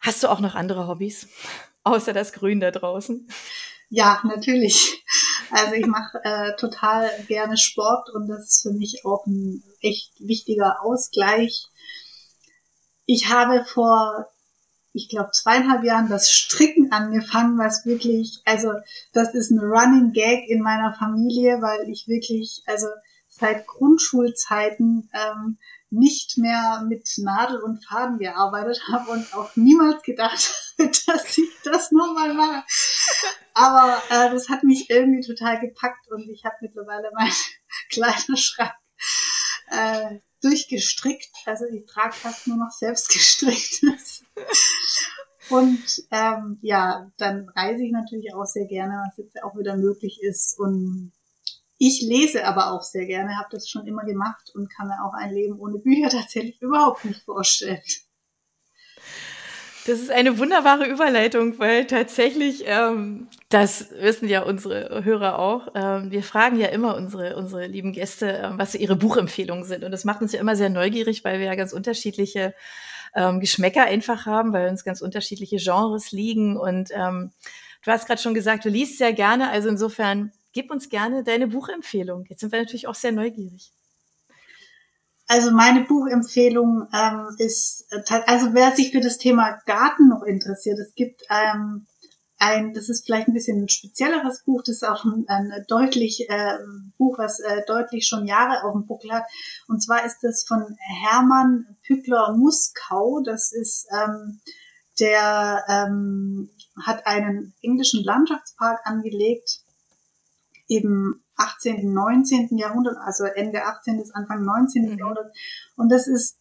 hast 0.00 0.22
du 0.22 0.28
auch 0.28 0.40
noch 0.40 0.54
andere 0.54 0.88
Hobbys 0.88 1.28
außer 1.84 2.12
das 2.12 2.32
Grün 2.32 2.60
da 2.60 2.70
draußen? 2.70 3.28
Ja, 3.94 4.22
natürlich. 4.24 5.04
Also 5.50 5.74
ich 5.74 5.84
mache 5.84 6.18
äh, 6.24 6.56
total 6.56 7.10
gerne 7.28 7.58
Sport 7.58 8.08
und 8.14 8.26
das 8.26 8.48
ist 8.48 8.62
für 8.62 8.72
mich 8.72 9.04
auch 9.04 9.26
ein 9.26 9.62
echt 9.82 10.12
wichtiger 10.18 10.82
Ausgleich. 10.82 11.66
Ich 13.04 13.28
habe 13.28 13.66
vor 13.66 14.28
ich 14.92 15.08
glaube, 15.08 15.30
zweieinhalb 15.32 15.84
Jahren 15.84 16.08
das 16.08 16.30
Stricken 16.30 16.92
angefangen, 16.92 17.58
was 17.58 17.86
wirklich, 17.86 18.42
also 18.44 18.72
das 19.12 19.34
ist 19.34 19.50
ein 19.50 19.60
Running 19.60 20.12
Gag 20.12 20.48
in 20.48 20.62
meiner 20.62 20.94
Familie, 20.94 21.62
weil 21.62 21.88
ich 21.88 22.08
wirklich, 22.08 22.62
also 22.66 22.86
seit 23.28 23.66
Grundschulzeiten 23.66 25.10
ähm, 25.14 25.58
nicht 25.90 26.38
mehr 26.38 26.84
mit 26.88 27.08
Nadel 27.18 27.60
und 27.60 27.84
Faden 27.84 28.18
gearbeitet 28.18 28.82
habe 28.90 29.10
und 29.10 29.34
auch 29.34 29.54
niemals 29.56 30.02
gedacht, 30.02 30.54
dass 30.78 31.38
ich 31.38 31.50
das 31.64 31.90
nochmal 31.92 32.34
mache. 32.34 32.64
Aber 33.54 34.02
äh, 34.10 34.30
das 34.30 34.48
hat 34.48 34.64
mich 34.64 34.88
irgendwie 34.90 35.26
total 35.26 35.60
gepackt 35.60 36.10
und 36.10 36.28
ich 36.28 36.44
habe 36.44 36.56
mittlerweile 36.60 37.10
meinen 37.14 37.32
Kleiderschrank 37.90 38.72
äh, 39.68 40.18
durchgestrickt. 40.42 41.30
Also 41.46 41.64
ich 41.66 41.86
trage 41.86 42.14
fast 42.14 42.46
nur 42.46 42.56
noch 42.56 42.70
selbst 42.70 43.08
gestricktes. 43.10 44.24
Und 45.50 46.04
ähm, 46.10 46.58
ja, 46.62 47.10
dann 47.18 47.48
reise 47.50 47.84
ich 47.84 47.92
natürlich 47.92 48.34
auch 48.34 48.46
sehr 48.46 48.66
gerne, 48.66 49.02
was 49.06 49.16
jetzt 49.18 49.42
auch 49.42 49.56
wieder 49.56 49.76
möglich 49.76 50.20
ist. 50.22 50.58
Und 50.58 51.12
ich 51.78 52.00
lese 52.00 52.46
aber 52.46 52.72
auch 52.72 52.82
sehr 52.82 53.06
gerne, 53.06 53.38
habe 53.38 53.48
das 53.50 53.68
schon 53.68 53.86
immer 53.86 54.04
gemacht 54.04 54.50
und 54.54 54.72
kann 54.72 54.88
mir 54.88 55.04
auch 55.04 55.14
ein 55.14 55.34
Leben 55.34 55.58
ohne 55.58 55.78
Bücher 55.78 56.08
tatsächlich 56.10 56.60
überhaupt 56.62 57.04
nicht 57.04 57.22
vorstellen. 57.22 57.82
Das 59.84 59.98
ist 59.98 60.12
eine 60.12 60.38
wunderbare 60.38 60.86
Überleitung, 60.86 61.58
weil 61.58 61.86
tatsächlich, 61.86 62.62
ähm, 62.66 63.26
das 63.48 63.90
wissen 63.98 64.28
ja 64.28 64.42
unsere 64.42 65.02
Hörer 65.04 65.40
auch, 65.40 65.68
ähm, 65.74 66.12
wir 66.12 66.22
fragen 66.22 66.56
ja 66.56 66.68
immer 66.68 66.96
unsere, 66.96 67.34
unsere 67.36 67.66
lieben 67.66 67.92
Gäste, 67.92 68.30
ähm, 68.30 68.58
was 68.58 68.72
so 68.72 68.78
ihre 68.78 68.94
Buchempfehlungen 68.94 69.64
sind. 69.64 69.82
Und 69.82 69.90
das 69.90 70.04
macht 70.04 70.22
uns 70.22 70.32
ja 70.32 70.40
immer 70.40 70.54
sehr 70.54 70.70
neugierig, 70.70 71.24
weil 71.24 71.40
wir 71.40 71.46
ja 71.46 71.56
ganz 71.56 71.72
unterschiedliche 71.72 72.54
ähm, 73.16 73.40
Geschmäcker 73.40 73.82
einfach 73.82 74.24
haben, 74.24 74.52
weil 74.52 74.68
uns 74.68 74.84
ganz 74.84 75.02
unterschiedliche 75.02 75.56
Genres 75.56 76.12
liegen. 76.12 76.56
Und 76.56 76.90
ähm, 76.92 77.32
du 77.84 77.90
hast 77.90 78.06
gerade 78.06 78.22
schon 78.22 78.34
gesagt, 78.34 78.64
du 78.64 78.68
liest 78.68 78.98
sehr 78.98 79.12
gerne, 79.12 79.50
also 79.50 79.68
insofern 79.68 80.30
gib 80.52 80.70
uns 80.70 80.90
gerne 80.90 81.24
deine 81.24 81.48
Buchempfehlung. 81.48 82.24
Jetzt 82.28 82.40
sind 82.40 82.52
wir 82.52 82.60
natürlich 82.60 82.86
auch 82.86 82.94
sehr 82.94 83.12
neugierig. 83.12 83.72
Also 85.32 85.50
meine 85.50 85.84
Buchempfehlung 85.84 86.88
ähm, 86.92 87.34
ist, 87.38 87.86
äh, 87.90 88.20
also 88.26 88.52
wer 88.52 88.76
sich 88.76 88.92
für 88.92 89.00
das 89.00 89.16
Thema 89.16 89.58
Garten 89.64 90.10
noch 90.10 90.24
interessiert, 90.24 90.78
es 90.78 90.94
gibt 90.94 91.22
ähm, 91.30 91.86
ein, 92.36 92.74
das 92.74 92.90
ist 92.90 93.06
vielleicht 93.06 93.28
ein 93.28 93.32
bisschen 93.32 93.62
ein 93.62 93.70
spezielleres 93.70 94.44
Buch, 94.44 94.60
das 94.62 94.76
ist 94.76 94.84
auch 94.86 95.06
ein, 95.06 95.24
ein 95.28 95.64
deutlich 95.68 96.28
äh, 96.28 96.58
Buch, 96.98 97.16
was 97.16 97.40
äh, 97.40 97.62
deutlich 97.66 98.06
schon 98.06 98.26
Jahre 98.26 98.62
auf 98.62 98.74
dem 98.74 98.84
Buckel 98.84 99.10
hat. 99.10 99.24
Und 99.68 99.82
zwar 99.82 100.04
ist 100.04 100.18
das 100.20 100.44
von 100.46 100.76
Hermann 101.00 101.78
Pückler 101.86 102.36
Muskau. 102.36 103.22
Das 103.24 103.52
ist 103.52 103.86
ähm, 103.90 104.38
der 105.00 105.64
ähm, 105.66 106.50
hat 106.78 107.06
einen 107.06 107.54
englischen 107.62 108.04
Landschaftspark 108.04 108.80
angelegt, 108.84 109.60
eben 110.68 111.21
18., 111.42 111.92
19. 111.92 112.56
Jahrhundert, 112.56 112.96
also 112.98 113.24
Ende 113.24 113.64
18. 113.64 113.98
bis 113.98 114.10
Anfang 114.12 114.44
19. 114.44 114.92
Mhm. 114.92 114.98
Jahrhundert. 114.98 115.34
Und 115.76 115.90
das 115.90 116.06
ist 116.06 116.38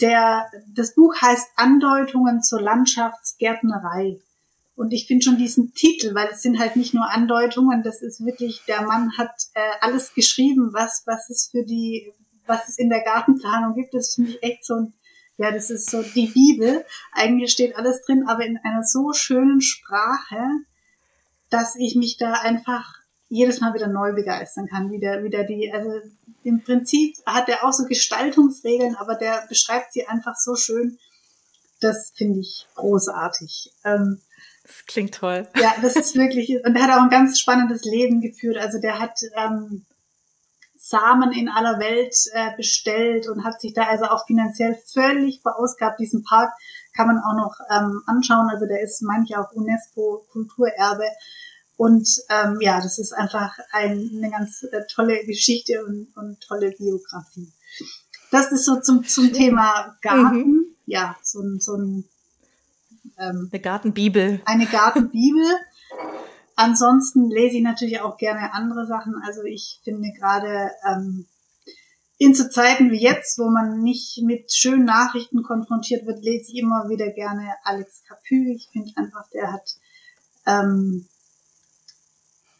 der, 0.00 0.46
das 0.74 0.94
Buch 0.94 1.14
heißt 1.20 1.48
Andeutungen 1.56 2.42
zur 2.42 2.60
Landschaftsgärtnerei. 2.60 4.20
Und 4.76 4.92
ich 4.92 5.08
finde 5.08 5.24
schon 5.24 5.38
diesen 5.38 5.74
Titel, 5.74 6.14
weil 6.14 6.28
es 6.30 6.40
sind 6.40 6.60
halt 6.60 6.76
nicht 6.76 6.94
nur 6.94 7.10
Andeutungen, 7.10 7.82
das 7.82 8.00
ist 8.00 8.24
wirklich, 8.24 8.62
der 8.68 8.82
Mann 8.82 9.16
hat 9.18 9.32
äh, 9.54 9.70
alles 9.80 10.14
geschrieben, 10.14 10.70
was, 10.72 11.02
was 11.04 11.28
es 11.30 11.48
für 11.50 11.64
die, 11.64 12.12
was 12.46 12.68
es 12.68 12.78
in 12.78 12.88
der 12.88 13.02
Gartenplanung 13.02 13.74
gibt. 13.74 13.92
Das 13.92 14.14
finde 14.14 14.30
ich 14.30 14.42
echt 14.42 14.64
so 14.64 14.74
ein, 14.74 14.92
ja, 15.36 15.50
das 15.50 15.70
ist 15.70 15.90
so 15.90 16.02
die 16.02 16.28
Bibel. 16.28 16.84
Eigentlich 17.12 17.50
steht 17.50 17.76
alles 17.76 18.02
drin, 18.02 18.28
aber 18.28 18.44
in 18.44 18.56
einer 18.58 18.84
so 18.84 19.12
schönen 19.12 19.60
Sprache, 19.60 20.44
dass 21.50 21.74
ich 21.74 21.96
mich 21.96 22.16
da 22.16 22.34
einfach 22.34 22.97
jedes 23.28 23.60
Mal 23.60 23.74
wieder 23.74 23.88
neu 23.88 24.12
begeistern 24.14 24.66
kann. 24.66 24.90
Wieder, 24.90 25.22
wieder 25.22 25.44
die, 25.44 25.70
also 25.72 26.00
im 26.42 26.62
Prinzip 26.62 27.16
hat 27.26 27.48
er 27.48 27.64
auch 27.64 27.72
so 27.72 27.84
Gestaltungsregeln, 27.84 28.96
aber 28.96 29.14
der 29.14 29.44
beschreibt 29.48 29.92
sie 29.92 30.06
einfach 30.06 30.36
so 30.36 30.54
schön. 30.54 30.98
Das 31.80 32.12
finde 32.14 32.40
ich 32.40 32.66
großartig. 32.74 33.72
Ähm, 33.84 34.20
das 34.62 34.84
klingt 34.86 35.14
toll. 35.14 35.48
Ja, 35.56 35.74
das 35.80 35.96
ist 35.96 36.16
wirklich, 36.16 36.50
und 36.64 36.76
er 36.76 36.82
hat 36.82 36.90
auch 36.90 37.02
ein 37.02 37.10
ganz 37.10 37.38
spannendes 37.38 37.84
Leben 37.84 38.20
geführt. 38.20 38.58
Also 38.58 38.78
der 38.80 38.98
hat 38.98 39.18
ähm, 39.36 39.86
Samen 40.76 41.32
in 41.32 41.48
aller 41.48 41.78
Welt 41.78 42.14
äh, 42.32 42.56
bestellt 42.56 43.28
und 43.28 43.44
hat 43.44 43.60
sich 43.60 43.74
da 43.74 43.84
also 43.84 44.06
auch 44.06 44.26
finanziell 44.26 44.78
völlig 44.86 45.42
verausgabt. 45.42 46.00
Diesen 46.00 46.22
Park 46.22 46.52
kann 46.96 47.06
man 47.06 47.18
auch 47.18 47.34
noch 47.36 47.56
ähm, 47.70 48.02
anschauen. 48.06 48.48
Also 48.50 48.66
der 48.66 48.80
ist 48.80 49.02
manche 49.02 49.38
auch 49.38 49.52
UNESCO-Kulturerbe. 49.52 51.04
Und 51.78 52.08
ähm, 52.28 52.58
ja, 52.60 52.80
das 52.80 52.98
ist 52.98 53.12
einfach 53.12 53.56
ein, 53.70 54.10
eine 54.16 54.30
ganz 54.30 54.64
äh, 54.64 54.82
tolle 54.92 55.24
Geschichte 55.24 55.84
und, 55.86 56.08
und 56.16 56.40
tolle 56.40 56.72
Biografie. 56.72 57.52
Das 58.32 58.50
ist 58.50 58.64
so 58.64 58.80
zum, 58.80 59.04
zum 59.04 59.32
Thema 59.32 59.96
Garten. 60.02 60.38
Mhm. 60.38 60.64
Ja, 60.86 61.16
so, 61.22 61.40
ein 61.40 61.60
so 61.60 61.76
ein 61.76 62.04
ähm, 63.16 63.48
eine 63.52 63.60
Gartenbibel. 63.60 64.40
Eine 64.44 64.66
Gartenbibel. 64.66 65.46
Ansonsten 66.56 67.30
lese 67.30 67.58
ich 67.58 67.62
natürlich 67.62 68.00
auch 68.00 68.16
gerne 68.16 68.52
andere 68.52 68.84
Sachen. 68.84 69.14
Also 69.24 69.44
ich 69.44 69.80
finde 69.84 70.10
gerade 70.18 70.72
ähm, 70.84 71.26
in 72.18 72.34
so 72.34 72.48
Zeiten 72.48 72.90
wie 72.90 73.00
jetzt, 73.00 73.38
wo 73.38 73.48
man 73.48 73.82
nicht 73.82 74.20
mit 74.24 74.52
schönen 74.52 74.84
Nachrichten 74.84 75.44
konfrontiert 75.44 76.06
wird, 76.06 76.24
lese 76.24 76.50
ich 76.50 76.58
immer 76.58 76.88
wieder 76.88 77.10
gerne 77.10 77.54
Alex 77.62 78.02
Capu. 78.08 78.52
Ich 78.56 78.68
finde 78.72 78.90
einfach, 78.96 79.28
der 79.30 79.52
hat 79.52 79.76
ähm, 80.44 81.06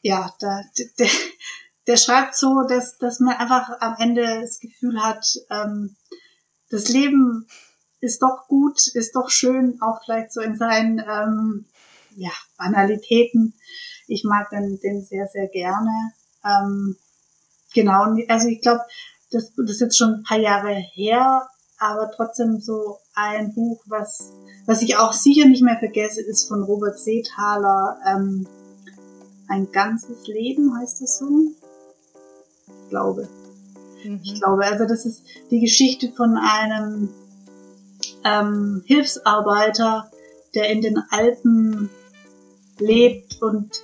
ja, 0.02 0.32
da, 0.40 0.62
der, 0.98 1.08
der 1.86 1.96
schreibt 1.96 2.36
so, 2.36 2.62
dass, 2.68 2.98
dass 2.98 3.20
man 3.20 3.36
einfach 3.36 3.80
am 3.80 3.96
Ende 3.98 4.40
das 4.42 4.60
Gefühl 4.60 5.02
hat, 5.02 5.26
ähm, 5.50 5.96
das 6.70 6.88
Leben 6.88 7.46
ist 8.00 8.22
doch 8.22 8.46
gut, 8.46 8.86
ist 8.94 9.16
doch 9.16 9.30
schön, 9.30 9.80
auch 9.80 10.00
vielleicht 10.04 10.32
so 10.32 10.40
in 10.40 10.56
seinen 10.56 10.98
ähm, 10.98 11.66
ja, 12.16 12.30
Banalitäten. 12.56 13.54
Ich 14.06 14.24
mag 14.24 14.50
den, 14.50 14.78
den 14.80 15.02
sehr, 15.02 15.26
sehr 15.28 15.48
gerne. 15.48 16.12
Ähm, 16.44 16.96
genau, 17.74 18.14
also 18.28 18.48
ich 18.48 18.60
glaube, 18.60 18.82
das, 19.30 19.52
das 19.56 19.70
ist 19.70 19.80
jetzt 19.80 19.98
schon 19.98 20.14
ein 20.14 20.22
paar 20.22 20.38
Jahre 20.38 20.74
her, 20.74 21.48
aber 21.78 22.10
trotzdem 22.10 22.60
so 22.60 22.98
ein 23.14 23.54
Buch, 23.54 23.82
was, 23.86 24.32
was 24.66 24.82
ich 24.82 24.96
auch 24.96 25.12
sicher 25.12 25.46
nicht 25.46 25.62
mehr 25.62 25.78
vergesse, 25.78 26.22
ist 26.22 26.48
von 26.48 26.62
Robert 26.62 26.98
Seethaler, 26.98 27.98
ähm, 28.06 28.46
Ein 29.48 29.70
ganzes 29.72 30.26
Leben 30.26 30.76
heißt 30.78 31.02
das 31.02 31.18
so? 31.18 31.26
Ich 32.66 32.90
glaube. 32.90 33.28
Mhm. 34.04 34.20
Ich 34.22 34.40
glaube, 34.40 34.64
also 34.64 34.84
das 34.84 35.06
ist 35.06 35.22
die 35.50 35.60
Geschichte 35.60 36.12
von 36.12 36.36
einem 36.36 37.08
ähm, 38.24 38.82
Hilfsarbeiter, 38.86 40.10
der 40.54 40.70
in 40.70 40.82
den 40.82 41.02
Alpen 41.10 41.90
lebt 42.78 43.42
und 43.42 43.82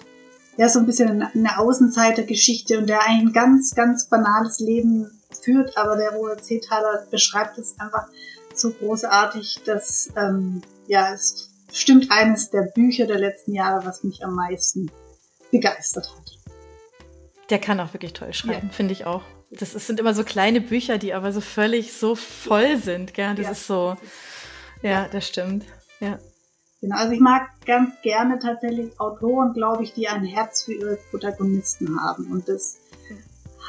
ja, 0.56 0.68
so 0.68 0.78
ein 0.78 0.86
bisschen 0.86 1.22
eine 1.22 1.58
Außenseitergeschichte 1.58 2.78
und 2.78 2.88
der 2.88 3.02
eigentlich 3.02 3.28
ein 3.28 3.32
ganz, 3.32 3.74
ganz 3.74 4.08
banales 4.08 4.60
Leben 4.60 5.10
führt, 5.42 5.76
aber 5.76 5.96
der 5.96 6.12
Robert 6.12 6.44
Zetaler 6.44 7.04
beschreibt 7.10 7.58
es 7.58 7.78
einfach 7.80 8.06
so 8.54 8.70
großartig, 8.70 9.62
dass, 9.64 10.10
ähm, 10.16 10.62
ja, 10.86 11.12
es 11.12 11.50
stimmt 11.72 12.10
eines 12.10 12.50
der 12.50 12.62
Bücher 12.62 13.06
der 13.06 13.18
letzten 13.18 13.52
Jahre, 13.52 13.84
was 13.84 14.04
mich 14.04 14.24
am 14.24 14.34
meisten 14.34 14.90
begeistert 15.54 16.10
hat. 16.16 16.38
Der 17.48 17.60
kann 17.60 17.78
auch 17.78 17.92
wirklich 17.94 18.12
toll 18.12 18.34
schreiben, 18.34 18.68
ja. 18.68 18.72
finde 18.72 18.92
ich 18.92 19.06
auch. 19.06 19.22
Das 19.50 19.74
ist, 19.74 19.86
sind 19.86 20.00
immer 20.00 20.14
so 20.14 20.24
kleine 20.24 20.60
Bücher, 20.60 20.98
die 20.98 21.14
aber 21.14 21.32
so 21.32 21.40
völlig 21.40 21.92
so 21.92 22.16
voll 22.16 22.76
sind, 22.78 23.14
gell? 23.14 23.34
Das 23.36 23.44
ja. 23.44 23.52
ist 23.52 23.66
so, 23.68 23.96
ja, 24.82 25.06
das 25.08 25.28
stimmt, 25.28 25.64
ja. 26.00 26.18
Genau, 26.80 26.96
also 26.96 27.12
ich 27.12 27.20
mag 27.20 27.48
ganz 27.64 27.94
gerne 28.02 28.38
tatsächlich 28.38 28.98
Autoren, 28.98 29.54
glaube 29.54 29.84
ich, 29.84 29.94
die 29.94 30.08
ein 30.08 30.24
Herz 30.24 30.64
für 30.64 30.74
ihre 30.74 30.96
Protagonisten 31.10 31.98
haben. 32.02 32.30
Und 32.32 32.48
das 32.48 32.78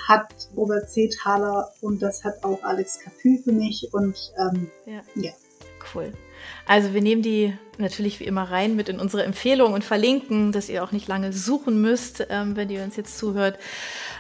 hat 0.08 0.34
Robert 0.58 0.90
Zetaler 0.90 1.72
und 1.82 2.02
das 2.02 2.24
hat 2.24 2.44
auch 2.44 2.62
Alex 2.64 3.00
Capu 3.00 3.38
für 3.44 3.52
mich. 3.52 3.90
Und 3.94 4.34
ähm, 4.38 4.72
ja. 4.86 5.02
ja. 5.16 5.32
Cool. 5.94 6.12
Also 6.66 6.94
wir 6.94 7.02
nehmen 7.02 7.22
die 7.22 7.54
natürlich 7.78 8.20
wie 8.20 8.26
immer 8.26 8.44
rein 8.44 8.76
mit 8.76 8.90
in 8.90 9.00
unsere 9.00 9.24
Empfehlung 9.24 9.74
und 9.74 9.84
verlinken, 9.84 10.52
dass 10.52 10.70
ihr 10.70 10.84
auch 10.84 10.92
nicht 10.92 11.08
lange 11.08 11.34
suchen 11.34 11.82
müsst, 11.82 12.26
ähm, 12.30 12.56
wenn 12.56 12.70
ihr 12.70 12.84
uns 12.84 12.96
jetzt 12.96 13.18
zuhört. 13.18 13.60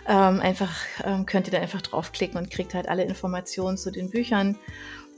Ähm, 0.08 0.40
einfach 0.40 0.72
ähm, 1.04 1.26
könnt 1.26 1.48
ihr 1.48 1.52
da 1.52 1.60
einfach 1.60 1.82
draufklicken 1.82 2.38
und 2.38 2.52
kriegt 2.52 2.74
halt 2.74 2.88
alle 2.88 3.04
Informationen 3.04 3.78
zu 3.78 3.92
den 3.92 4.10
Büchern. 4.10 4.58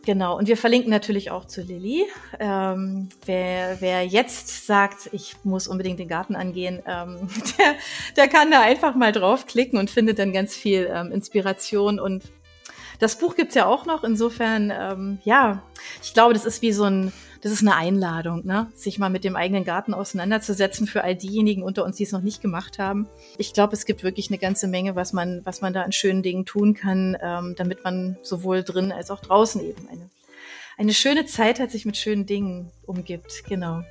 Genau, 0.07 0.37
und 0.37 0.47
wir 0.47 0.55
verlinken 0.55 0.89
natürlich 0.89 1.31
auch 1.31 1.43
zu 1.43 1.61
Lilly. 1.61 2.05
Ähm, 2.39 3.09
wer, 3.25 3.81
wer 3.81 4.05
jetzt 4.05 4.65
sagt, 4.65 5.09
ich 5.11 5.35
muss 5.43 5.67
unbedingt 5.67 5.99
den 5.99 6.07
Garten 6.07 6.33
angehen, 6.33 6.81
ähm, 6.87 7.27
der, 7.59 7.75
der 8.15 8.27
kann 8.29 8.49
da 8.49 8.61
einfach 8.61 8.95
mal 8.95 9.11
draufklicken 9.11 9.77
und 9.77 9.89
findet 9.89 10.17
dann 10.19 10.31
ganz 10.31 10.55
viel 10.55 10.89
ähm, 10.89 11.11
Inspiration. 11.11 11.99
Und 11.99 12.23
das 12.99 13.17
Buch 13.17 13.35
gibt's 13.35 13.55
ja 13.55 13.65
auch 13.65 13.85
noch. 13.85 14.03
Insofern, 14.03 14.71
ähm, 14.75 15.19
ja, 15.23 15.63
ich 16.03 16.13
glaube, 16.13 16.33
das 16.33 16.45
ist 16.45 16.61
wie 16.61 16.71
so 16.71 16.85
ein 16.85 17.11
das 17.41 17.51
ist 17.51 17.61
eine 17.61 17.75
Einladung, 17.75 18.45
ne? 18.45 18.67
sich 18.73 18.99
mal 18.99 19.09
mit 19.09 19.23
dem 19.23 19.35
eigenen 19.35 19.63
Garten 19.63 19.93
auseinanderzusetzen 19.93 20.87
für 20.87 21.03
all 21.03 21.15
diejenigen 21.15 21.63
unter 21.63 21.85
uns, 21.85 21.97
die 21.97 22.03
es 22.03 22.11
noch 22.11 22.21
nicht 22.21 22.41
gemacht 22.41 22.79
haben. 22.79 23.07
Ich 23.37 23.53
glaube, 23.53 23.73
es 23.73 23.85
gibt 23.85 24.03
wirklich 24.03 24.29
eine 24.29 24.37
ganze 24.37 24.67
Menge, 24.67 24.95
was 24.95 25.13
man, 25.13 25.41
was 25.45 25.61
man 25.61 25.73
da 25.73 25.83
an 25.83 25.91
schönen 25.91 26.23
Dingen 26.23 26.45
tun 26.45 26.73
kann, 26.73 27.17
ähm, 27.21 27.55
damit 27.57 27.83
man 27.83 28.17
sowohl 28.21 28.63
drin 28.63 28.91
als 28.91 29.11
auch 29.11 29.19
draußen 29.19 29.61
eben 29.63 29.87
eine, 29.89 30.09
eine 30.77 30.93
schöne 30.93 31.25
Zeit 31.25 31.59
hat, 31.59 31.71
sich 31.71 31.85
mit 31.85 31.97
schönen 31.97 32.25
Dingen 32.25 32.71
umgibt. 32.85 33.43
Genau. 33.47 33.83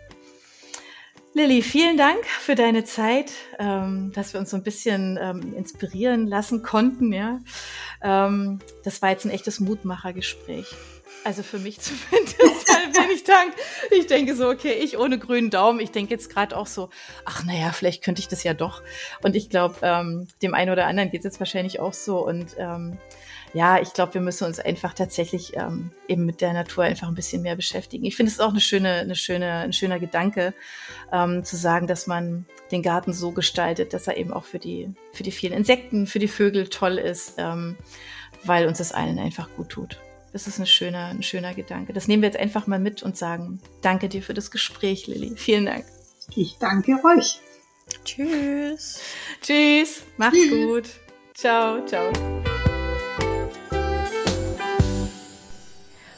Lilly, 1.36 1.60
vielen 1.60 1.98
Dank 1.98 2.24
für 2.24 2.54
deine 2.54 2.84
Zeit, 2.84 3.30
ähm, 3.58 4.10
dass 4.14 4.32
wir 4.32 4.40
uns 4.40 4.48
so 4.48 4.56
ein 4.56 4.62
bisschen 4.62 5.18
ähm, 5.20 5.54
inspirieren 5.54 6.26
lassen 6.26 6.62
konnten. 6.62 7.12
Ja, 7.12 7.40
ähm, 8.02 8.60
das 8.84 9.02
war 9.02 9.10
jetzt 9.10 9.26
ein 9.26 9.30
echtes 9.30 9.60
Mutmachergespräch. 9.60 10.74
Also 11.24 11.42
für 11.42 11.58
mich 11.58 11.78
zumindest, 11.80 12.38
wenn 12.38 13.10
ich 13.10 13.24
dank, 13.24 13.52
ich 13.90 14.06
denke 14.06 14.34
so, 14.34 14.48
okay, 14.48 14.72
ich 14.82 14.96
ohne 14.96 15.18
grünen 15.18 15.50
Daumen, 15.50 15.78
ich 15.78 15.90
denke 15.90 16.14
jetzt 16.14 16.30
gerade 16.30 16.56
auch 16.56 16.66
so, 16.66 16.88
ach 17.26 17.44
naja, 17.44 17.70
vielleicht 17.72 18.02
könnte 18.02 18.20
ich 18.20 18.28
das 18.28 18.42
ja 18.42 18.54
doch. 18.54 18.82
Und 19.22 19.36
ich 19.36 19.50
glaube, 19.50 19.74
ähm, 19.82 20.28
dem 20.40 20.54
einen 20.54 20.70
oder 20.70 20.86
anderen 20.86 21.10
geht 21.10 21.20
es 21.20 21.24
jetzt 21.24 21.38
wahrscheinlich 21.38 21.80
auch 21.80 21.92
so. 21.92 22.26
Und 22.26 22.56
ähm, 22.56 22.96
ja, 23.56 23.80
ich 23.80 23.94
glaube, 23.94 24.12
wir 24.12 24.20
müssen 24.20 24.44
uns 24.44 24.60
einfach 24.60 24.92
tatsächlich 24.92 25.56
ähm, 25.56 25.90
eben 26.08 26.26
mit 26.26 26.42
der 26.42 26.52
Natur 26.52 26.84
einfach 26.84 27.08
ein 27.08 27.14
bisschen 27.14 27.40
mehr 27.40 27.56
beschäftigen. 27.56 28.04
Ich 28.04 28.14
finde 28.14 28.30
es 28.30 28.38
auch 28.38 28.50
eine 28.50 28.60
schöne, 28.60 28.96
eine 28.96 29.16
schöne, 29.16 29.50
ein 29.60 29.72
schöner 29.72 29.98
Gedanke, 29.98 30.52
ähm, 31.10 31.42
zu 31.42 31.56
sagen, 31.56 31.86
dass 31.86 32.06
man 32.06 32.44
den 32.70 32.82
Garten 32.82 33.14
so 33.14 33.32
gestaltet, 33.32 33.94
dass 33.94 34.08
er 34.08 34.18
eben 34.18 34.30
auch 34.30 34.44
für 34.44 34.58
die, 34.58 34.92
für 35.14 35.22
die 35.22 35.30
vielen 35.30 35.54
Insekten, 35.54 36.06
für 36.06 36.18
die 36.18 36.28
Vögel 36.28 36.68
toll 36.68 36.98
ist, 36.98 37.36
ähm, 37.38 37.76
weil 38.44 38.66
uns 38.66 38.76
das 38.76 38.92
allen 38.92 39.18
einfach 39.18 39.48
gut 39.56 39.70
tut. 39.70 40.00
Das 40.34 40.46
ist 40.46 40.58
ein 40.58 40.66
schöner, 40.66 41.06
ein 41.06 41.22
schöner 41.22 41.54
Gedanke. 41.54 41.94
Das 41.94 42.08
nehmen 42.08 42.22
wir 42.22 42.28
jetzt 42.28 42.38
einfach 42.38 42.66
mal 42.66 42.78
mit 42.78 43.02
und 43.02 43.16
sagen, 43.16 43.58
danke 43.80 44.10
dir 44.10 44.20
für 44.20 44.34
das 44.34 44.50
Gespräch, 44.50 45.06
Lilly. 45.06 45.32
Vielen 45.34 45.64
Dank. 45.64 45.86
Ich 46.34 46.58
danke 46.58 46.92
euch. 47.16 47.40
Tschüss. 48.04 49.00
Tschüss. 49.40 50.02
Macht's 50.18 50.50
gut. 50.50 50.90
Ciao, 51.32 51.82
ciao. 51.86 52.12